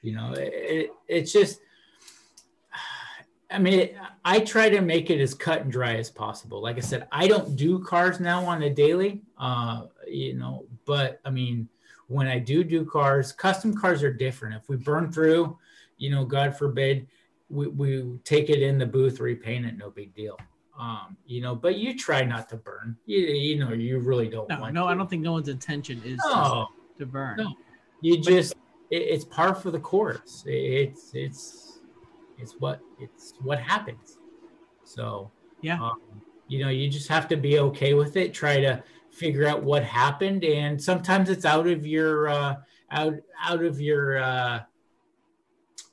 You 0.00 0.14
know, 0.14 0.32
it, 0.32 0.52
it, 0.54 0.90
it's 1.08 1.32
just, 1.32 1.60
I 3.50 3.58
mean, 3.58 3.80
it, 3.80 3.96
I 4.24 4.40
try 4.40 4.68
to 4.70 4.80
make 4.80 5.10
it 5.10 5.20
as 5.20 5.34
cut 5.34 5.62
and 5.62 5.72
dry 5.72 5.96
as 5.96 6.10
possible. 6.10 6.62
Like 6.62 6.76
I 6.76 6.80
said, 6.80 7.08
I 7.10 7.26
don't 7.26 7.56
do 7.56 7.80
cars 7.80 8.20
now 8.20 8.44
on 8.44 8.62
a 8.62 8.70
daily, 8.70 9.22
uh, 9.38 9.86
you 10.06 10.34
know, 10.34 10.66
but 10.84 11.20
I 11.24 11.30
mean, 11.30 11.68
when 12.08 12.26
I 12.26 12.38
do 12.38 12.62
do 12.62 12.84
cars, 12.84 13.32
custom 13.32 13.74
cars 13.74 14.02
are 14.02 14.12
different. 14.12 14.54
If 14.54 14.68
we 14.68 14.76
burn 14.76 15.12
through, 15.12 15.58
you 15.98 16.10
know, 16.10 16.24
God 16.24 16.56
forbid, 16.56 17.06
we, 17.48 17.68
we 17.68 18.18
take 18.24 18.50
it 18.50 18.62
in 18.62 18.78
the 18.78 18.86
booth, 18.86 19.20
repaint 19.20 19.66
it, 19.66 19.76
no 19.76 19.90
big 19.90 20.14
deal. 20.14 20.38
Um, 20.78 21.16
you 21.26 21.40
know, 21.40 21.54
but 21.54 21.76
you 21.76 21.96
try 21.96 22.22
not 22.22 22.48
to 22.50 22.56
burn. 22.56 22.96
You, 23.06 23.18
you 23.18 23.58
know, 23.58 23.72
you 23.72 23.98
really 23.98 24.28
don't 24.28 24.48
no, 24.48 24.60
want. 24.60 24.74
No, 24.74 24.82
to. 24.82 24.88
I 24.88 24.94
don't 24.94 25.08
think 25.08 25.22
no 25.22 25.32
one's 25.32 25.48
intention 25.48 26.02
is 26.04 26.18
no, 26.24 26.68
to, 26.98 27.04
to 27.04 27.06
burn. 27.06 27.38
No, 27.38 27.54
you 28.02 28.20
just 28.20 28.52
it, 28.90 28.96
it's 28.96 29.24
par 29.24 29.54
for 29.54 29.70
the 29.70 29.80
course. 29.80 30.44
It's 30.46 31.12
it's 31.14 31.78
it's 32.38 32.52
what 32.58 32.80
it's 33.00 33.32
what 33.40 33.58
happens. 33.58 34.18
So 34.84 35.30
yeah, 35.62 35.80
um, 35.80 36.00
you 36.48 36.60
know, 36.62 36.68
you 36.68 36.90
just 36.90 37.08
have 37.08 37.26
to 37.28 37.36
be 37.36 37.58
okay 37.58 37.94
with 37.94 38.16
it. 38.16 38.34
Try 38.34 38.60
to 38.60 38.82
figure 39.16 39.46
out 39.46 39.62
what 39.62 39.82
happened 39.82 40.44
and 40.44 40.80
sometimes 40.80 41.30
it's 41.30 41.46
out 41.46 41.66
of 41.66 41.86
your 41.86 42.28
uh, 42.28 42.56
out 42.90 43.14
out 43.42 43.64
of 43.64 43.80
your 43.80 44.18
uh, 44.18 44.60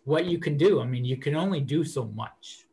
what 0.04 0.26
you 0.26 0.38
can 0.38 0.58
do. 0.58 0.82
I 0.82 0.86
mean 0.86 1.06
you 1.06 1.18
can 1.18 1.36
only 1.36 1.62
do 1.62 1.84
so 1.84 2.06
much. 2.06 2.66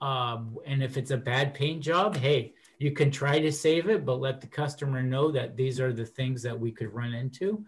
Um, 0.00 0.58
and 0.66 0.82
if 0.82 0.96
it's 0.96 1.10
a 1.10 1.16
bad 1.16 1.54
paint 1.54 1.82
job 1.82 2.16
hey 2.16 2.52
you 2.78 2.90
can 2.90 3.10
try 3.10 3.38
to 3.38 3.50
save 3.50 3.88
it 3.88 4.04
but 4.04 4.20
let 4.20 4.40
the 4.40 4.46
customer 4.46 5.02
know 5.02 5.30
that 5.30 5.56
these 5.56 5.80
are 5.80 5.92
the 5.92 6.04
things 6.04 6.42
that 6.42 6.58
we 6.58 6.72
could 6.72 6.92
run 6.92 7.14
into 7.14 7.64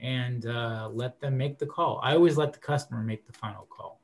and 0.00 0.46
uh, 0.46 0.90
let 0.92 1.20
them 1.20 1.36
make 1.36 1.58
the 1.58 1.66
call. 1.66 2.00
I 2.02 2.14
always 2.14 2.36
let 2.36 2.52
the 2.52 2.58
customer 2.58 3.02
make 3.02 3.26
the 3.26 3.32
final 3.32 3.66
call. 3.70 4.00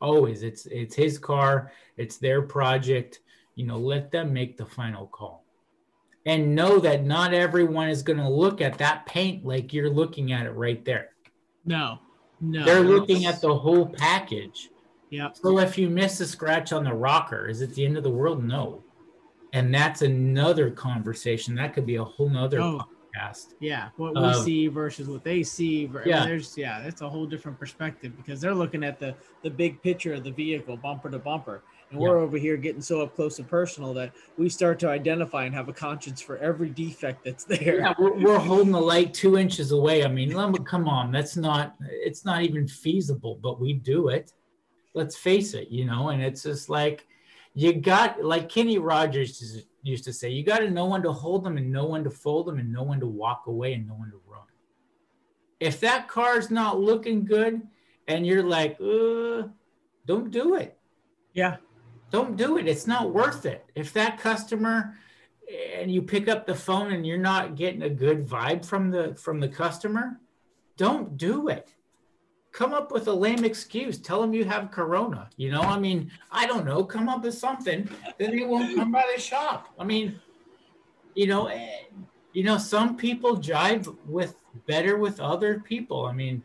Always. 0.00 0.42
It's 0.42 0.66
it's 0.66 0.94
his 0.94 1.18
car. 1.18 1.72
It's 1.96 2.18
their 2.18 2.42
project. 2.42 3.20
You 3.54 3.66
know 3.66 3.78
let 3.78 4.10
them 4.10 4.32
make 4.34 4.58
the 4.58 4.66
final 4.66 5.06
call 5.06 5.45
and 6.26 6.54
know 6.54 6.80
that 6.80 7.04
not 7.04 7.32
everyone 7.32 7.88
is 7.88 8.02
going 8.02 8.18
to 8.18 8.28
look 8.28 8.60
at 8.60 8.76
that 8.78 9.06
paint 9.06 9.46
like 9.46 9.72
you're 9.72 9.88
looking 9.88 10.32
at 10.32 10.44
it 10.44 10.50
right 10.50 10.84
there. 10.84 11.10
No, 11.64 12.00
no. 12.40 12.64
They're 12.64 12.80
looking 12.80 13.26
at 13.26 13.40
the 13.40 13.54
whole 13.56 13.86
package. 13.86 14.70
Yeah. 15.08 15.30
So 15.32 15.58
if 15.60 15.78
you 15.78 15.88
miss 15.88 16.20
a 16.20 16.26
scratch 16.26 16.72
on 16.72 16.84
the 16.84 16.92
rocker, 16.92 17.46
is 17.46 17.62
it 17.62 17.74
the 17.74 17.86
end 17.86 17.96
of 17.96 18.02
the 18.02 18.10
world? 18.10 18.44
No. 18.44 18.82
And 19.52 19.72
that's 19.72 20.02
another 20.02 20.70
conversation. 20.70 21.54
That 21.54 21.72
could 21.72 21.86
be 21.86 21.96
a 21.96 22.04
whole 22.04 22.28
nother 22.28 22.60
oh, 22.60 22.82
podcast. 23.16 23.54
Yeah. 23.60 23.88
What 23.96 24.14
we 24.16 24.20
um, 24.20 24.44
see 24.44 24.66
versus 24.66 25.08
what 25.08 25.22
they 25.22 25.44
see. 25.44 25.88
Yeah. 26.04 26.24
there's 26.26 26.58
yeah, 26.58 26.82
that's 26.82 27.02
a 27.02 27.08
whole 27.08 27.26
different 27.26 27.58
perspective 27.58 28.16
because 28.16 28.40
they're 28.40 28.54
looking 28.54 28.82
at 28.82 28.98
the 28.98 29.14
the 29.42 29.50
big 29.50 29.80
picture 29.80 30.12
of 30.12 30.24
the 30.24 30.32
vehicle, 30.32 30.76
bumper 30.76 31.08
to 31.08 31.20
bumper. 31.20 31.62
And 31.90 32.00
we're 32.00 32.18
over 32.18 32.36
here 32.36 32.56
getting 32.56 32.82
so 32.82 33.00
up 33.02 33.14
close 33.14 33.38
and 33.38 33.46
personal 33.46 33.94
that 33.94 34.12
we 34.36 34.48
start 34.48 34.80
to 34.80 34.88
identify 34.88 35.44
and 35.44 35.54
have 35.54 35.68
a 35.68 35.72
conscience 35.72 36.20
for 36.20 36.36
every 36.38 36.68
defect 36.68 37.24
that's 37.24 37.44
there. 37.44 37.80
Yeah, 37.80 37.94
we're, 37.98 38.14
we're 38.14 38.38
holding 38.38 38.72
the 38.72 38.80
light 38.80 39.14
two 39.14 39.38
inches 39.38 39.70
away. 39.70 40.04
I 40.04 40.08
mean, 40.08 40.32
come 40.64 40.88
on, 40.88 41.12
that's 41.12 41.36
not, 41.36 41.76
it's 41.80 42.24
not 42.24 42.42
even 42.42 42.66
feasible, 42.66 43.38
but 43.40 43.60
we 43.60 43.72
do 43.72 44.08
it. 44.08 44.32
Let's 44.94 45.16
face 45.16 45.54
it, 45.54 45.68
you 45.68 45.84
know, 45.84 46.08
and 46.08 46.22
it's 46.22 46.42
just 46.42 46.68
like, 46.68 47.06
you 47.54 47.72
got, 47.72 48.22
like 48.22 48.48
Kenny 48.48 48.78
Rogers 48.78 49.62
used 49.82 50.04
to 50.04 50.12
say, 50.12 50.28
you 50.28 50.42
got 50.42 50.58
to 50.58 50.70
know 50.70 50.86
when 50.86 51.02
to 51.02 51.12
hold 51.12 51.44
them 51.44 51.56
and 51.56 51.70
know 51.70 51.86
when 51.86 52.02
to 52.04 52.10
fold 52.10 52.46
them 52.46 52.58
and 52.58 52.72
know 52.72 52.82
when 52.82 52.98
to 53.00 53.06
walk 53.06 53.44
away 53.46 53.74
and 53.74 53.86
know 53.86 53.94
when 53.94 54.10
to 54.10 54.20
run. 54.26 54.42
If 55.60 55.80
that 55.80 56.08
car's 56.08 56.50
not 56.50 56.80
looking 56.80 57.24
good 57.24 57.62
and 58.08 58.26
you're 58.26 58.42
like, 58.42 58.76
uh, 58.80 59.48
don't 60.04 60.30
do 60.30 60.56
it. 60.56 60.76
Yeah 61.32 61.56
don't 62.10 62.36
do 62.36 62.58
it. 62.58 62.68
It's 62.68 62.86
not 62.86 63.12
worth 63.12 63.46
it. 63.46 63.64
If 63.74 63.92
that 63.94 64.18
customer 64.18 64.94
and 65.74 65.90
you 65.90 66.02
pick 66.02 66.28
up 66.28 66.46
the 66.46 66.54
phone 66.54 66.92
and 66.92 67.06
you're 67.06 67.18
not 67.18 67.56
getting 67.56 67.82
a 67.82 67.90
good 67.90 68.26
vibe 68.26 68.64
from 68.64 68.90
the 68.90 69.14
from 69.14 69.40
the 69.40 69.48
customer, 69.48 70.20
don't 70.76 71.16
do 71.16 71.48
it. 71.48 71.74
Come 72.52 72.72
up 72.72 72.90
with 72.90 73.06
a 73.08 73.12
lame 73.12 73.44
excuse. 73.44 73.98
Tell 73.98 74.20
them 74.20 74.32
you 74.32 74.44
have 74.44 74.70
corona. 74.70 75.28
You 75.36 75.50
know, 75.50 75.60
I 75.60 75.78
mean, 75.78 76.10
I 76.30 76.46
don't 76.46 76.64
know. 76.64 76.84
Come 76.84 77.08
up 77.08 77.22
with 77.22 77.34
something. 77.34 77.88
Then 78.18 78.36
they 78.36 78.44
won't 78.44 78.74
come 78.74 78.90
by 78.92 79.04
the 79.14 79.20
shop. 79.20 79.68
I 79.78 79.84
mean, 79.84 80.18
you 81.14 81.26
know, 81.26 81.48
eh, 81.48 81.82
you 82.32 82.44
know, 82.44 82.56
some 82.56 82.96
people 82.96 83.36
jive 83.36 83.94
with 84.06 84.36
better 84.66 84.96
with 84.96 85.20
other 85.20 85.60
people. 85.60 86.06
I 86.06 86.12
mean, 86.12 86.42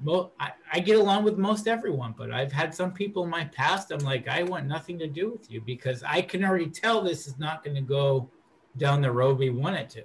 mo- 0.00 0.32
I, 0.38 0.52
I 0.72 0.80
get 0.80 0.96
along 0.98 1.24
with 1.24 1.38
most 1.38 1.68
everyone, 1.68 2.14
but 2.16 2.30
I've 2.30 2.52
had 2.52 2.74
some 2.74 2.92
people 2.92 3.24
in 3.24 3.30
my 3.30 3.44
past. 3.44 3.90
I'm 3.90 4.00
like, 4.00 4.28
I 4.28 4.42
want 4.42 4.66
nothing 4.66 4.98
to 4.98 5.06
do 5.06 5.30
with 5.30 5.50
you 5.50 5.60
because 5.60 6.02
I 6.02 6.22
can 6.22 6.44
already 6.44 6.68
tell 6.68 7.02
this 7.02 7.26
is 7.26 7.38
not 7.38 7.64
going 7.64 7.76
to 7.76 7.82
go 7.82 8.28
down 8.76 9.00
the 9.00 9.10
road 9.10 9.38
we 9.38 9.50
want 9.50 9.76
it 9.76 9.90
to. 9.90 10.04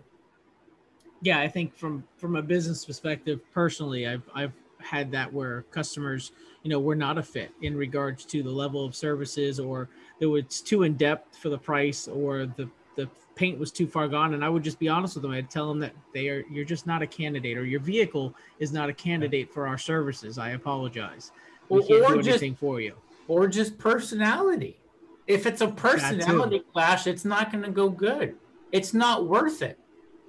Yeah, 1.21 1.39
I 1.39 1.47
think 1.47 1.75
from 1.75 2.03
from 2.17 2.35
a 2.35 2.41
business 2.41 2.85
perspective, 2.85 3.39
personally, 3.53 4.07
I've 4.07 4.29
I've 4.33 4.53
had 4.79 5.11
that 5.11 5.31
where 5.31 5.63
customers, 5.71 6.31
you 6.63 6.69
know, 6.69 6.79
were 6.79 6.95
not 6.95 7.17
a 7.17 7.23
fit 7.23 7.51
in 7.61 7.75
regards 7.75 8.25
to 8.25 8.43
the 8.43 8.51
level 8.51 8.85
of 8.85 8.95
services, 8.95 9.59
or 9.59 9.89
it 10.19 10.27
was 10.27 10.61
too 10.61 10.83
in 10.83 10.95
depth 10.95 11.37
for 11.37 11.49
the 11.49 11.57
price, 11.57 12.07
or 12.07 12.45
the 12.45 12.69
the 12.95 13.09
paint 13.35 13.59
was 13.59 13.71
too 13.71 13.85
far 13.87 14.07
gone. 14.07 14.33
And 14.33 14.43
I 14.43 14.49
would 14.49 14.63
just 14.63 14.79
be 14.79 14.87
honest 14.89 15.15
with 15.15 15.21
them. 15.23 15.31
I'd 15.31 15.49
tell 15.49 15.67
them 15.67 15.79
that 15.79 15.93
they 16.13 16.29
are 16.29 16.43
you're 16.49 16.65
just 16.65 16.87
not 16.87 17.01
a 17.01 17.07
candidate, 17.07 17.57
or 17.57 17.65
your 17.65 17.79
vehicle 17.81 18.33
is 18.59 18.71
not 18.71 18.89
a 18.89 18.93
candidate 18.93 19.53
for 19.53 19.67
our 19.67 19.77
services. 19.77 20.37
I 20.37 20.51
apologize. 20.51 21.31
We 21.69 21.85
can't 21.85 22.03
Or 22.03 22.13
do 22.15 22.17
just- 22.21 22.29
anything 22.29 22.55
for 22.55 22.79
you. 22.81 22.95
or 23.27 23.47
just 23.47 23.77
personality. 23.77 24.79
If 25.27 25.47
it's 25.47 25.61
a 25.61 25.67
personality 25.69 26.63
clash, 26.71 27.07
it's 27.07 27.25
not 27.25 27.51
going 27.51 27.63
to 27.63 27.71
go 27.71 27.89
good. 27.89 28.35
It's 28.71 28.93
not 28.93 29.25
worth 29.27 29.63
it. 29.63 29.79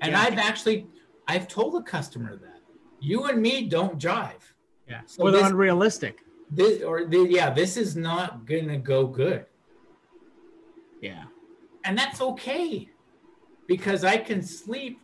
And 0.01 0.13
Yeah. 0.13 0.23
I've 0.23 0.39
actually, 0.39 0.87
I've 1.29 1.47
told 1.49 1.75
a 1.77 1.83
customer 1.83 2.37
that 2.37 2.61
you 3.01 3.25
and 3.25 3.43
me 3.43 3.67
don't 3.69 3.99
jive. 3.99 4.33
Yeah, 4.89 5.03
So 5.05 5.25
or 5.25 5.31
they're 5.31 5.43
this- 5.43 5.51
unrealistic. 5.51 6.23
This 6.51 6.83
or 6.83 7.05
the, 7.05 7.27
yeah, 7.29 7.51
this 7.51 7.77
is 7.77 7.97
not 7.97 8.47
going 8.47 8.69
to 8.69 8.77
go 8.79 9.07
good, 9.07 9.45
Yeah, 11.03 11.25
and 11.85 11.99
that's 11.99 12.21
okay, 12.21 12.89
because 13.67 14.05
I 14.05 14.17
can 14.17 14.43
sleep, 14.43 15.01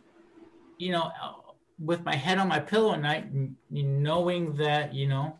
you 0.77 0.91
know, 0.91 1.11
with 1.79 2.03
my 2.03 2.15
head 2.15 2.37
on 2.37 2.47
my 2.47 2.59
pillow 2.59 2.93
at 2.93 3.01
night, 3.01 3.27
knowing 3.69 4.55
that 4.55 4.93
you 4.93 5.07
know 5.07 5.39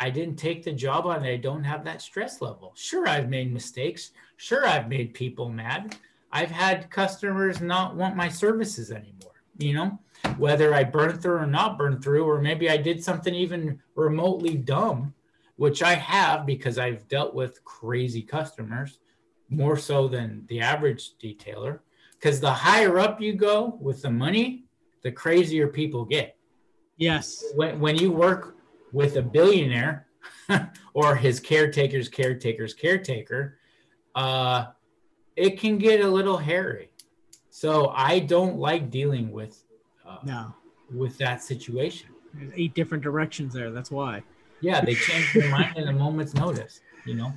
I 0.00 0.10
didn't 0.10 0.36
take 0.36 0.62
the 0.62 0.72
job 0.72 1.06
on. 1.06 1.24
I 1.24 1.36
don't 1.36 1.64
have 1.64 1.84
that 1.84 2.02
stress 2.02 2.40
level. 2.40 2.72
Sure, 2.76 3.08
I've 3.08 3.28
made 3.28 3.52
mistakes. 3.52 4.12
Sure, 4.36 4.66
I've 4.66 4.88
made 4.88 5.14
people 5.14 5.48
mad. 5.48 5.96
I've 6.30 6.50
had 6.50 6.90
customers 6.90 7.60
not 7.60 7.96
want 7.96 8.16
my 8.16 8.28
services 8.28 8.90
anymore. 8.90 9.32
You 9.58 9.74
know, 9.74 9.98
whether 10.36 10.72
I 10.72 10.84
burned 10.84 11.20
through 11.20 11.38
or 11.38 11.46
not 11.46 11.78
burned 11.78 12.02
through, 12.02 12.24
or 12.24 12.40
maybe 12.40 12.70
I 12.70 12.76
did 12.76 13.02
something 13.02 13.34
even 13.34 13.80
remotely 13.96 14.54
dumb, 14.56 15.14
which 15.56 15.82
I 15.82 15.94
have 15.94 16.46
because 16.46 16.78
I've 16.78 17.08
dealt 17.08 17.34
with 17.34 17.64
crazy 17.64 18.22
customers 18.22 19.00
more 19.48 19.76
so 19.76 20.06
than 20.06 20.44
the 20.48 20.60
average 20.60 21.14
detailer. 21.20 21.80
Because 22.18 22.40
the 22.40 22.50
higher 22.50 22.98
up 22.98 23.20
you 23.20 23.34
go 23.34 23.78
with 23.80 24.02
the 24.02 24.10
money, 24.10 24.64
the 25.02 25.12
crazier 25.12 25.68
people 25.68 26.04
get 26.04 26.38
yes, 26.98 27.44
when, 27.54 27.80
when 27.80 27.96
you 27.96 28.12
work 28.12 28.56
with 28.92 29.16
a 29.16 29.22
billionaire 29.22 30.06
or 30.94 31.16
his 31.16 31.40
caretaker's 31.40 32.08
caretaker's 32.08 32.74
caretaker, 32.74 33.58
uh, 34.14 34.66
it 35.36 35.58
can 35.58 35.78
get 35.78 36.00
a 36.00 36.08
little 36.08 36.36
hairy. 36.36 36.90
So 37.50 37.88
I 37.88 38.18
don't 38.18 38.58
like 38.58 38.90
dealing 38.90 39.32
with 39.32 39.64
uh, 40.06 40.18
no. 40.24 40.54
with 40.94 41.16
that 41.18 41.42
situation. 41.42 42.10
There's 42.34 42.52
eight 42.54 42.74
different 42.74 43.02
directions 43.02 43.54
there. 43.54 43.70
That's 43.70 43.90
why. 43.90 44.22
Yeah, 44.60 44.84
they 44.84 44.94
change 44.94 45.32
their 45.32 45.50
mind 45.50 45.76
in 45.76 45.88
a 45.88 45.92
moment's 45.92 46.34
notice. 46.34 46.80
You 47.06 47.14
know. 47.14 47.32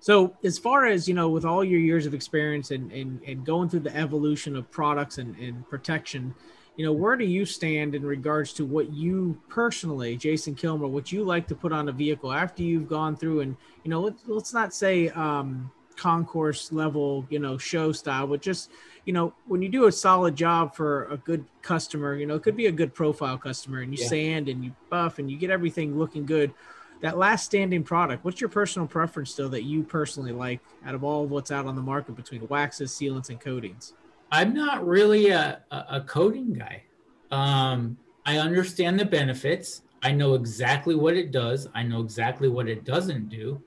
So, 0.00 0.36
as 0.44 0.58
far 0.58 0.86
as 0.86 1.08
you 1.08 1.14
know, 1.14 1.28
with 1.28 1.44
all 1.44 1.64
your 1.64 1.80
years 1.80 2.06
of 2.06 2.14
experience 2.14 2.70
and 2.70 2.92
and, 2.92 3.20
and 3.26 3.44
going 3.44 3.68
through 3.68 3.80
the 3.80 3.96
evolution 3.96 4.56
of 4.56 4.70
products 4.70 5.18
and, 5.18 5.36
and 5.38 5.68
protection, 5.68 6.34
you 6.76 6.84
know, 6.84 6.92
where 6.92 7.16
do 7.16 7.24
you 7.24 7.44
stand 7.46 7.94
in 7.94 8.04
regards 8.04 8.52
to 8.54 8.64
what 8.64 8.92
you 8.92 9.40
personally, 9.48 10.16
Jason 10.16 10.54
Kilmer, 10.54 10.86
what 10.86 11.10
you 11.10 11.24
like 11.24 11.46
to 11.48 11.54
put 11.54 11.72
on 11.72 11.88
a 11.88 11.92
vehicle 11.92 12.32
after 12.32 12.62
you've 12.62 12.88
gone 12.88 13.16
through 13.16 13.40
and 13.40 13.56
you 13.84 13.90
know, 13.90 14.00
let's 14.00 14.22
let's 14.26 14.52
not 14.52 14.74
say 14.74 15.08
um, 15.10 15.70
concourse 15.96 16.70
level, 16.72 17.26
you 17.30 17.38
know, 17.38 17.56
show 17.56 17.92
style, 17.92 18.26
but 18.26 18.42
just 18.42 18.70
you 19.06 19.12
know, 19.12 19.32
when 19.46 19.62
you 19.62 19.68
do 19.68 19.86
a 19.86 19.92
solid 19.92 20.36
job 20.36 20.74
for 20.74 21.04
a 21.04 21.16
good 21.16 21.44
customer, 21.62 22.14
you 22.16 22.26
know, 22.26 22.34
it 22.34 22.42
could 22.42 22.56
be 22.56 22.66
a 22.66 22.72
good 22.72 22.94
profile 22.94 23.38
customer, 23.38 23.80
and 23.80 23.92
you 23.92 24.02
Yeah. 24.02 24.08
sand 24.08 24.48
and 24.48 24.64
you 24.64 24.72
buff 24.90 25.18
and 25.18 25.30
you 25.30 25.38
get 25.38 25.50
everything 25.50 25.98
looking 25.98 26.26
good 26.26 26.52
that 27.00 27.18
last 27.18 27.44
standing 27.44 27.82
product 27.82 28.24
what's 28.24 28.40
your 28.40 28.50
personal 28.50 28.86
preference 28.86 29.30
still 29.30 29.48
that 29.48 29.62
you 29.62 29.82
personally 29.82 30.32
like 30.32 30.60
out 30.84 30.94
of 30.94 31.04
all 31.04 31.24
of 31.24 31.30
what's 31.30 31.50
out 31.50 31.66
on 31.66 31.74
the 31.74 31.82
market 31.82 32.16
between 32.16 32.46
waxes 32.48 32.90
sealants 32.92 33.28
and 33.28 33.40
coatings 33.40 33.92
I'm 34.32 34.54
not 34.54 34.86
really 34.86 35.28
a, 35.28 35.62
a, 35.70 36.00
coating 36.00 36.52
guy. 36.52 36.82
Um, 37.30 37.96
I 38.24 38.38
understand 38.38 38.98
the 38.98 39.04
benefits. 39.04 39.82
I 40.02 40.12
know 40.12 40.34
exactly 40.34 40.94
what 40.94 41.14
it 41.14 41.30
does. 41.30 41.68
I 41.74 41.82
know 41.82 42.00
exactly 42.00 42.48
what 42.48 42.68
it 42.68 42.84
doesn't 42.84 43.28
do. 43.28 43.62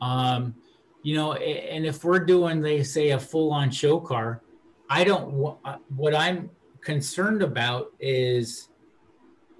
Um, 0.00 0.54
you 1.02 1.14
know, 1.14 1.34
and 1.34 1.86
if 1.86 2.04
we're 2.04 2.20
doing, 2.20 2.60
they 2.60 2.82
say, 2.82 3.10
a 3.10 3.18
full 3.18 3.52
on 3.52 3.70
show 3.70 4.00
car, 4.00 4.42
I 4.90 5.04
don't, 5.04 5.56
uh, 5.64 5.76
what 5.94 6.14
I'm 6.14 6.50
concerned 6.80 7.42
about 7.42 7.92
is 8.00 8.68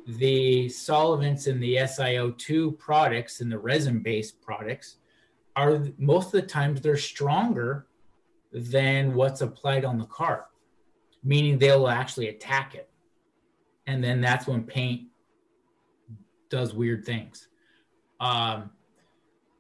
the 0.09 0.71
solvents 0.71 1.47
and 1.49 1.63
the 1.63 1.77
SiO2 1.77 2.79
products 2.79 3.43
and 3.43 3.53
the 3.53 3.59
resin 3.59 4.01
based 4.01 4.41
products 4.41 4.97
are 5.55 5.85
most 5.99 6.27
of 6.27 6.33
the 6.41 6.43
times 6.43 6.81
they're 6.81 6.97
stronger 6.97 7.87
than 8.51 9.15
what's 9.15 9.43
applied 9.43 9.85
on 9.85 9.99
the 9.99 10.07
car, 10.07 10.47
meaning 11.23 11.59
they'll 11.59 11.89
actually 11.89 12.29
attack 12.29 12.75
it. 12.75 12.89
And 13.87 14.03
then 14.03 14.23
that's 14.23 14.47
when 14.47 14.63
paint 14.63 15.09
does 16.49 16.73
weird 16.73 17.05
things. 17.05 17.49
Um, 18.19 18.71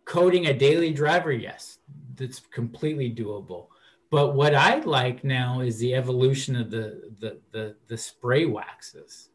coating 0.07 0.47
a 0.47 0.55
daily 0.55 0.95
driver, 0.95 1.33
yes, 1.33 1.79
that's 2.15 2.41
completely 2.41 3.15
doable. 3.15 3.67
But 4.11 4.35
what 4.35 4.55
I 4.55 4.79
like 4.79 5.25
now 5.25 5.61
is 5.61 5.79
the 5.79 5.95
evolution 5.95 6.57
of 6.57 6.71
the 6.71 7.13
the 7.21 7.39
the, 7.53 7.77
the 7.89 7.99
spray 7.99 8.47
waxes, 8.47 9.29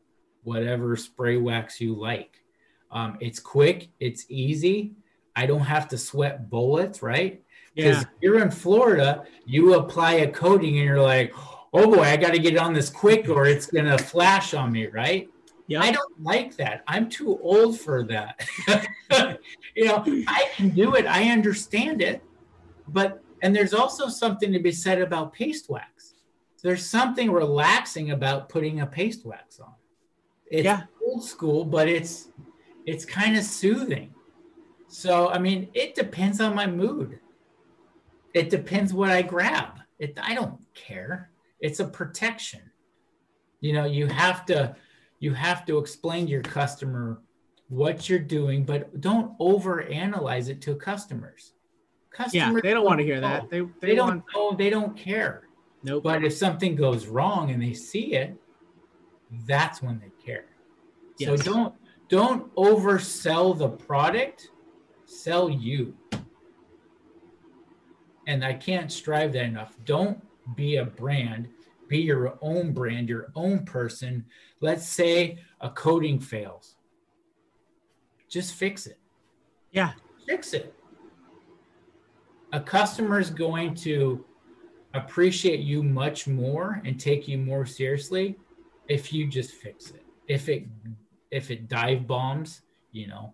whatever 0.44 0.96
spray 0.96 1.38
wax 1.38 1.80
you 1.82 1.96
like. 1.96 2.44
Um, 2.92 3.18
it's 3.20 3.40
quick, 3.40 3.90
it's 4.00 4.26
easy. 4.30 4.94
I 5.36 5.46
don't 5.46 5.62
have 5.62 5.88
to 5.90 5.98
sweat 5.98 6.50
bullets, 6.50 7.02
right? 7.02 7.42
Because 7.76 8.04
yeah 8.04 8.10
you're 8.22 8.40
in 8.40 8.52
Florida, 8.52 9.26
you 9.46 9.74
apply 9.74 10.14
a 10.14 10.32
coating 10.32 10.78
and 10.78 10.86
you're 10.86 11.02
like, 11.02 11.34
oh 11.74 11.92
boy, 11.92 12.04
I 12.04 12.18
got 12.18 12.34
to 12.34 12.40
get 12.40 12.58
on 12.58 12.74
this 12.74 12.90
quick 12.90 13.28
or 13.30 13.48
it's 13.48 13.66
going 13.66 13.86
to 13.86 13.98
flash 13.98 14.54
on 14.54 14.72
me, 14.72 14.88
right? 14.88 15.28
yeah 15.68 15.82
I 15.82 15.92
don't 15.92 16.22
like 16.22 16.56
that. 16.58 16.84
I'm 16.88 17.10
too 17.10 17.40
old 17.42 17.80
for 17.80 18.04
that. 18.06 18.48
you 19.76 19.86
know, 19.86 20.04
I 20.28 20.50
can 20.56 20.70
do 20.70 20.96
it, 20.96 21.06
I 21.06 21.30
understand 21.32 22.02
it. 22.02 22.22
But, 22.88 23.24
and 23.42 23.56
there's 23.56 23.74
also 23.74 24.08
something 24.08 24.52
to 24.52 24.60
be 24.60 24.72
said 24.72 25.02
about 25.02 25.34
paste 25.34 25.70
wax. 25.70 26.14
There's 26.62 26.86
something 26.86 27.32
relaxing 27.32 28.12
about 28.12 28.50
putting 28.50 28.82
a 28.82 28.86
paste 28.86 29.26
wax 29.26 29.60
on. 29.60 29.74
It's 30.54 30.66
Yeah. 30.66 30.84
old 31.06 31.24
school, 31.24 31.66
but 31.66 31.90
it's, 31.90 32.30
it's 32.86 33.06
kind 33.06 33.36
of 33.36 33.44
soothing. 33.44 34.14
So, 34.88 35.30
I 35.30 35.40
mean, 35.40 35.70
it 35.74 35.96
depends 35.96 36.40
on 36.40 36.56
my 36.56 36.68
mood 36.68 37.20
it 38.34 38.50
depends 38.50 38.94
what 38.94 39.12
I 39.12 39.22
grab. 39.22 39.80
It 40.00 40.18
I 40.22 40.34
don't 40.34 40.60
care. 40.74 41.32
It's 41.60 41.80
a 41.80 41.86
protection. 41.86 42.62
You 43.62 43.74
know, 43.74 43.86
you 43.86 44.08
have 44.08 44.46
to 44.48 44.76
you 45.20 45.34
have 45.34 45.66
to 45.68 45.78
explain 45.78 46.26
to 46.26 46.32
your 46.32 46.42
customer 46.42 47.22
what 47.70 48.10
you're 48.10 48.20
doing, 48.20 48.66
but 48.66 49.00
don't 49.00 49.38
overanalyze 49.40 50.50
it 50.50 50.62
to 50.64 50.76
customers. 50.76 51.54
yeah 52.34 52.46
Customers 52.50 52.62
they 52.64 52.74
don't 52.74 52.86
want 52.86 53.00
to 53.00 53.06
hear 53.06 53.22
know. 53.22 53.28
that 53.28 53.50
they, 53.50 53.62
they, 53.62 53.70
They, 53.82 53.96
don't 53.96 54.08
want 54.08 54.24
know, 54.36 54.56
they 54.56 54.70
don't 54.70 54.98
care. 54.98 55.44
nope 55.84 56.04
But 56.04 56.24
if 56.24 56.34
something 56.34 56.76
goes 56.76 57.08
wrong 57.08 57.52
and 57.52 57.62
they 57.62 57.74
see 57.74 58.14
it, 58.16 58.36
that's 59.46 59.82
when 59.82 60.00
they 60.00 60.12
care. 60.24 60.46
So 61.20 61.38
don't 61.38 61.74
don't 62.10 62.54
oversell 62.56 63.58
the 63.58 63.70
product, 63.70 64.50
sell 65.06 65.50
you. 65.50 65.96
And 68.28 68.44
I 68.44 68.54
can't 68.54 68.92
strive 68.92 69.34
that 69.34 69.46
enough. 69.46 69.76
Don't 69.86 70.22
be 70.56 70.78
a 70.78 70.86
brand, 70.86 71.50
be 71.88 72.00
your 72.00 72.38
own 72.42 72.72
brand, 72.72 73.10
your 73.10 73.32
own 73.36 73.66
person. 73.66 74.26
Let's 74.62 74.88
say 74.88 75.40
a 75.60 75.70
coating 75.70 76.20
fails. 76.20 76.76
Just 78.30 78.54
fix 78.56 78.88
it. 78.88 78.98
yeah 79.72 79.94
Fix 80.26 80.54
it. 80.54 80.74
A 82.54 82.60
customer 82.60 83.20
is 83.20 83.30
going 83.30 83.76
to 83.76 84.24
appreciate 84.94 85.60
you 85.60 85.84
much 85.84 86.28
more 86.28 86.82
and 86.86 87.00
take 87.00 87.28
you 87.28 87.38
more 87.38 87.66
seriously 87.66 88.38
if 88.88 89.14
you 89.14 89.28
just 89.28 89.52
fix 89.52 89.92
it. 89.92 90.04
If 90.28 90.50
it 90.50 90.66
if 91.32 91.52
it 91.52 91.68
dive 91.68 92.08
bombs, 92.08 92.62
you 92.92 93.08
know. 93.08 93.34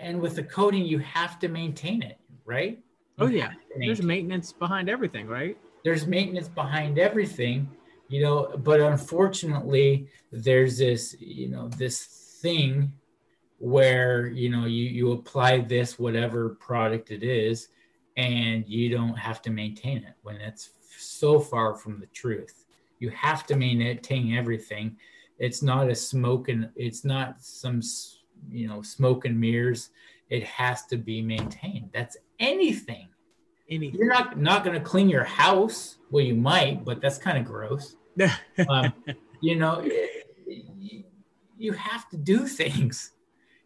And 0.00 0.20
with 0.20 0.36
the 0.36 0.42
coating, 0.42 0.84
you 0.84 0.98
have 0.98 1.38
to 1.38 1.48
maintain 1.48 2.02
it, 2.02 2.18
right? 2.44 2.78
oh 3.18 3.26
yeah 3.26 3.50
there's 3.76 4.00
maintenance 4.00 4.50
behind 4.50 4.88
everything 4.88 5.26
right 5.26 5.58
there's 5.82 6.06
maintenance 6.06 6.48
behind 6.48 6.98
everything, 6.98 7.68
you 8.08 8.22
know, 8.22 8.52
but 8.58 8.80
unfortunately, 8.80 10.08
there's 10.30 10.78
this, 10.78 11.16
you 11.18 11.48
know, 11.48 11.68
this 11.68 12.38
thing 12.40 12.92
where, 13.58 14.26
you 14.28 14.50
know, 14.50 14.66
you, 14.66 14.84
you 14.84 15.12
apply 15.12 15.60
this, 15.60 15.98
whatever 15.98 16.50
product 16.50 17.10
it 17.10 17.22
is, 17.22 17.68
and 18.16 18.66
you 18.68 18.90
don't 18.90 19.16
have 19.16 19.40
to 19.42 19.50
maintain 19.50 19.98
it 19.98 20.14
when 20.22 20.36
it's 20.36 20.70
so 20.98 21.38
far 21.38 21.74
from 21.74 22.00
the 22.00 22.06
truth. 22.06 22.59
You 23.00 23.10
have 23.10 23.46
to 23.46 23.56
maintain 23.56 24.36
everything. 24.36 24.96
It's 25.38 25.62
not 25.62 25.90
a 25.90 25.94
smoke 25.94 26.48
and 26.48 26.68
it's 26.76 27.04
not 27.04 27.42
some, 27.42 27.80
you 28.48 28.68
know, 28.68 28.82
smoke 28.82 29.24
and 29.24 29.40
mirrors. 29.40 29.90
It 30.28 30.44
has 30.44 30.86
to 30.86 30.96
be 30.96 31.22
maintained. 31.22 31.90
That's 31.92 32.16
anything. 32.38 33.08
Anything. 33.68 33.98
You're 33.98 34.08
not 34.08 34.38
not 34.38 34.64
going 34.64 34.78
to 34.78 34.84
clean 34.84 35.08
your 35.08 35.24
house. 35.24 35.96
Well, 36.10 36.24
you 36.24 36.34
might, 36.34 36.84
but 36.84 37.00
that's 37.00 37.18
kind 37.18 37.38
of 37.38 37.44
gross. 37.44 37.96
um, 38.68 38.92
you 39.40 39.56
know, 39.56 39.82
you, 40.46 41.04
you 41.56 41.72
have 41.72 42.08
to 42.10 42.16
do 42.16 42.46
things. 42.46 43.12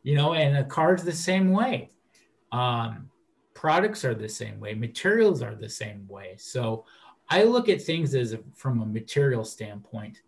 You 0.03 0.15
know, 0.17 0.35
and 0.35 0.57
a 0.57 0.65
car's 0.65 1.03
the 1.03 1.13
same 1.13 1.51
way. 1.51 1.91
Um, 2.53 3.11
products 3.55 4.05
are 4.05 4.15
the 4.15 4.29
same 4.29 4.61
way. 4.61 4.75
Materials 4.75 5.43
are 5.43 5.55
the 5.55 5.69
same 5.69 6.07
way. 6.07 6.35
So 6.37 6.85
I 7.29 7.45
look 7.45 7.69
at 7.69 7.83
things 7.83 8.15
as 8.15 8.37
from 8.55 8.81
a 8.83 8.87
material 8.87 9.45
standpoint. 9.45 10.21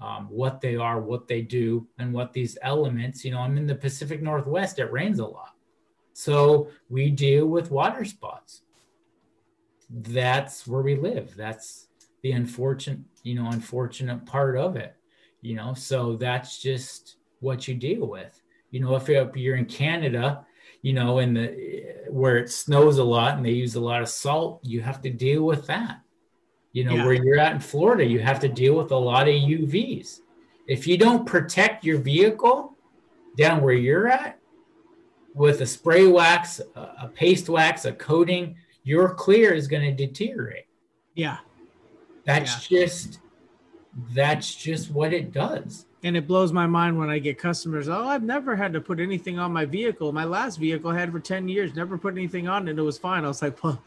Um, 0.00 0.28
what 0.30 0.62
they 0.62 0.76
are, 0.76 0.98
what 0.98 1.28
they 1.28 1.42
do, 1.42 1.86
and 1.98 2.12
what 2.12 2.32
these 2.32 2.56
elements. 2.62 3.24
You 3.24 3.32
know, 3.32 3.40
I'm 3.40 3.58
in 3.58 3.66
the 3.66 3.74
Pacific 3.74 4.22
Northwest. 4.22 4.78
It 4.78 4.90
rains 4.90 5.18
a 5.18 5.26
lot. 5.26 5.54
So 6.14 6.68
we 6.88 7.10
deal 7.10 7.46
with 7.46 7.70
water 7.70 8.04
spots. 8.04 8.62
That's 9.90 10.66
where 10.66 10.82
we 10.82 10.96
live. 10.96 11.34
That's 11.36 11.88
the 12.22 12.32
unfortunate, 12.32 13.00
you 13.22 13.34
know, 13.34 13.50
unfortunate 13.50 14.24
part 14.26 14.56
of 14.56 14.76
it. 14.76 14.96
You 15.42 15.56
know, 15.56 15.74
so 15.74 16.16
that's 16.16 16.60
just 16.60 17.16
what 17.40 17.68
you 17.68 17.74
deal 17.74 18.06
with. 18.06 18.40
You 18.70 18.80
know, 18.80 18.96
if 18.96 19.08
you're 19.08 19.56
in 19.56 19.66
Canada, 19.66 20.46
you 20.82 20.92
know, 20.92 21.18
in 21.18 21.34
the 21.34 22.06
where 22.08 22.36
it 22.36 22.50
snows 22.50 22.98
a 22.98 23.04
lot 23.04 23.36
and 23.36 23.44
they 23.44 23.50
use 23.50 23.74
a 23.74 23.80
lot 23.80 24.02
of 24.02 24.08
salt, 24.08 24.60
you 24.62 24.80
have 24.80 25.02
to 25.02 25.10
deal 25.10 25.42
with 25.42 25.66
that. 25.66 26.00
You 26.72 26.84
know, 26.84 26.94
yeah. 26.94 27.04
where 27.04 27.14
you're 27.14 27.38
at 27.38 27.52
in 27.52 27.60
Florida, 27.60 28.04
you 28.04 28.20
have 28.20 28.40
to 28.40 28.48
deal 28.48 28.74
with 28.74 28.92
a 28.92 28.96
lot 28.96 29.28
of 29.28 29.34
UVs. 29.34 30.20
If 30.68 30.86
you 30.86 30.96
don't 30.96 31.26
protect 31.26 31.84
your 31.84 31.98
vehicle 31.98 32.76
down 33.36 33.60
where 33.60 33.74
you're 33.74 34.08
at, 34.08 34.40
with 35.34 35.60
a 35.60 35.66
spray 35.66 36.06
wax, 36.06 36.60
a 36.74 37.08
paste 37.08 37.48
wax, 37.48 37.84
a 37.84 37.92
coating, 37.92 38.56
your 38.82 39.14
clear 39.14 39.52
is 39.52 39.68
going 39.68 39.82
to 39.82 39.92
deteriorate. 39.92 40.66
Yeah. 41.14 41.38
That's 42.24 42.70
yeah. 42.70 42.84
just 42.84 43.20
that's 44.14 44.54
just 44.54 44.90
what 44.90 45.12
it 45.12 45.32
does. 45.32 45.86
And 46.02 46.16
it 46.16 46.26
blows 46.26 46.52
my 46.52 46.66
mind 46.66 46.98
when 46.98 47.10
I 47.10 47.18
get 47.18 47.38
customers, 47.38 47.88
oh, 47.88 48.08
I've 48.08 48.22
never 48.22 48.56
had 48.56 48.72
to 48.72 48.80
put 48.80 49.00
anything 49.00 49.38
on 49.38 49.52
my 49.52 49.66
vehicle. 49.66 50.12
My 50.12 50.24
last 50.24 50.56
vehicle 50.56 50.90
I 50.90 50.98
had 50.98 51.12
for 51.12 51.20
10 51.20 51.48
years, 51.48 51.74
never 51.74 51.98
put 51.98 52.14
anything 52.14 52.48
on 52.48 52.68
and 52.68 52.78
it 52.78 52.82
was 52.82 52.96
fine. 52.96 53.24
I 53.24 53.28
was 53.28 53.42
like, 53.42 53.62
well, 53.62 53.82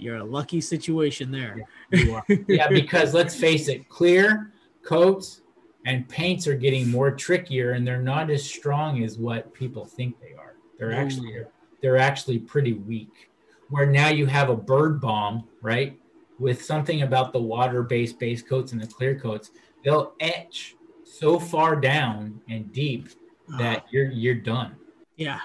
you're 0.00 0.16
a 0.16 0.24
lucky 0.24 0.60
situation 0.60 1.30
there. 1.30 1.66
Yeah, 1.92 2.20
yeah 2.48 2.68
because 2.68 3.14
let's 3.14 3.34
face 3.34 3.68
it, 3.68 3.88
clear 3.88 4.52
coats 4.82 5.42
and 5.86 6.08
paints 6.08 6.46
are 6.46 6.56
getting 6.56 6.90
more 6.90 7.10
trickier 7.10 7.72
and 7.72 7.86
they're 7.86 8.02
not 8.02 8.30
as 8.30 8.44
strong 8.44 9.02
as 9.02 9.18
what 9.18 9.52
people 9.54 9.84
think 9.84 10.20
they 10.20 10.34
are. 10.34 10.54
They're 10.78 10.92
actually 10.92 11.42
they're 11.82 11.96
actually 11.96 12.38
pretty 12.38 12.74
weak. 12.74 13.30
Where 13.68 13.86
now 13.86 14.08
you 14.08 14.26
have 14.26 14.50
a 14.50 14.56
bird 14.56 15.00
bomb, 15.00 15.46
right? 15.62 15.98
With 16.38 16.64
something 16.64 17.02
about 17.02 17.32
the 17.32 17.40
water-based 17.40 18.18
base 18.18 18.42
coats 18.42 18.72
and 18.72 18.80
the 18.80 18.86
clear 18.86 19.18
coats, 19.18 19.50
they'll 19.84 20.14
etch 20.20 20.74
so 21.04 21.38
far 21.38 21.76
down 21.76 22.40
and 22.48 22.72
deep 22.72 23.10
that 23.58 23.78
uh, 23.78 23.86
you're 23.90 24.10
you're 24.10 24.34
done. 24.34 24.76
Yeah. 25.16 25.40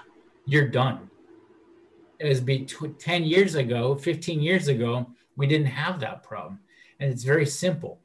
You're 0.46 0.68
done. 0.68 1.10
Was 2.22 2.42
be 2.42 2.66
tw- 2.66 2.98
10 2.98 3.24
years 3.24 3.56
ago, 3.56 3.96
15 3.96 4.42
years 4.42 4.68
ago, 4.68 5.08
we 5.36 5.48
didn't 5.48 5.68
have 5.68 6.00
that 6.00 6.24
problem. 6.24 6.60
And 7.00 7.12
it's 7.12 7.24
very 7.24 7.46
simple 7.46 8.00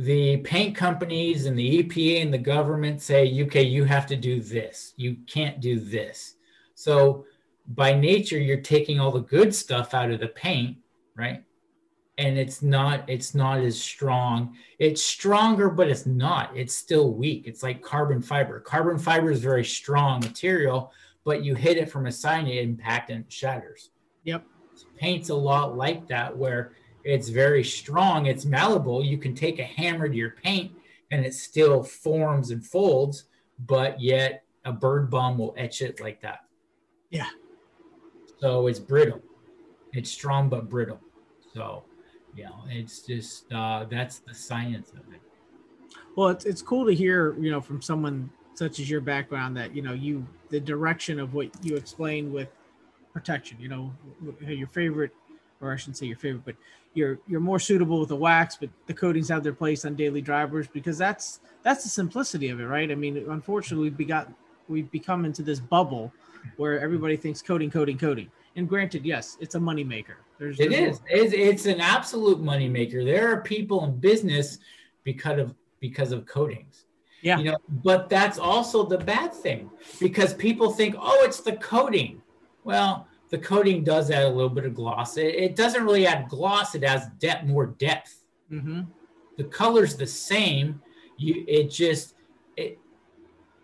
the 0.00 0.38
paint 0.38 0.74
companies 0.74 1.44
and 1.44 1.58
the 1.58 1.82
EPA 1.82 2.22
and 2.22 2.32
the 2.32 2.38
government 2.38 3.02
say, 3.02 3.42
okay, 3.42 3.62
you 3.62 3.84
have 3.84 4.06
to 4.06 4.16
do 4.16 4.40
this. 4.40 4.94
You 4.96 5.16
can't 5.26 5.60
do 5.60 5.78
this. 5.78 6.36
So 6.74 7.26
by 7.68 7.92
nature, 7.92 8.38
you're 8.38 8.62
taking 8.62 8.98
all 8.98 9.10
the 9.10 9.20
good 9.20 9.54
stuff 9.54 9.92
out 9.92 10.10
of 10.10 10.20
the 10.20 10.28
paint, 10.28 10.78
right? 11.14 11.44
And 12.16 12.38
it's 12.38 12.62
not, 12.62 13.08
it's 13.08 13.34
not 13.34 13.60
as 13.60 13.80
strong. 13.80 14.56
It's 14.78 15.02
stronger, 15.02 15.68
but 15.68 15.88
it's 15.88 16.06
not. 16.06 16.56
It's 16.56 16.74
still 16.74 17.12
weak. 17.12 17.46
It's 17.46 17.62
like 17.62 17.82
carbon 17.82 18.22
fiber. 18.22 18.60
Carbon 18.60 18.98
fiber 18.98 19.30
is 19.30 19.40
very 19.40 19.64
strong 19.64 20.20
material, 20.20 20.92
but 21.24 21.44
you 21.44 21.54
hit 21.54 21.76
it 21.76 21.90
from 21.90 22.06
a 22.06 22.12
side 22.12 22.48
impact 22.48 23.10
and 23.10 23.24
it 23.24 23.32
shatters. 23.32 23.90
Yep. 24.24 24.44
Paint's 24.96 25.28
a 25.28 25.34
lot 25.34 25.76
like 25.76 26.08
that, 26.08 26.36
where 26.36 26.72
it's 27.04 27.28
very 27.28 27.64
strong. 27.64 28.26
It's 28.26 28.44
malleable. 28.44 29.04
You 29.04 29.18
can 29.18 29.34
take 29.34 29.58
a 29.58 29.64
hammer 29.64 30.08
to 30.08 30.14
your 30.14 30.30
paint 30.30 30.72
and 31.10 31.24
it 31.24 31.34
still 31.34 31.82
forms 31.82 32.50
and 32.50 32.64
folds, 32.64 33.24
but 33.66 34.00
yet 34.00 34.44
a 34.64 34.72
bird 34.72 35.10
bomb 35.10 35.38
will 35.38 35.54
etch 35.56 35.82
it 35.82 36.00
like 36.00 36.20
that. 36.20 36.40
Yeah. 37.10 37.28
So 38.38 38.66
it's 38.66 38.78
brittle. 38.78 39.22
It's 39.92 40.10
strong 40.10 40.48
but 40.48 40.68
brittle. 40.68 41.00
So, 41.52 41.84
you 42.34 42.44
know, 42.44 42.64
it's 42.68 43.02
just 43.02 43.52
uh, 43.52 43.84
that's 43.90 44.18
the 44.18 44.34
science 44.34 44.90
of 44.92 45.12
it. 45.12 45.20
Well, 46.16 46.28
it's 46.28 46.44
it's 46.44 46.62
cool 46.62 46.86
to 46.86 46.94
hear, 46.94 47.36
you 47.40 47.50
know, 47.50 47.60
from 47.60 47.82
someone 47.82 48.30
such 48.60 48.78
as 48.78 48.90
your 48.90 49.00
background 49.00 49.56
that 49.56 49.74
you 49.74 49.80
know 49.80 49.94
you 49.94 50.26
the 50.50 50.60
direction 50.60 51.18
of 51.18 51.32
what 51.32 51.48
you 51.64 51.76
explained 51.76 52.30
with 52.30 52.48
protection. 53.14 53.56
You 53.58 53.68
know, 53.68 53.92
your 54.46 54.68
favorite, 54.68 55.12
or 55.62 55.72
I 55.72 55.76
shouldn't 55.76 55.96
say 55.96 56.04
your 56.04 56.18
favorite, 56.18 56.44
but 56.44 56.56
you're 56.92 57.18
you're 57.26 57.40
more 57.40 57.58
suitable 57.58 57.98
with 58.00 58.10
the 58.10 58.16
wax, 58.16 58.58
but 58.60 58.68
the 58.86 58.92
coatings 58.92 59.30
have 59.30 59.42
their 59.42 59.54
place 59.54 59.86
on 59.86 59.94
daily 59.94 60.20
drivers 60.20 60.68
because 60.68 60.98
that's 60.98 61.40
that's 61.62 61.84
the 61.84 61.88
simplicity 61.88 62.50
of 62.50 62.60
it, 62.60 62.66
right? 62.66 62.90
I 62.90 62.94
mean, 62.94 63.16
unfortunately, 63.30 63.88
we've 63.88 64.06
got 64.06 64.30
we've 64.68 64.90
become 64.90 65.24
into 65.24 65.42
this 65.42 65.58
bubble 65.58 66.12
where 66.58 66.78
everybody 66.80 67.16
thinks 67.16 67.40
coating, 67.40 67.70
coating, 67.70 67.96
coating. 67.96 68.30
And 68.56 68.68
granted, 68.68 69.06
yes, 69.06 69.38
it's 69.40 69.54
a 69.54 69.58
moneymaker. 69.58 70.16
There's, 70.38 70.58
there's 70.58 70.72
it 70.72 70.78
is. 70.78 71.00
It's, 71.08 71.32
it's 71.34 71.66
an 71.66 71.80
absolute 71.80 72.42
moneymaker. 72.42 73.06
There 73.06 73.32
are 73.32 73.40
people 73.40 73.84
in 73.84 73.96
business 73.96 74.58
because 75.02 75.38
of 75.38 75.54
because 75.80 76.12
of 76.12 76.26
coatings. 76.26 76.84
Yeah. 77.22 77.38
You 77.38 77.52
know, 77.52 77.58
but 77.68 78.08
that's 78.08 78.38
also 78.38 78.84
the 78.84 78.98
bad 78.98 79.34
thing 79.34 79.70
because 80.00 80.34
people 80.34 80.70
think, 80.70 80.94
oh, 80.98 81.18
it's 81.22 81.40
the 81.40 81.56
coating. 81.56 82.22
Well, 82.64 83.06
the 83.30 83.38
coating 83.38 83.84
does 83.84 84.10
add 84.10 84.24
a 84.24 84.28
little 84.28 84.50
bit 84.50 84.64
of 84.64 84.74
gloss. 84.74 85.16
It, 85.16 85.34
it 85.34 85.56
doesn't 85.56 85.84
really 85.84 86.06
add 86.06 86.28
gloss; 86.28 86.74
it 86.74 86.82
adds 86.82 87.06
depth, 87.18 87.46
more 87.46 87.66
depth. 87.66 88.24
Mm-hmm. 88.50 88.82
The 89.36 89.44
color's 89.44 89.96
the 89.96 90.06
same. 90.06 90.80
You, 91.16 91.44
it 91.46 91.70
just 91.70 92.14
it 92.56 92.78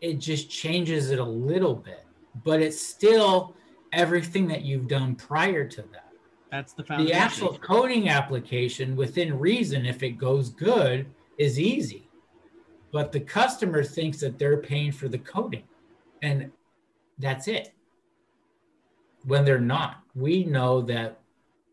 it 0.01 0.15
just 0.15 0.51
changes 0.51 1.11
it 1.11 1.19
a 1.19 1.25
little 1.25 1.75
bit, 1.75 2.05
but 2.45 2.61
it's 2.61 2.81
still 2.81 3.57
everything 3.93 4.47
that 4.49 4.63
you've 4.63 4.89
done 4.89 5.15
prior 5.15 5.67
to 5.67 5.83
that. 5.83 6.13
That's 6.51 6.73
the 6.73 6.85
foundation. 6.85 7.13
The 7.13 7.19
actual 7.19 7.59
coating 7.59 8.09
application, 8.09 8.95
within 8.97 9.39
reason, 9.39 9.85
if 9.85 10.03
it 10.03 10.13
goes 10.13 10.51
good, 10.51 11.07
is 11.39 11.59
easy. 11.59 12.06
But 12.93 13.13
the 13.13 13.21
customer 13.21 13.83
thinks 13.83 14.19
that 14.21 14.39
they're 14.39 14.59
paying 14.59 14.93
for 14.93 15.09
the 15.09 15.19
coating, 15.19 15.65
and 16.23 16.51
that's 17.19 17.49
it 17.49 17.73
when 19.25 19.45
they're 19.45 19.59
not. 19.59 20.01
We 20.15 20.45
know 20.45 20.81
that 20.83 21.21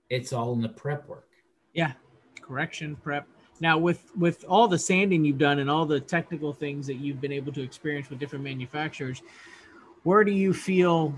it's 0.10 0.34
all 0.34 0.54
in 0.54 0.62
the 0.62 0.70
prep 0.70 1.08
work. 1.08 1.30
Yeah, 1.74 1.94
correction 2.42 2.96
prep. 2.96 3.28
Now 3.60 3.78
with 3.78 4.12
with 4.18 4.44
all 4.48 4.68
the 4.68 4.78
sanding 4.80 5.24
you've 5.24 5.38
done 5.38 5.60
and 5.60 5.70
all 5.70 5.86
the 5.86 6.00
technical 6.00 6.54
things 6.54 6.88
that 6.88 6.96
you've 6.96 7.22
been 7.22 7.32
able 7.32 7.54
to 7.54 7.62
experience 7.62 8.10
with 8.10 8.20
different 8.20 8.44
manufacturers, 8.44 9.22
where 10.04 10.24
do 10.24 10.32
you 10.32 10.54
feel 10.54 11.16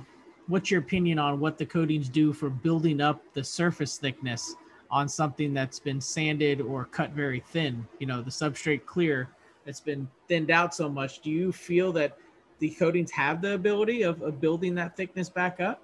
what's 0.48 0.70
your 0.70 0.82
opinion 0.82 1.18
on 1.18 1.40
what 1.40 1.58
the 1.58 1.66
coatings 1.66 2.08
do 2.10 2.32
for 2.34 2.50
building 2.50 3.02
up 3.02 3.22
the 3.34 3.44
surface 3.44 3.98
thickness 3.98 4.56
on 4.92 5.10
something 5.10 5.54
that's 5.54 5.80
been 5.80 6.00
sanded 6.00 6.62
or 6.62 6.86
cut 6.86 7.12
very 7.12 7.40
thin? 7.40 7.88
You 8.00 8.08
know, 8.08 8.22
the 8.22 8.30
substrate 8.30 8.86
clear 8.86 9.30
that's 9.66 9.82
been 9.82 10.08
thinned 10.28 10.52
out 10.52 10.76
so 10.76 10.88
much. 10.88 11.22
Do 11.22 11.32
you 11.32 11.52
feel 11.52 11.92
that 11.94 12.18
the 12.60 12.70
coatings 12.70 13.12
have 13.12 13.42
the 13.42 13.54
ability 13.54 14.04
of, 14.04 14.22
of 14.22 14.40
building 14.40 14.76
that 14.76 14.96
thickness 14.96 15.30
back 15.30 15.60
up? 15.60 15.82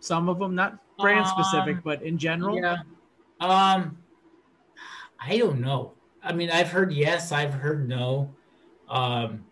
Some 0.00 0.28
of 0.28 0.38
them, 0.38 0.54
not 0.54 0.78
brand 0.98 1.26
specific, 1.26 1.76
um, 1.76 1.82
but 1.84 2.02
in 2.02 2.18
general. 2.18 2.56
Yeah. 2.56 2.76
Um, 3.40 3.98
I 5.20 5.38
don't 5.38 5.60
know. 5.60 5.92
I 6.22 6.32
mean, 6.32 6.50
I've 6.50 6.70
heard 6.70 6.92
yes, 6.92 7.32
I've 7.32 7.52
heard 7.52 7.88
no. 7.88 8.32
Um, 8.88 9.44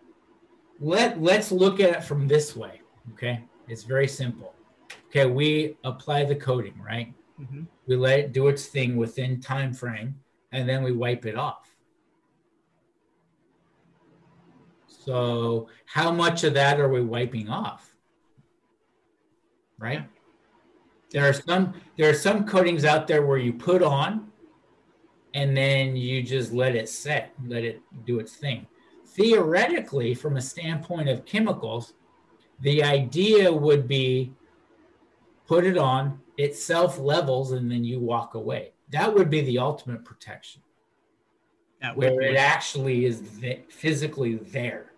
let 0.81 1.21
let's 1.21 1.53
look 1.53 1.81
at 1.81 1.91
it 1.91 2.05
from 2.05 2.29
this 2.29 2.55
way. 2.57 2.81
Okay, 3.13 3.45
it's 3.69 3.83
very 3.83 4.09
simple. 4.09 4.55
Okay, 5.09 5.27
we 5.27 5.77
apply 5.85 6.25
the 6.25 6.35
coating, 6.35 6.75
right? 6.85 7.13
Mm-hmm. 7.41 7.63
We 7.87 7.97
let 7.97 8.19
it 8.19 8.33
do 8.33 8.49
its 8.49 8.67
thing 8.67 8.97
within 8.97 9.41
time 9.41 9.73
frame, 9.73 10.15
and 10.53 10.69
then 10.69 10.83
we 10.83 10.93
wipe 10.93 11.27
it 11.27 11.37
off. 11.37 11.72
So, 15.05 15.69
how 15.87 16.13
much 16.13 16.45
of 16.45 16.55
that 16.55 16.79
are 16.79 16.89
we 16.89 17.03
wiping 17.03 17.49
off? 17.49 17.95
Right? 19.79 20.09
There 21.11 21.29
are 21.29 21.33
some 21.33 21.75
there 21.97 22.09
are 22.09 22.15
some 22.15 22.47
coatings 22.47 22.85
out 22.85 23.07
there 23.07 23.27
where 23.27 23.39
you 23.39 23.53
put 23.53 23.83
on 23.83 24.33
and 25.35 25.57
then 25.57 25.97
you 25.97 26.23
just 26.23 26.53
let 26.53 26.75
it 26.75 26.89
set, 26.89 27.33
let 27.47 27.65
it 27.65 27.81
do 28.07 28.19
its 28.19 28.35
thing. 28.35 28.67
Theoretically, 29.07 30.15
from 30.15 30.37
a 30.37 30.41
standpoint 30.41 31.09
of 31.09 31.25
chemicals, 31.25 31.95
the 32.61 32.83
idea 32.83 33.53
would 33.53 33.89
be 33.89 34.33
put 35.47 35.65
it 35.65 35.77
on, 35.77 36.21
it 36.37 36.57
self 36.57 36.99
levels, 36.99 37.53
and 37.53 37.71
then 37.71 37.85
you 37.85 37.99
walk 37.99 38.35
away. 38.35 38.73
That 38.91 39.13
would 39.13 39.31
be 39.31 39.41
the 39.43 39.59
ultimate 39.59 40.05
protection. 40.05 40.63
where 41.95 42.21
it 42.21 42.37
actually 42.37 43.05
is 43.05 43.23
physically 43.69 44.37
there. 44.37 44.92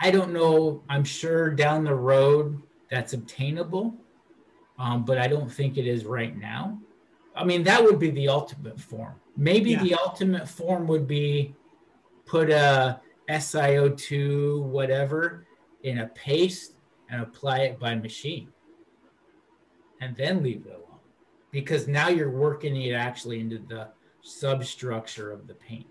I 0.00 0.10
don't 0.10 0.32
know. 0.32 0.82
I'm 0.88 1.04
sure 1.04 1.50
down 1.50 1.84
the 1.84 1.94
road 1.94 2.62
that's 2.90 3.12
obtainable, 3.12 3.94
um, 4.78 5.04
but 5.04 5.18
I 5.18 5.26
don't 5.26 5.50
think 5.50 5.76
it 5.76 5.86
is 5.86 6.04
right 6.04 6.36
now. 6.36 6.78
I 7.34 7.44
mean, 7.44 7.62
that 7.64 7.82
would 7.82 7.98
be 7.98 8.10
the 8.10 8.28
ultimate 8.28 8.80
form. 8.80 9.14
Maybe 9.36 9.70
yeah. 9.70 9.82
the 9.82 9.94
ultimate 9.94 10.48
form 10.48 10.86
would 10.88 11.06
be 11.06 11.54
put 12.26 12.50
a 12.50 13.00
SiO2 13.28 14.62
whatever 14.62 15.46
in 15.82 15.98
a 15.98 16.06
paste 16.08 16.74
and 17.10 17.22
apply 17.22 17.60
it 17.60 17.78
by 17.78 17.94
machine 17.94 18.48
and 20.00 20.16
then 20.16 20.42
leave 20.42 20.66
it 20.66 20.72
alone 20.72 21.00
because 21.50 21.88
now 21.88 22.08
you're 22.08 22.30
working 22.30 22.76
it 22.82 22.92
actually 22.92 23.40
into 23.40 23.58
the 23.58 23.88
substructure 24.22 25.30
of 25.30 25.46
the 25.46 25.54
paint. 25.54 25.86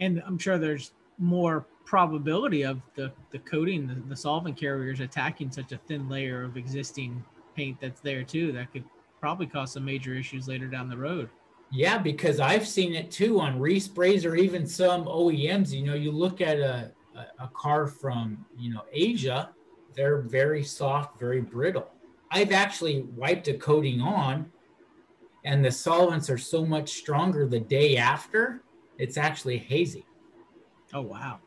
And 0.00 0.22
I'm 0.26 0.38
sure 0.38 0.58
there's 0.58 0.92
more 1.18 1.66
probability 1.84 2.62
of 2.62 2.80
the, 2.94 3.12
the 3.30 3.38
coating, 3.40 3.86
the, 3.86 3.94
the 4.08 4.16
solvent 4.16 4.56
carriers 4.56 5.00
attacking 5.00 5.50
such 5.50 5.72
a 5.72 5.78
thin 5.78 6.08
layer 6.08 6.42
of 6.42 6.56
existing 6.56 7.22
paint 7.54 7.78
that's 7.80 8.00
there 8.00 8.22
too. 8.22 8.52
That 8.52 8.72
could 8.72 8.84
probably 9.20 9.46
cause 9.46 9.72
some 9.72 9.84
major 9.84 10.14
issues 10.14 10.48
later 10.48 10.66
down 10.66 10.88
the 10.88 10.96
road. 10.96 11.28
Yeah, 11.70 11.98
because 11.98 12.40
I've 12.40 12.66
seen 12.66 12.94
it 12.94 13.10
too 13.10 13.40
on 13.40 13.58
resprays 13.58 14.24
or 14.24 14.36
even 14.36 14.66
some 14.66 15.06
OEMs. 15.06 15.72
You 15.72 15.84
know, 15.84 15.94
you 15.94 16.12
look 16.12 16.40
at 16.40 16.58
a, 16.58 16.92
a, 17.14 17.44
a 17.44 17.48
car 17.48 17.86
from, 17.86 18.44
you 18.58 18.72
know, 18.72 18.82
Asia, 18.92 19.50
they're 19.94 20.22
very 20.22 20.62
soft, 20.62 21.18
very 21.18 21.40
brittle. 21.40 21.90
I've 22.30 22.52
actually 22.52 23.02
wiped 23.14 23.48
a 23.48 23.54
coating 23.54 24.00
on 24.00 24.50
and 25.44 25.64
the 25.64 25.70
solvents 25.70 26.30
are 26.30 26.38
so 26.38 26.64
much 26.64 26.90
stronger 26.90 27.46
the 27.46 27.60
day 27.60 27.96
after, 27.96 28.62
it's 28.98 29.16
actually 29.16 29.58
hazy. 29.58 30.06
Oh, 30.94 31.02
wow. 31.02 31.40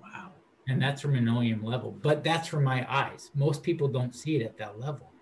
Wow. 0.00 0.30
And 0.68 0.80
that's 0.80 1.02
from 1.02 1.16
an 1.16 1.26
OEM 1.26 1.62
level, 1.64 1.96
but 2.00 2.24
that's 2.24 2.48
from 2.48 2.64
my 2.64 2.86
eyes. 2.92 3.30
Most 3.34 3.62
people 3.62 3.88
don't 3.88 4.14
see 4.14 4.36
it 4.36 4.44
at 4.44 4.56
that 4.58 4.80
level. 4.80 5.12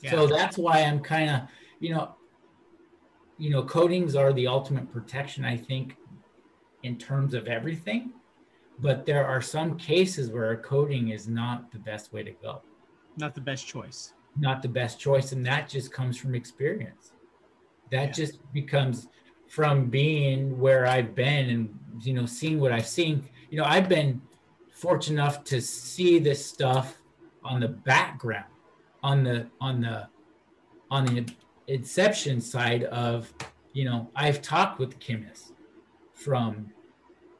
Yeah. 0.00 0.12
So 0.12 0.26
that's 0.26 0.56
why 0.56 0.82
I'm 0.82 1.00
kind 1.00 1.30
of, 1.30 1.42
you 1.80 1.94
know, 1.94 2.14
you 3.38 3.50
know, 3.50 3.62
coatings 3.64 4.14
are 4.14 4.32
the 4.32 4.46
ultimate 4.46 4.90
protection, 4.92 5.44
I 5.44 5.56
think, 5.56 5.96
in 6.82 6.96
terms 6.96 7.34
of 7.34 7.48
everything. 7.48 8.12
But 8.78 9.04
there 9.04 9.26
are 9.26 9.40
some 9.42 9.76
cases 9.76 10.30
where 10.30 10.52
a 10.52 10.56
coating 10.56 11.08
is 11.08 11.28
not 11.28 11.70
the 11.72 11.78
best 11.78 12.12
way 12.12 12.22
to 12.22 12.30
go. 12.30 12.62
Not 13.16 13.34
the 13.34 13.40
best 13.40 13.66
choice. 13.66 14.14
Not 14.38 14.62
the 14.62 14.68
best 14.68 14.98
choice. 14.98 15.32
And 15.32 15.44
that 15.46 15.68
just 15.68 15.92
comes 15.92 16.16
from 16.16 16.34
experience. 16.34 17.12
That 17.90 18.06
yeah. 18.06 18.12
just 18.12 18.52
becomes 18.52 19.08
from 19.48 19.90
being 19.90 20.58
where 20.58 20.86
I've 20.86 21.14
been 21.14 21.50
and, 21.50 21.78
you 22.00 22.12
know, 22.14 22.26
seeing 22.26 22.60
what 22.60 22.72
I've 22.72 22.86
seen. 22.86 23.28
You 23.50 23.58
know, 23.58 23.64
I've 23.64 23.88
been 23.88 24.20
fortunate 24.72 25.20
enough 25.20 25.44
to 25.44 25.60
see 25.60 26.18
this 26.18 26.44
stuff 26.44 26.98
on 27.44 27.60
the 27.60 27.68
background 27.68 28.44
on 29.02 29.24
the 29.24 29.46
on 29.60 29.80
the 29.80 30.08
on 30.90 31.06
the 31.06 31.26
inception 31.68 32.40
side 32.40 32.84
of 32.84 33.32
you 33.72 33.84
know 33.84 34.10
i've 34.14 34.42
talked 34.42 34.78
with 34.78 34.98
chemists 35.00 35.52
from 36.20 36.70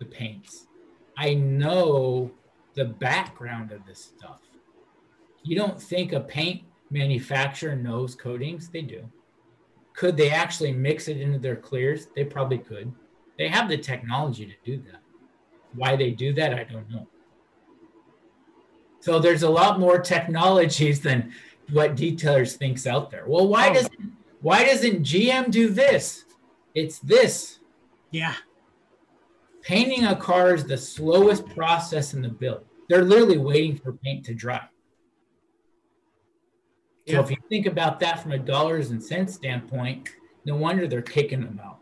the 0.01 0.07
paints. 0.07 0.67
I 1.17 1.35
know 1.35 2.33
the 2.75 2.87
background 2.87 3.71
of 3.71 3.87
this 3.87 4.03
stuff. 4.03 4.41
You 5.45 5.55
don't 5.55 5.81
think 5.81 6.13
a 6.13 6.21
paint 6.21 6.63
manufacturer 6.91 7.77
knows 7.77 8.15
coatings? 8.15 8.69
They 8.69 8.83
do. 8.83 9.05
Could 9.93 10.17
they 10.17 10.31
actually 10.31 10.73
mix 10.73 11.09
it 11.09 11.21
into 11.21 11.39
their 11.39 11.57
clears? 11.57 12.09
They 12.17 12.25
probably 12.25 12.59
could 12.59 12.93
they 13.41 13.49
have 13.49 13.69
the 13.69 13.77
technology 13.77 14.47
to 14.47 14.55
do 14.65 14.77
that 14.87 15.01
why 15.75 15.97
they 15.97 16.13
do 16.13 16.33
that 16.33 16.55
i 16.55 16.63
don't 16.63 16.89
know 16.89 17.07
so 19.01 19.19
there's 19.19 19.43
a 19.43 19.51
lot 19.51 19.81
more 19.81 19.99
technologies 19.99 21.01
than 21.01 21.33
what 21.73 21.97
detailers 21.97 22.57
thinks 22.57 22.87
out 22.87 23.11
there. 23.11 23.25
Well, 23.27 23.49
why 23.49 23.71
oh. 23.71 23.75
doesn't 23.75 24.13
why 24.43 24.65
doesn't 24.65 25.03
GM 25.03 25.51
do 25.51 25.69
this? 25.69 26.25
It's 26.75 26.99
this. 27.01 27.59
Yeah. 28.11 28.35
Painting 29.63 30.07
a 30.07 30.17
car 30.17 30.55
is 30.55 30.65
the 30.65 30.79
slowest 30.79 31.47
process 31.49 32.15
in 32.15 32.23
the 32.23 32.29
build. 32.29 32.65
They're 32.89 33.05
literally 33.05 33.39
waiting 33.39 33.77
for 33.77 33.93
paint 33.93 34.25
to 34.27 34.35
dry. 34.35 34.63
So 37.07 37.15
yeah. 37.15 37.21
if 37.21 37.31
you 37.31 37.37
think 37.49 37.67
about 37.67 38.01
that 38.01 38.21
from 38.23 38.33
a 38.33 38.39
dollars 38.39 38.91
and 38.91 39.03
cents 39.03 39.35
standpoint, 39.35 40.09
no 40.47 40.57
wonder 40.57 40.87
they're 40.87 41.03
kicking 41.03 41.41
them 41.41 41.61
out. 41.63 41.80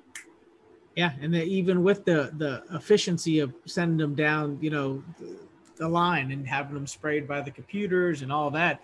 Yeah, 0.99 1.13
and 1.23 1.33
even 1.33 1.85
with 1.85 2.05
the 2.05 2.33
the 2.39 2.65
efficiency 2.75 3.39
of 3.39 3.55
sending 3.67 3.99
them 3.99 4.17
down, 4.17 4.59
you 4.61 4.71
know, 4.71 5.05
the, 5.21 5.39
the 5.77 5.89
line 5.89 6.33
and 6.33 6.45
having 6.45 6.75
them 6.75 6.89
sprayed 6.89 7.29
by 7.29 7.41
the 7.41 7.53
computers 7.53 8.23
and 8.23 8.33
all 8.33 8.51
that, 8.51 8.81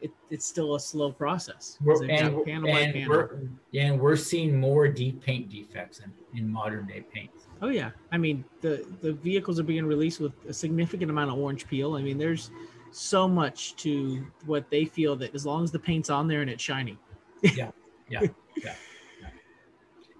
it, 0.00 0.10
it's 0.30 0.46
still 0.46 0.76
a 0.76 0.80
slow 0.80 1.12
process. 1.12 1.76
We're, 1.82 2.02
and, 2.04 2.46
panel 2.46 2.74
and, 2.74 2.94
panel. 2.94 3.10
We're, 3.10 3.40
and 3.74 4.00
we're 4.00 4.16
seeing 4.16 4.58
more 4.58 4.88
deep 4.88 5.22
paint 5.22 5.50
defects 5.50 6.00
in, 6.00 6.10
in 6.38 6.48
modern 6.48 6.86
day 6.86 7.04
paints. 7.12 7.48
Oh 7.60 7.68
yeah, 7.68 7.90
I 8.12 8.16
mean 8.16 8.46
the 8.62 8.86
the 9.02 9.12
vehicles 9.12 9.60
are 9.60 9.64
being 9.64 9.84
released 9.84 10.20
with 10.20 10.32
a 10.48 10.54
significant 10.54 11.10
amount 11.10 11.30
of 11.30 11.36
orange 11.36 11.68
peel. 11.68 11.96
I 11.96 12.02
mean, 12.02 12.16
there's 12.16 12.50
so 12.92 13.28
much 13.28 13.76
to 13.76 14.26
what 14.46 14.70
they 14.70 14.86
feel 14.86 15.16
that 15.16 15.34
as 15.34 15.44
long 15.44 15.64
as 15.64 15.70
the 15.70 15.78
paint's 15.78 16.08
on 16.08 16.28
there 16.28 16.40
and 16.40 16.48
it's 16.48 16.62
shiny. 16.62 16.96
yeah, 17.42 17.72
yeah, 18.08 18.22
yeah. 18.56 18.72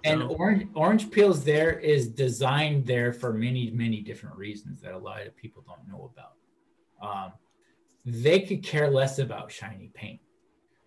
And 0.04 0.22
orange 0.22 0.68
orange 0.74 1.10
peels 1.10 1.44
there 1.44 1.78
is 1.78 2.08
designed 2.08 2.86
there 2.86 3.12
for 3.12 3.32
many 3.32 3.70
many 3.70 4.00
different 4.00 4.36
reasons 4.36 4.80
that 4.80 4.92
a 4.92 4.98
lot 4.98 5.26
of 5.26 5.36
people 5.36 5.64
don't 5.66 5.86
know 5.88 6.10
about. 6.12 6.34
Um, 7.00 7.32
they 8.04 8.40
could 8.40 8.62
care 8.62 8.90
less 8.90 9.18
about 9.18 9.52
shiny 9.52 9.90
paint. 9.94 10.20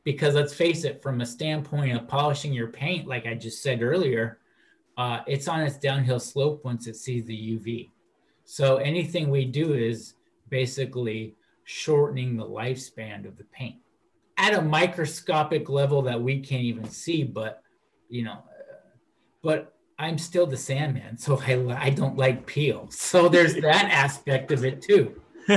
Because 0.03 0.34
let's 0.34 0.53
face 0.53 0.84
it, 0.84 1.03
from 1.03 1.22
a 1.22 1.26
standpoint 1.26 1.95
of 1.95 2.07
polishing 2.07 2.53
your 2.53 2.70
paint, 2.70 3.07
like 3.07 3.28
I 3.28 3.36
just 3.36 3.62
said 3.62 3.84
earlier, 3.84 4.39
uh, 4.97 5.20
it's 5.28 5.47
on 5.47 5.62
its 5.62 5.78
downhill 5.78 6.20
slope 6.20 6.66
once 6.66 6.88
it 6.88 6.95
sees 6.95 7.26
the 7.26 7.38
UV. 7.38 7.91
So 8.45 8.78
anything 8.78 9.30
we 9.30 9.45
do 9.45 9.74
is 9.74 10.16
basically 10.49 11.36
shortening 11.64 12.36
the 12.36 12.45
lifespan 12.45 13.28
of 13.28 13.38
the 13.38 13.43
paint 13.45 13.76
at 14.38 14.55
a 14.55 14.62
microscopic 14.62 15.70
level 15.70 16.01
that 16.01 16.20
we 16.20 16.39
can't 16.39 16.64
even 16.64 16.89
see. 16.89 17.24
But, 17.24 17.62
you 18.09 18.24
know, 18.24 18.43
but 19.41 19.75
I'm 19.99 20.17
still 20.17 20.45
the 20.47 20.57
Sandman, 20.57 21.17
so 21.17 21.39
I, 21.39 21.85
I 21.85 21.89
don't 21.89 22.17
like 22.17 22.45
peel. 22.45 22.87
So 22.91 23.29
there's 23.29 23.53
that 23.61 23.85
aspect 23.85 24.51
of 24.51 24.65
it 24.65 24.81
too. 24.81 25.21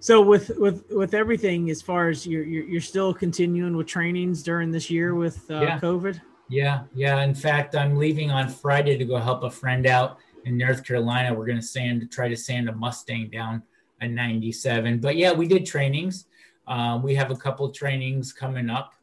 So 0.00 0.22
with 0.22 0.52
with 0.58 0.84
with 0.90 1.12
everything, 1.12 1.70
as 1.70 1.82
far 1.82 2.08
as 2.08 2.26
you're 2.26 2.44
you're, 2.44 2.64
you're 2.64 2.80
still 2.80 3.12
continuing 3.12 3.76
with 3.76 3.88
trainings 3.88 4.42
during 4.42 4.70
this 4.70 4.88
year 4.88 5.14
with 5.14 5.50
uh, 5.50 5.60
yeah. 5.60 5.80
COVID. 5.80 6.20
Yeah, 6.48 6.84
yeah. 6.94 7.22
In 7.22 7.34
fact, 7.34 7.74
I'm 7.74 7.96
leaving 7.96 8.30
on 8.30 8.48
Friday 8.48 8.96
to 8.96 9.04
go 9.04 9.16
help 9.18 9.42
a 9.42 9.50
friend 9.50 9.86
out 9.86 10.18
in 10.44 10.56
North 10.56 10.84
Carolina. 10.84 11.34
We're 11.34 11.46
going 11.46 11.58
to 11.58 11.66
sand 11.66 12.10
try 12.10 12.28
to 12.28 12.36
sand 12.36 12.68
a 12.68 12.72
Mustang 12.74 13.28
down 13.30 13.62
a 14.00 14.06
97. 14.06 15.00
But 15.00 15.16
yeah, 15.16 15.32
we 15.32 15.48
did 15.48 15.66
trainings. 15.66 16.26
Uh, 16.66 17.00
we 17.02 17.14
have 17.16 17.30
a 17.30 17.36
couple 17.36 17.68
trainings 17.70 18.32
coming 18.32 18.70
up. 18.70 18.94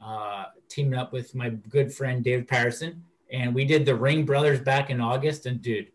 Uh, 0.00 0.44
teaming 0.72 0.98
up 0.98 1.12
with 1.12 1.34
my 1.34 1.50
good 1.50 1.92
friend 1.92 2.24
David 2.24 2.48
Patterson, 2.48 3.04
and 3.30 3.54
we 3.54 3.64
did 3.64 3.84
the 3.84 3.94
Ring 3.94 4.24
Brothers 4.24 4.60
back 4.60 4.90
in 4.90 5.00
August. 5.00 5.46
And 5.46 5.60
dude, 5.60 5.88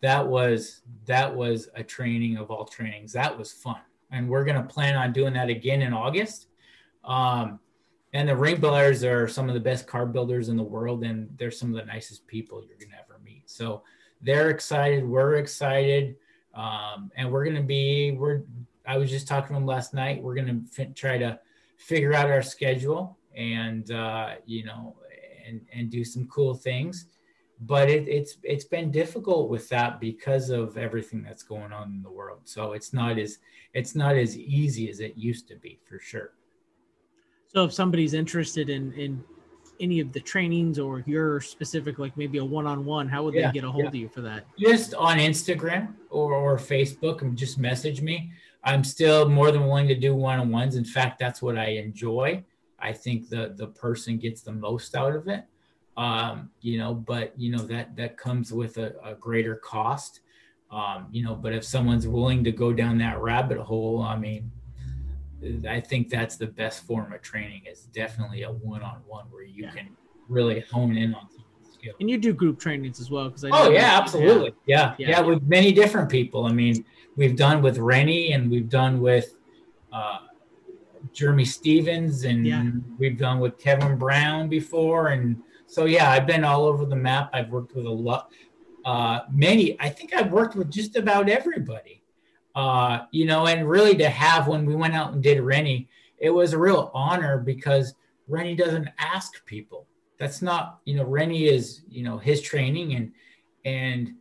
that 0.00 0.26
was 0.26 0.82
that 1.06 1.34
was 1.34 1.68
a 1.74 1.82
training 1.82 2.36
of 2.36 2.50
all 2.50 2.64
trainings. 2.64 3.12
That 3.12 3.36
was 3.36 3.52
fun, 3.52 3.80
and 4.10 4.28
we're 4.28 4.44
gonna 4.44 4.64
plan 4.64 4.96
on 4.96 5.12
doing 5.12 5.34
that 5.34 5.48
again 5.48 5.82
in 5.82 5.92
August. 5.92 6.48
Um, 7.04 7.60
and 8.14 8.28
the 8.28 8.36
ring 8.36 8.60
builders 8.60 9.04
are 9.04 9.26
some 9.26 9.48
of 9.48 9.54
the 9.54 9.60
best 9.60 9.86
car 9.86 10.06
builders 10.06 10.48
in 10.48 10.56
the 10.56 10.62
world, 10.62 11.04
and 11.04 11.28
they're 11.38 11.50
some 11.50 11.74
of 11.74 11.76
the 11.76 11.86
nicest 11.86 12.26
people 12.26 12.62
you're 12.66 12.78
gonna 12.78 13.00
ever 13.00 13.20
meet. 13.24 13.48
So 13.48 13.82
they're 14.20 14.50
excited, 14.50 15.06
we're 15.06 15.36
excited, 15.36 16.16
um, 16.54 17.10
and 17.16 17.30
we're 17.30 17.44
gonna 17.44 17.62
be 17.62 18.12
we're 18.12 18.42
I 18.86 18.96
was 18.98 19.10
just 19.10 19.28
talking 19.28 19.54
to 19.54 19.56
him 19.56 19.66
last 19.66 19.94
night. 19.94 20.22
We're 20.22 20.34
gonna 20.34 20.60
try 20.94 21.18
to 21.18 21.38
figure 21.76 22.14
out 22.14 22.30
our 22.30 22.42
schedule 22.42 23.18
and 23.36 23.90
uh, 23.90 24.34
you 24.46 24.64
know 24.64 24.96
and 25.46 25.60
and 25.72 25.90
do 25.90 26.04
some 26.04 26.26
cool 26.28 26.54
things. 26.54 27.06
But 27.60 27.88
it, 27.88 28.08
it's 28.08 28.38
it's 28.42 28.64
been 28.64 28.90
difficult 28.90 29.48
with 29.48 29.68
that 29.68 30.00
because 30.00 30.50
of 30.50 30.76
everything 30.76 31.22
that's 31.22 31.42
going 31.42 31.72
on 31.72 31.92
in 31.92 32.02
the 32.02 32.10
world. 32.10 32.40
So 32.44 32.72
it's 32.72 32.92
not 32.92 33.18
as 33.18 33.38
it's 33.74 33.94
not 33.94 34.16
as 34.16 34.36
easy 34.36 34.90
as 34.90 35.00
it 35.00 35.16
used 35.16 35.48
to 35.48 35.56
be 35.56 35.78
for 35.88 35.98
sure. 35.98 36.32
So 37.48 37.64
if 37.64 37.72
somebody's 37.72 38.14
interested 38.14 38.68
in 38.68 38.92
in 38.94 39.22
any 39.80 40.00
of 40.00 40.12
the 40.12 40.20
trainings 40.20 40.78
or 40.78 41.02
your 41.06 41.40
specific 41.40 41.98
like 41.98 42.16
maybe 42.16 42.38
a 42.38 42.44
one-on-one 42.44 43.08
how 43.08 43.24
would 43.24 43.34
yeah, 43.34 43.48
they 43.48 43.52
get 43.52 43.64
a 43.64 43.70
hold 43.70 43.84
yeah. 43.84 43.88
of 43.88 43.94
you 43.94 44.08
for 44.08 44.20
that 44.20 44.44
just 44.56 44.94
on 44.94 45.18
instagram 45.18 45.94
or, 46.10 46.34
or 46.34 46.56
facebook 46.56 47.22
and 47.22 47.36
just 47.36 47.58
message 47.58 48.00
me 48.00 48.30
i'm 48.64 48.84
still 48.84 49.28
more 49.28 49.50
than 49.50 49.66
willing 49.66 49.88
to 49.88 49.94
do 49.94 50.14
one-on-ones 50.14 50.76
in 50.76 50.84
fact 50.84 51.18
that's 51.18 51.42
what 51.42 51.58
i 51.58 51.66
enjoy 51.66 52.42
i 52.82 52.92
think 52.92 53.28
the 53.28 53.54
the 53.56 53.66
person 53.68 54.18
gets 54.18 54.42
the 54.42 54.52
most 54.52 54.94
out 54.94 55.14
of 55.14 55.28
it 55.28 55.44
um, 55.96 56.50
you 56.60 56.78
know 56.78 56.94
but 56.94 57.38
you 57.38 57.50
know 57.50 57.62
that 57.62 57.94
that 57.96 58.16
comes 58.16 58.52
with 58.52 58.78
a, 58.78 58.94
a 59.04 59.14
greater 59.14 59.56
cost 59.56 60.20
um, 60.70 61.06
you 61.10 61.22
know 61.22 61.34
but 61.34 61.52
if 61.52 61.64
someone's 61.64 62.08
willing 62.08 62.42
to 62.42 62.52
go 62.52 62.72
down 62.72 62.98
that 62.98 63.20
rabbit 63.20 63.58
hole 63.58 64.02
i 64.02 64.16
mean 64.16 64.50
I 65.68 65.80
think 65.80 66.08
that's 66.08 66.36
the 66.36 66.46
best 66.46 66.84
form 66.84 67.12
of 67.12 67.20
training 67.22 67.62
is 67.70 67.86
definitely 67.86 68.42
a 68.42 68.52
one-on-one 68.52 69.26
where 69.30 69.42
you 69.42 69.64
yeah. 69.64 69.70
can 69.70 69.88
really 70.28 70.60
hone 70.60 70.96
in 70.96 71.14
on 71.14 71.28
skill. 71.70 71.94
And 72.00 72.08
you 72.08 72.18
do 72.18 72.32
group 72.32 72.60
trainings 72.60 73.00
as 73.00 73.10
well, 73.10 73.28
because 73.28 73.44
oh 73.50 73.70
yeah, 73.70 73.98
absolutely, 73.98 74.54
yeah. 74.66 74.94
yeah. 74.98 75.08
yeah, 75.08 75.10
yeah, 75.10 75.20
with 75.20 75.42
many 75.42 75.72
different 75.72 76.08
people. 76.08 76.46
I 76.46 76.52
mean, 76.52 76.84
we've 77.16 77.36
done 77.36 77.60
with 77.60 77.78
Renny, 77.78 78.32
and 78.32 78.50
we've 78.50 78.68
done 78.68 79.00
with 79.00 79.34
uh, 79.92 80.18
Jeremy 81.12 81.44
Stevens, 81.44 82.24
and 82.24 82.46
yeah. 82.46 82.64
we've 82.98 83.18
done 83.18 83.40
with 83.40 83.58
Kevin 83.58 83.96
Brown 83.96 84.48
before, 84.48 85.08
and 85.08 85.42
so 85.66 85.84
yeah, 85.84 86.10
I've 86.10 86.26
been 86.26 86.44
all 86.44 86.64
over 86.64 86.84
the 86.84 86.96
map. 86.96 87.30
I've 87.32 87.50
worked 87.50 87.74
with 87.74 87.86
a 87.86 87.90
lot, 87.90 88.30
uh, 88.84 89.20
many. 89.30 89.76
I 89.80 89.88
think 89.88 90.14
I've 90.14 90.32
worked 90.32 90.54
with 90.54 90.70
just 90.70 90.96
about 90.96 91.28
everybody 91.28 92.02
uh, 92.54 93.00
you 93.10 93.24
know, 93.24 93.46
and 93.46 93.68
really 93.68 93.96
to 93.96 94.08
have 94.08 94.46
when 94.46 94.66
we 94.66 94.74
went 94.74 94.94
out 94.94 95.12
and 95.12 95.22
did 95.22 95.40
Renny, 95.40 95.88
it 96.18 96.30
was 96.30 96.52
a 96.52 96.58
real 96.58 96.90
honor 96.94 97.38
because 97.38 97.94
Renny 98.28 98.54
doesn't 98.54 98.88
ask 98.98 99.44
people. 99.46 99.86
That's 100.18 100.42
not, 100.42 100.80
you 100.84 100.96
know, 100.96 101.04
Renny 101.04 101.46
is, 101.46 101.82
you 101.88 102.02
know, 102.04 102.18
his 102.18 102.40
training 102.40 102.94
and 102.94 103.12
and 103.64 104.14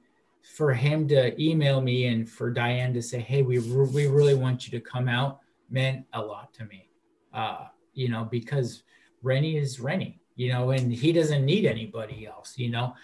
for 0.55 0.73
him 0.73 1.07
to 1.07 1.39
email 1.41 1.81
me 1.81 2.05
and 2.07 2.29
for 2.29 2.51
Diane 2.51 2.93
to 2.93 3.01
say, 3.01 3.19
"Hey, 3.19 3.41
we 3.41 3.59
we 3.59 4.07
really 4.07 4.33
want 4.33 4.65
you 4.65 4.79
to 4.79 4.83
come 4.83 5.07
out," 5.07 5.39
meant 5.71 6.05
a 6.13 6.21
lot 6.21 6.53
to 6.55 6.65
me. 6.65 6.89
Uh, 7.33 7.65
you 7.93 8.09
know, 8.09 8.27
because 8.29 8.83
Renny 9.23 9.57
is 9.57 9.79
Renny, 9.79 10.19
you 10.35 10.51
know, 10.51 10.71
and 10.71 10.91
he 10.91 11.11
doesn't 11.11 11.45
need 11.45 11.65
anybody 11.65 12.25
else. 12.25 12.57
You 12.57 12.69
know, 12.69 12.95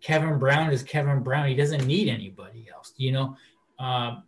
Kevin 0.00 0.38
Brown 0.38 0.70
is 0.70 0.82
Kevin 0.82 1.20
Brown. 1.22 1.48
He 1.48 1.54
doesn't 1.54 1.86
need 1.86 2.08
anybody 2.08 2.68
else. 2.72 2.92
You 2.96 3.12
know, 3.12 3.36
um, 3.78 4.24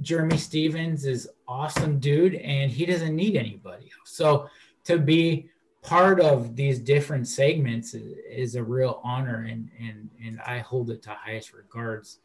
Jeremy 0.00 0.36
Stevens 0.36 1.04
is 1.04 1.28
awesome 1.46 1.98
dude 1.98 2.34
and 2.36 2.70
he 2.70 2.86
doesn't 2.86 3.14
need 3.14 3.36
anybody 3.36 3.90
else. 3.98 4.10
So 4.10 4.48
to 4.84 4.98
be 4.98 5.48
part 5.82 6.20
of 6.20 6.56
these 6.56 6.78
different 6.78 7.26
segments 7.28 7.94
is, 7.94 8.16
is, 8.28 8.54
a 8.54 8.62
real 8.62 9.00
honor 9.02 9.46
and 9.48 9.70
and 9.80 10.10
and 10.22 10.40
I 10.42 10.58
hold 10.58 10.90
it 10.90 11.02
to 11.04 11.10
highest 11.10 11.54
regards 11.54 12.18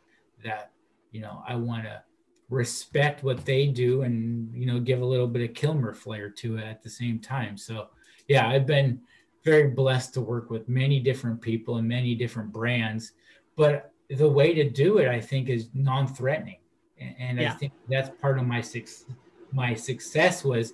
that 0.43 0.72
you 1.11 1.22
know 1.22 1.41
I 1.47 1.55
want 1.55 1.84
to 1.84 2.01
respect 2.50 3.24
what 3.24 3.43
they 3.46 3.66
do 3.66 4.04
and 4.04 4.54
you 4.54 4.66
know 4.66 4.80
give 4.80 5.02
a 5.02 5.06
little 5.06 5.28
bit 5.28 5.50
of 5.50 5.56
Kilmer 5.56 5.93
flair 5.93 6.30
to 6.30 6.58
it 6.58 6.64
at 6.64 6.84
the 6.84 6.89
same 6.89 7.20
time. 7.20 7.58
So 7.58 7.88
yeah, 8.28 8.48
I've 8.48 8.66
been 8.66 9.02
very 9.43 9.70
blessed 9.70 10.14
to 10.16 10.22
work 10.22 10.50
with 10.50 10.68
many 10.68 11.00
different 11.00 11.41
people 11.41 11.78
and 11.78 11.88
many 11.88 12.16
different 12.16 12.52
brands, 12.52 13.14
but 13.56 13.91
the 14.10 14.30
way 14.30 14.54
to 14.54 14.70
do 14.70 15.00
it 15.00 15.08
I 15.08 15.20
think 15.20 15.50
is 15.50 15.70
non-threatening 15.74 16.58
and 16.98 17.39
yeah. 17.39 17.52
I 17.52 17.56
think 17.56 17.74
that's 17.89 18.10
part 18.22 18.38
of 18.39 18.46
my 18.46 18.62
success. 18.62 19.06
My 19.52 19.74
success 19.74 20.43
was 20.43 20.74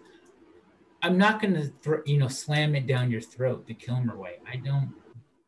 I'm 1.01 1.17
not 1.17 1.41
going 1.41 1.53
to 1.55 1.71
throw 1.81 2.01
you 2.05 2.17
know 2.17 2.27
slam 2.27 2.75
it 2.75 2.87
down 2.87 3.11
your 3.11 3.21
throat 3.21 3.65
the 3.65 3.73
Kilmer 3.73 4.17
way. 4.17 4.39
I 4.51 4.57
don't. 4.57 4.93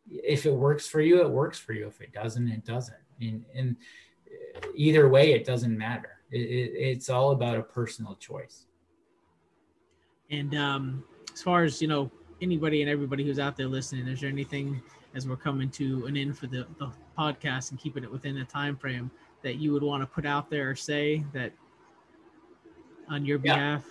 If 0.10 0.46
it 0.46 0.54
works 0.54 0.88
for 0.88 1.02
you, 1.02 1.22
it 1.22 1.30
works 1.30 1.60
for 1.60 1.74
you. 1.74 1.88
If 1.88 2.02
it 2.02 2.14
doesn't, 2.14 2.48
it 2.48 2.66
doesn't. 2.66 2.98
And, 3.20 3.46
and 3.56 3.76
either 4.76 5.10
way, 5.10 5.34
it 5.34 5.46
doesn't 5.46 5.78
matter. 5.78 6.20
It, 6.32 6.42
it, 6.42 6.72
it's 6.76 7.10
all 7.10 7.32
about 7.32 7.58
a 7.58 7.64
personal 7.64 8.16
choice. 8.16 8.66
And 10.32 10.56
um, 10.56 11.04
as 11.34 11.42
far 11.42 11.64
as 11.64 11.82
you 11.82 11.88
know, 11.88 12.12
anybody 12.42 12.82
and 12.82 12.90
everybody 12.90 13.24
who's 13.24 13.40
out 13.40 13.56
there 13.56 13.68
listening, 13.68 14.08
is 14.08 14.22
there 14.22 14.30
anything 14.30 14.82
as 15.16 15.28
we're 15.28 15.36
coming 15.36 15.70
to 15.70 16.06
an 16.08 16.18
end 16.18 16.38
for 16.38 16.48
the, 16.48 16.66
the 16.80 16.92
podcast 17.18 17.72
and 17.72 17.80
keeping 17.80 18.04
it 18.04 18.12
within 18.12 18.36
the 18.36 18.46
time 18.46 18.76
frame? 18.76 19.12
that 19.44 19.56
you 19.56 19.72
would 19.74 19.84
want 19.84 20.02
to 20.02 20.08
put 20.08 20.26
out 20.26 20.50
there 20.50 20.72
or 20.72 20.76
say 20.76 21.24
that 21.34 21.52
on 23.10 23.26
your 23.26 23.38
behalf? 23.38 23.84
Yeah. 23.86 23.90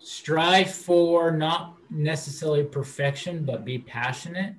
Strive 0.00 0.70
for 0.72 1.32
not 1.32 1.76
necessarily 1.90 2.62
perfection, 2.62 3.44
but 3.44 3.64
be 3.64 3.78
passionate 3.78 4.54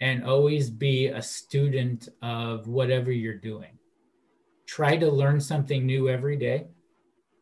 and 0.00 0.22
always 0.24 0.68
be 0.68 1.06
a 1.06 1.22
student 1.22 2.10
of 2.20 2.68
whatever 2.68 3.10
you're 3.10 3.32
doing. 3.32 3.70
Try 4.66 4.96
to 4.96 5.10
learn 5.10 5.40
something 5.40 5.86
new 5.86 6.08
every 6.08 6.36
day 6.36 6.66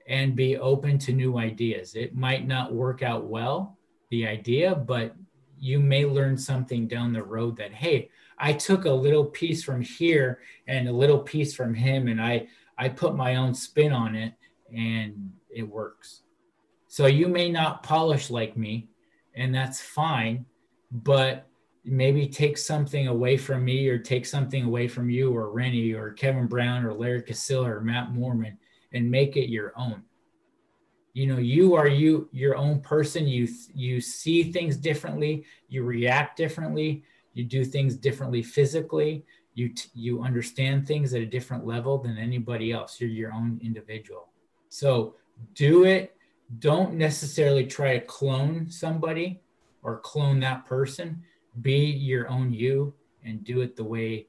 and 0.07 0.37
be 0.37 0.59
open 0.59 0.99
to 0.99 1.13
new 1.13 1.39
ideas. 1.39 1.95
It 1.95 2.15
might 2.15 2.47
not 2.47 2.75
work 2.75 3.03
out 3.03 3.25
well, 3.25 3.79
the 4.11 4.27
idea, 4.27 4.75
but 4.75 5.17
you 5.59 5.81
may 5.81 6.05
learn 6.05 6.37
something 6.37 6.87
down 6.87 7.13
the 7.13 7.23
road 7.23 7.57
that, 7.57 7.73
hey, 7.73 8.11
I 8.39 8.53
took 8.53 8.85
a 8.85 8.91
little 8.91 9.25
piece 9.25 9.65
from 9.65 9.81
here 9.81 10.41
and 10.67 10.89
a 10.89 10.93
little 10.93 11.21
piece 11.21 11.55
from 11.55 11.75
him, 11.75 12.09
and 12.09 12.21
I 12.21 12.49
I 12.77 12.89
put 12.89 13.15
my 13.15 13.37
own 13.37 13.55
spin 13.55 13.93
on 13.93 14.17
it, 14.17 14.35
and 14.77 15.33
it 15.49 15.63
works. 15.63 16.23
So 16.89 17.07
you 17.07 17.29
may 17.29 17.51
not 17.51 17.83
polish 17.83 18.31
like 18.31 18.57
me, 18.57 18.89
and 19.35 19.55
that's 19.55 19.81
fine, 19.81 20.47
but 20.91 21.49
maybe 21.85 22.27
take 22.27 22.57
something 22.57 23.09
away 23.09 23.37
from 23.37 23.65
me 23.65 23.89
or 23.89 23.99
take 23.99 24.27
something 24.27 24.65
away 24.65 24.89
from 24.89 25.11
you 25.11 25.35
or 25.35 25.51
Renny 25.51 25.93
or 25.93 26.13
Kevin 26.13 26.47
Brown 26.47 26.85
or 26.85 26.95
Larry 26.95 27.23
Kosilla 27.23 27.69
or 27.69 27.81
Matt 27.81 28.13
Mormon 28.13 28.59
and 28.93 29.11
make 29.11 29.37
it 29.37 29.51
your 29.51 29.73
own. 29.77 30.03
You 31.13 31.27
know, 31.27 31.39
you 31.39 31.75
are 31.75 31.87
you 31.87 32.29
your 32.33 32.57
own 32.57 32.81
person. 32.81 33.27
You 33.27 33.49
you 33.75 34.01
see 34.01 34.51
things 34.51 34.77
differently. 34.77 35.45
You 35.69 35.85
react 35.85 36.37
differently 36.37 37.05
you 37.35 37.45
do 37.45 37.65
things 37.65 37.97
differently 37.97 38.43
physically 38.43 39.25
you 39.55 39.73
you 39.93 40.23
understand 40.23 40.87
things 40.87 41.13
at 41.13 41.21
a 41.21 41.27
different 41.27 41.67
level 41.67 41.99
than 41.99 42.17
anybody 42.17 42.73
else 42.73 43.01
you're 43.01 43.11
your 43.11 43.33
own 43.33 43.61
individual 43.63 44.29
so 44.69 45.15
do 45.55 45.85
it 45.85 46.17
don't 46.61 46.95
necessarily 46.95 47.67
try 47.67 47.99
to 47.99 48.05
clone 48.07 48.71
somebody 48.71 49.41
or 49.83 49.99
clone 49.99 50.41
that 50.41 50.65
person 50.65 51.23
be 51.63 51.79
your 51.79 52.29
own 52.29 52.53
you 52.53 52.95
and 53.25 53.45
do 53.45 53.61
it 53.61 53.77
the 53.77 53.85
way 53.85 54.27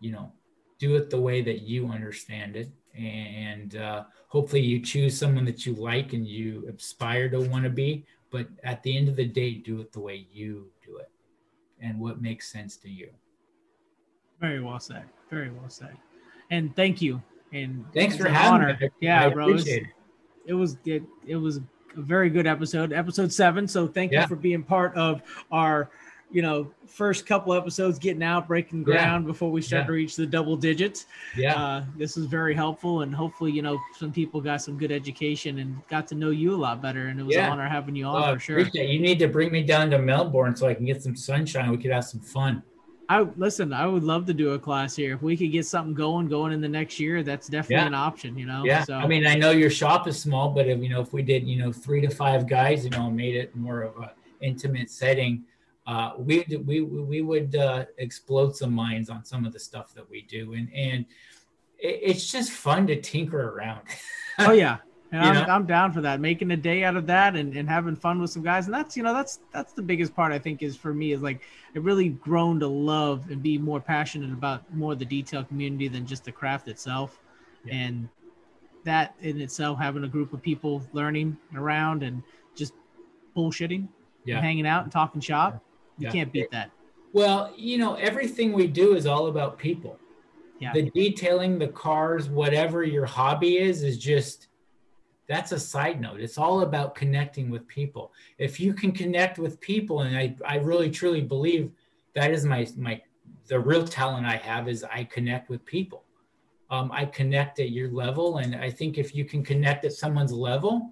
you 0.00 0.12
know 0.12 0.32
do 0.78 0.96
it 0.96 1.10
the 1.10 1.20
way 1.20 1.42
that 1.42 1.62
you 1.62 1.88
understand 1.88 2.56
it 2.56 2.70
and 2.96 3.76
uh, 3.76 4.04
hopefully 4.28 4.62
you 4.62 4.80
choose 4.80 5.16
someone 5.16 5.44
that 5.44 5.64
you 5.66 5.74
like 5.74 6.12
and 6.12 6.26
you 6.26 6.68
aspire 6.74 7.28
to 7.28 7.40
want 7.48 7.64
to 7.64 7.70
be 7.70 8.04
but 8.30 8.46
at 8.64 8.82
the 8.82 8.96
end 8.96 9.08
of 9.08 9.16
the 9.16 9.24
day 9.24 9.54
do 9.54 9.80
it 9.80 9.92
the 9.92 10.00
way 10.00 10.26
you 10.32 10.70
do 10.84 10.98
it 10.98 11.10
and 11.80 11.98
what 11.98 12.20
makes 12.20 12.50
sense 12.50 12.76
to 12.78 12.88
you. 12.88 13.10
Very 14.40 14.60
well 14.60 14.80
said. 14.80 15.04
Very 15.30 15.50
well 15.50 15.68
said. 15.68 15.96
And 16.50 16.74
thank 16.76 17.02
you. 17.02 17.22
And 17.52 17.84
thanks 17.94 18.16
for 18.16 18.28
having 18.28 18.62
honor. 18.62 18.78
me. 18.80 18.88
Yeah, 19.00 19.26
I 19.26 19.28
bro. 19.30 19.48
It 19.48 19.52
was, 19.52 19.68
it. 19.68 19.82
it 20.46 20.54
was 20.54 20.76
it, 20.84 21.02
it 21.26 21.36
was 21.36 21.58
a 21.58 21.62
very 21.96 22.30
good 22.30 22.46
episode, 22.46 22.92
episode 22.92 23.32
seven. 23.32 23.66
So 23.66 23.86
thank 23.86 24.12
yeah. 24.12 24.22
you 24.22 24.28
for 24.28 24.36
being 24.36 24.62
part 24.62 24.94
of 24.94 25.22
our 25.50 25.90
you 26.30 26.42
know, 26.42 26.70
first 26.86 27.26
couple 27.26 27.54
episodes 27.54 27.98
getting 27.98 28.22
out, 28.22 28.46
breaking 28.46 28.82
ground 28.82 29.24
yeah. 29.24 29.28
before 29.28 29.50
we 29.50 29.62
start 29.62 29.82
yeah. 29.82 29.86
to 29.86 29.92
reach 29.92 30.16
the 30.16 30.26
double 30.26 30.56
digits. 30.56 31.06
Yeah. 31.36 31.54
Uh, 31.54 31.84
this 31.96 32.16
was 32.16 32.26
very 32.26 32.54
helpful. 32.54 33.00
And 33.02 33.14
hopefully, 33.14 33.52
you 33.52 33.62
know, 33.62 33.78
some 33.96 34.12
people 34.12 34.40
got 34.40 34.60
some 34.60 34.76
good 34.76 34.92
education 34.92 35.58
and 35.58 35.80
got 35.88 36.06
to 36.08 36.14
know 36.14 36.30
you 36.30 36.54
a 36.54 36.56
lot 36.56 36.82
better. 36.82 37.08
And 37.08 37.18
it 37.18 37.22
was 37.22 37.34
yeah. 37.34 37.46
an 37.46 37.52
honor 37.52 37.68
having 37.68 37.96
you 37.96 38.04
on 38.04 38.20
well, 38.20 38.34
for 38.34 38.40
sure. 38.40 38.58
You 38.60 39.00
need 39.00 39.18
to 39.20 39.28
bring 39.28 39.50
me 39.50 39.62
down 39.62 39.90
to 39.90 39.98
Melbourne 39.98 40.54
so 40.54 40.66
I 40.66 40.74
can 40.74 40.84
get 40.84 41.02
some 41.02 41.16
sunshine. 41.16 41.70
We 41.70 41.78
could 41.78 41.92
have 41.92 42.04
some 42.04 42.20
fun. 42.20 42.62
I 43.10 43.20
listen. 43.36 43.72
I 43.72 43.86
would 43.86 44.04
love 44.04 44.26
to 44.26 44.34
do 44.34 44.50
a 44.50 44.58
class 44.58 44.94
here. 44.94 45.14
If 45.14 45.22
we 45.22 45.34
could 45.34 45.50
get 45.50 45.64
something 45.64 45.94
going, 45.94 46.28
going 46.28 46.52
in 46.52 46.60
the 46.60 46.68
next 46.68 47.00
year, 47.00 47.22
that's 47.22 47.48
definitely 47.48 47.76
yeah. 47.76 47.86
an 47.86 47.94
option. 47.94 48.36
You 48.36 48.44
know. 48.44 48.64
Yeah. 48.66 48.84
So 48.84 48.96
I 48.96 49.06
mean, 49.06 49.26
I 49.26 49.34
know 49.34 49.50
your 49.50 49.70
shop 49.70 50.06
is 50.06 50.20
small, 50.20 50.50
but 50.50 50.68
if 50.68 50.78
you 50.82 50.90
know, 50.90 51.00
if 51.00 51.14
we 51.14 51.22
did, 51.22 51.48
you 51.48 51.56
know, 51.56 51.72
three 51.72 52.02
to 52.02 52.10
five 52.10 52.46
guys, 52.46 52.84
you 52.84 52.90
know, 52.90 53.10
made 53.10 53.34
it 53.34 53.56
more 53.56 53.80
of 53.80 53.96
a 53.96 54.12
intimate 54.42 54.90
setting, 54.90 55.44
uh, 55.88 56.12
we 56.18 56.44
we 56.64 56.82
we 56.82 57.22
would 57.22 57.56
uh, 57.56 57.86
explode 57.96 58.54
some 58.54 58.72
minds 58.72 59.08
on 59.08 59.24
some 59.24 59.46
of 59.46 59.52
the 59.52 59.58
stuff 59.58 59.94
that 59.94 60.08
we 60.08 60.22
do, 60.22 60.52
and 60.52 60.68
and 60.74 61.06
it, 61.78 62.00
it's 62.02 62.30
just 62.30 62.52
fun 62.52 62.86
to 62.86 63.00
tinker 63.00 63.56
around. 63.56 63.80
oh 64.38 64.52
yeah, 64.52 64.76
and 65.10 65.22
I'm, 65.22 65.50
I'm 65.50 65.66
down 65.66 65.92
for 65.92 66.02
that. 66.02 66.20
Making 66.20 66.50
a 66.50 66.56
day 66.56 66.84
out 66.84 66.94
of 66.96 67.06
that 67.06 67.36
and, 67.36 67.56
and 67.56 67.66
having 67.66 67.96
fun 67.96 68.20
with 68.20 68.30
some 68.30 68.42
guys. 68.42 68.66
And 68.66 68.74
that's, 68.74 68.94
you 68.94 69.02
know, 69.02 69.14
that's, 69.14 69.40
that's 69.54 69.72
the 69.72 69.80
biggest 69.80 70.14
part 70.14 70.32
I 70.32 70.38
think 70.38 70.62
is 70.62 70.76
for 70.76 70.92
me 70.92 71.12
is 71.12 71.22
like, 71.22 71.40
I've 71.74 71.84
really 71.84 72.10
grown 72.10 72.60
to 72.60 72.66
love 72.66 73.30
and 73.30 73.42
be 73.42 73.56
more 73.56 73.80
passionate 73.80 74.32
about 74.32 74.70
more 74.74 74.92
of 74.92 74.98
the 74.98 75.06
detail 75.06 75.44
community 75.44 75.88
than 75.88 76.06
just 76.06 76.24
the 76.24 76.32
craft 76.32 76.68
itself. 76.68 77.22
Yeah. 77.64 77.74
And 77.74 78.08
that 78.84 79.14
in 79.22 79.40
itself, 79.40 79.78
having 79.78 80.04
a 80.04 80.08
group 80.08 80.34
of 80.34 80.42
people 80.42 80.82
learning 80.92 81.38
around 81.54 82.02
and 82.02 82.22
just 82.54 82.74
bullshitting 83.34 83.88
yeah. 84.28 84.40
hanging 84.40 84.66
out 84.66 84.82
and 84.82 84.92
talking 84.92 85.20
shop, 85.20 85.62
you 85.98 86.06
yeah. 86.06 86.12
can't 86.12 86.32
beat 86.32 86.50
that. 86.50 86.70
Well, 87.12 87.52
you 87.56 87.78
know, 87.78 87.94
everything 87.94 88.52
we 88.52 88.66
do 88.66 88.94
is 88.94 89.06
all 89.06 89.26
about 89.26 89.58
people. 89.58 89.98
Yeah. 90.58 90.72
The 90.72 90.90
detailing, 90.90 91.58
the 91.58 91.68
cars, 91.68 92.28
whatever 92.28 92.82
your 92.82 93.06
hobby 93.06 93.58
is, 93.58 93.82
is 93.82 93.96
just 93.96 94.48
that's 95.28 95.52
a 95.52 95.60
side 95.60 96.00
note. 96.00 96.20
It's 96.20 96.38
all 96.38 96.62
about 96.62 96.94
connecting 96.94 97.50
with 97.50 97.66
people. 97.68 98.12
If 98.38 98.58
you 98.58 98.72
can 98.72 98.92
connect 98.92 99.38
with 99.38 99.60
people, 99.60 100.00
and 100.00 100.16
I, 100.16 100.34
I 100.44 100.56
really 100.56 100.90
truly 100.90 101.20
believe 101.20 101.70
that 102.14 102.30
is 102.30 102.44
my 102.44 102.66
my 102.76 103.00
the 103.46 103.60
real 103.60 103.86
talent 103.86 104.26
I 104.26 104.36
have 104.36 104.68
is 104.68 104.84
I 104.84 105.04
connect 105.04 105.48
with 105.48 105.64
people. 105.64 106.02
Um, 106.70 106.90
I 106.92 107.04
connect 107.06 107.60
at 107.60 107.70
your 107.70 107.90
level, 107.90 108.38
and 108.38 108.54
I 108.54 108.70
think 108.70 108.98
if 108.98 109.14
you 109.14 109.24
can 109.24 109.42
connect 109.42 109.84
at 109.84 109.92
someone's 109.92 110.32
level, 110.32 110.90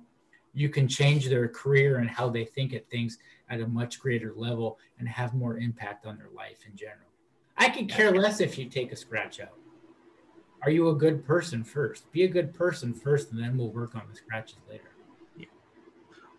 you 0.54 0.68
can 0.68 0.88
change 0.88 1.28
their 1.28 1.48
career 1.48 1.98
and 1.98 2.08
how 2.08 2.30
they 2.30 2.44
think 2.44 2.72
at 2.72 2.88
things 2.88 3.18
at 3.50 3.60
a 3.60 3.66
much 3.66 4.00
greater 4.00 4.32
level 4.34 4.78
and 4.98 5.08
have 5.08 5.34
more 5.34 5.58
impact 5.58 6.06
on 6.06 6.16
their 6.18 6.30
life 6.34 6.58
in 6.68 6.76
general. 6.76 7.08
I 7.56 7.70
could 7.70 7.88
care 7.88 8.10
less 8.12 8.40
if 8.40 8.58
you 8.58 8.66
take 8.66 8.92
a 8.92 8.96
scratch 8.96 9.40
out 9.40 9.58
are 10.66 10.70
you 10.70 10.88
a 10.88 10.94
good 10.94 11.24
person 11.24 11.62
first? 11.62 12.10
Be 12.12 12.24
a 12.24 12.28
good 12.28 12.52
person 12.52 12.92
first, 12.92 13.30
and 13.30 13.40
then 13.40 13.56
we'll 13.56 13.70
work 13.70 13.94
on 13.94 14.02
the 14.10 14.16
scratches 14.16 14.58
later. 14.68 14.90
Yeah. 15.36 15.46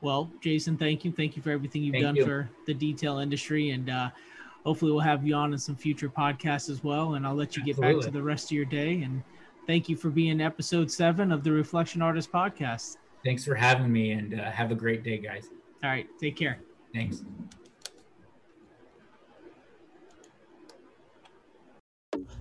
Well, 0.02 0.30
Jason, 0.42 0.78
thank 0.78 1.06
you. 1.06 1.12
Thank 1.12 1.36
you 1.36 1.42
for 1.42 1.52
everything 1.52 1.84
you've 1.84 1.94
thank 1.94 2.04
done 2.04 2.16
you. 2.16 2.26
for 2.26 2.50
the 2.66 2.74
detail 2.74 3.20
industry, 3.20 3.72
and 3.72 3.90
uh, 3.90 4.10
hopefully 4.66 4.92
we'll 4.92 5.02
have 5.02 5.26
you 5.26 5.34
on 5.34 5.54
in 5.54 5.60
some 5.60 5.76
future 5.76 6.10
podcasts 6.10 6.70
as 6.70 6.84
well. 6.84 7.14
And 7.14 7.26
I'll 7.26 7.36
let 7.36 7.56
you 7.56 7.64
get 7.64 7.80
back 7.80 8.00
to 8.02 8.12
the 8.12 8.22
rest 8.22 8.46
of 8.46 8.52
your 8.52 8.66
day. 8.66 9.02
And 9.04 9.24
thank 9.66 9.88
you 9.88 9.96
for 9.96 10.10
being 10.10 10.42
episode 10.42 10.92
seven 10.92 11.32
of 11.32 11.44
the 11.44 11.52
Reflection 11.52 12.02
Artist 12.02 12.32
Podcast. 12.32 12.98
Thanks 13.24 13.46
for 13.46 13.56
having 13.56 13.92
me, 13.92 14.12
and 14.12 14.40
uh, 14.40 14.52
have 14.52 14.72
a 14.72 14.76
great 14.76 15.04
day, 15.04 15.18
guys. 15.18 15.50
All 15.84 15.90
right, 15.90 16.08
take 16.20 16.36
care. 16.36 16.60
Thanks. 16.94 17.24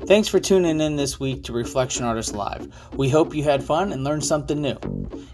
Thanks 0.07 0.29
for 0.29 0.39
tuning 0.39 0.81
in 0.81 0.95
this 0.95 1.19
week 1.19 1.43
to 1.45 1.53
Reflection 1.53 2.05
Artist 2.05 2.33
Live. 2.33 2.69
We 2.95 3.09
hope 3.09 3.35
you 3.35 3.43
had 3.43 3.65
fun 3.65 3.93
and 3.93 4.05
learned 4.05 4.25
something 4.25 4.63
new. 4.63 4.79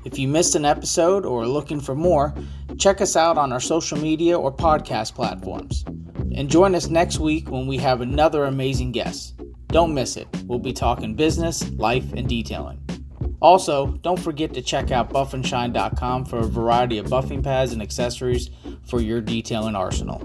If 0.04 0.18
you 0.18 0.28
missed 0.28 0.54
an 0.54 0.64
episode 0.64 1.26
or 1.26 1.42
are 1.42 1.46
looking 1.46 1.80
for 1.80 1.94
more, 1.94 2.34
check 2.78 3.02
us 3.02 3.14
out 3.14 3.36
on 3.36 3.52
our 3.52 3.60
social 3.60 3.98
media 3.98 4.38
or 4.38 4.50
podcast 4.50 5.14
platforms. 5.14 5.84
And 6.34 6.48
join 6.48 6.74
us 6.74 6.88
next 6.88 7.18
week 7.18 7.50
when 7.50 7.66
we 7.66 7.76
have 7.78 8.00
another 8.00 8.44
amazing 8.44 8.92
guest. 8.92 9.38
Don't 9.66 9.92
miss 9.92 10.16
it. 10.16 10.26
We'll 10.46 10.58
be 10.58 10.72
talking 10.72 11.14
business, 11.14 11.68
life, 11.72 12.10
and 12.14 12.26
detailing. 12.26 12.81
Also, 13.40 13.88
don't 14.02 14.20
forget 14.20 14.54
to 14.54 14.62
check 14.62 14.90
out 14.90 15.10
buffandshine.com 15.10 16.24
for 16.24 16.38
a 16.38 16.46
variety 16.46 16.98
of 16.98 17.06
buffing 17.06 17.42
pads 17.42 17.72
and 17.72 17.82
accessories 17.82 18.50
for 18.84 19.00
your 19.00 19.20
detailing 19.20 19.74
arsenal. 19.74 20.22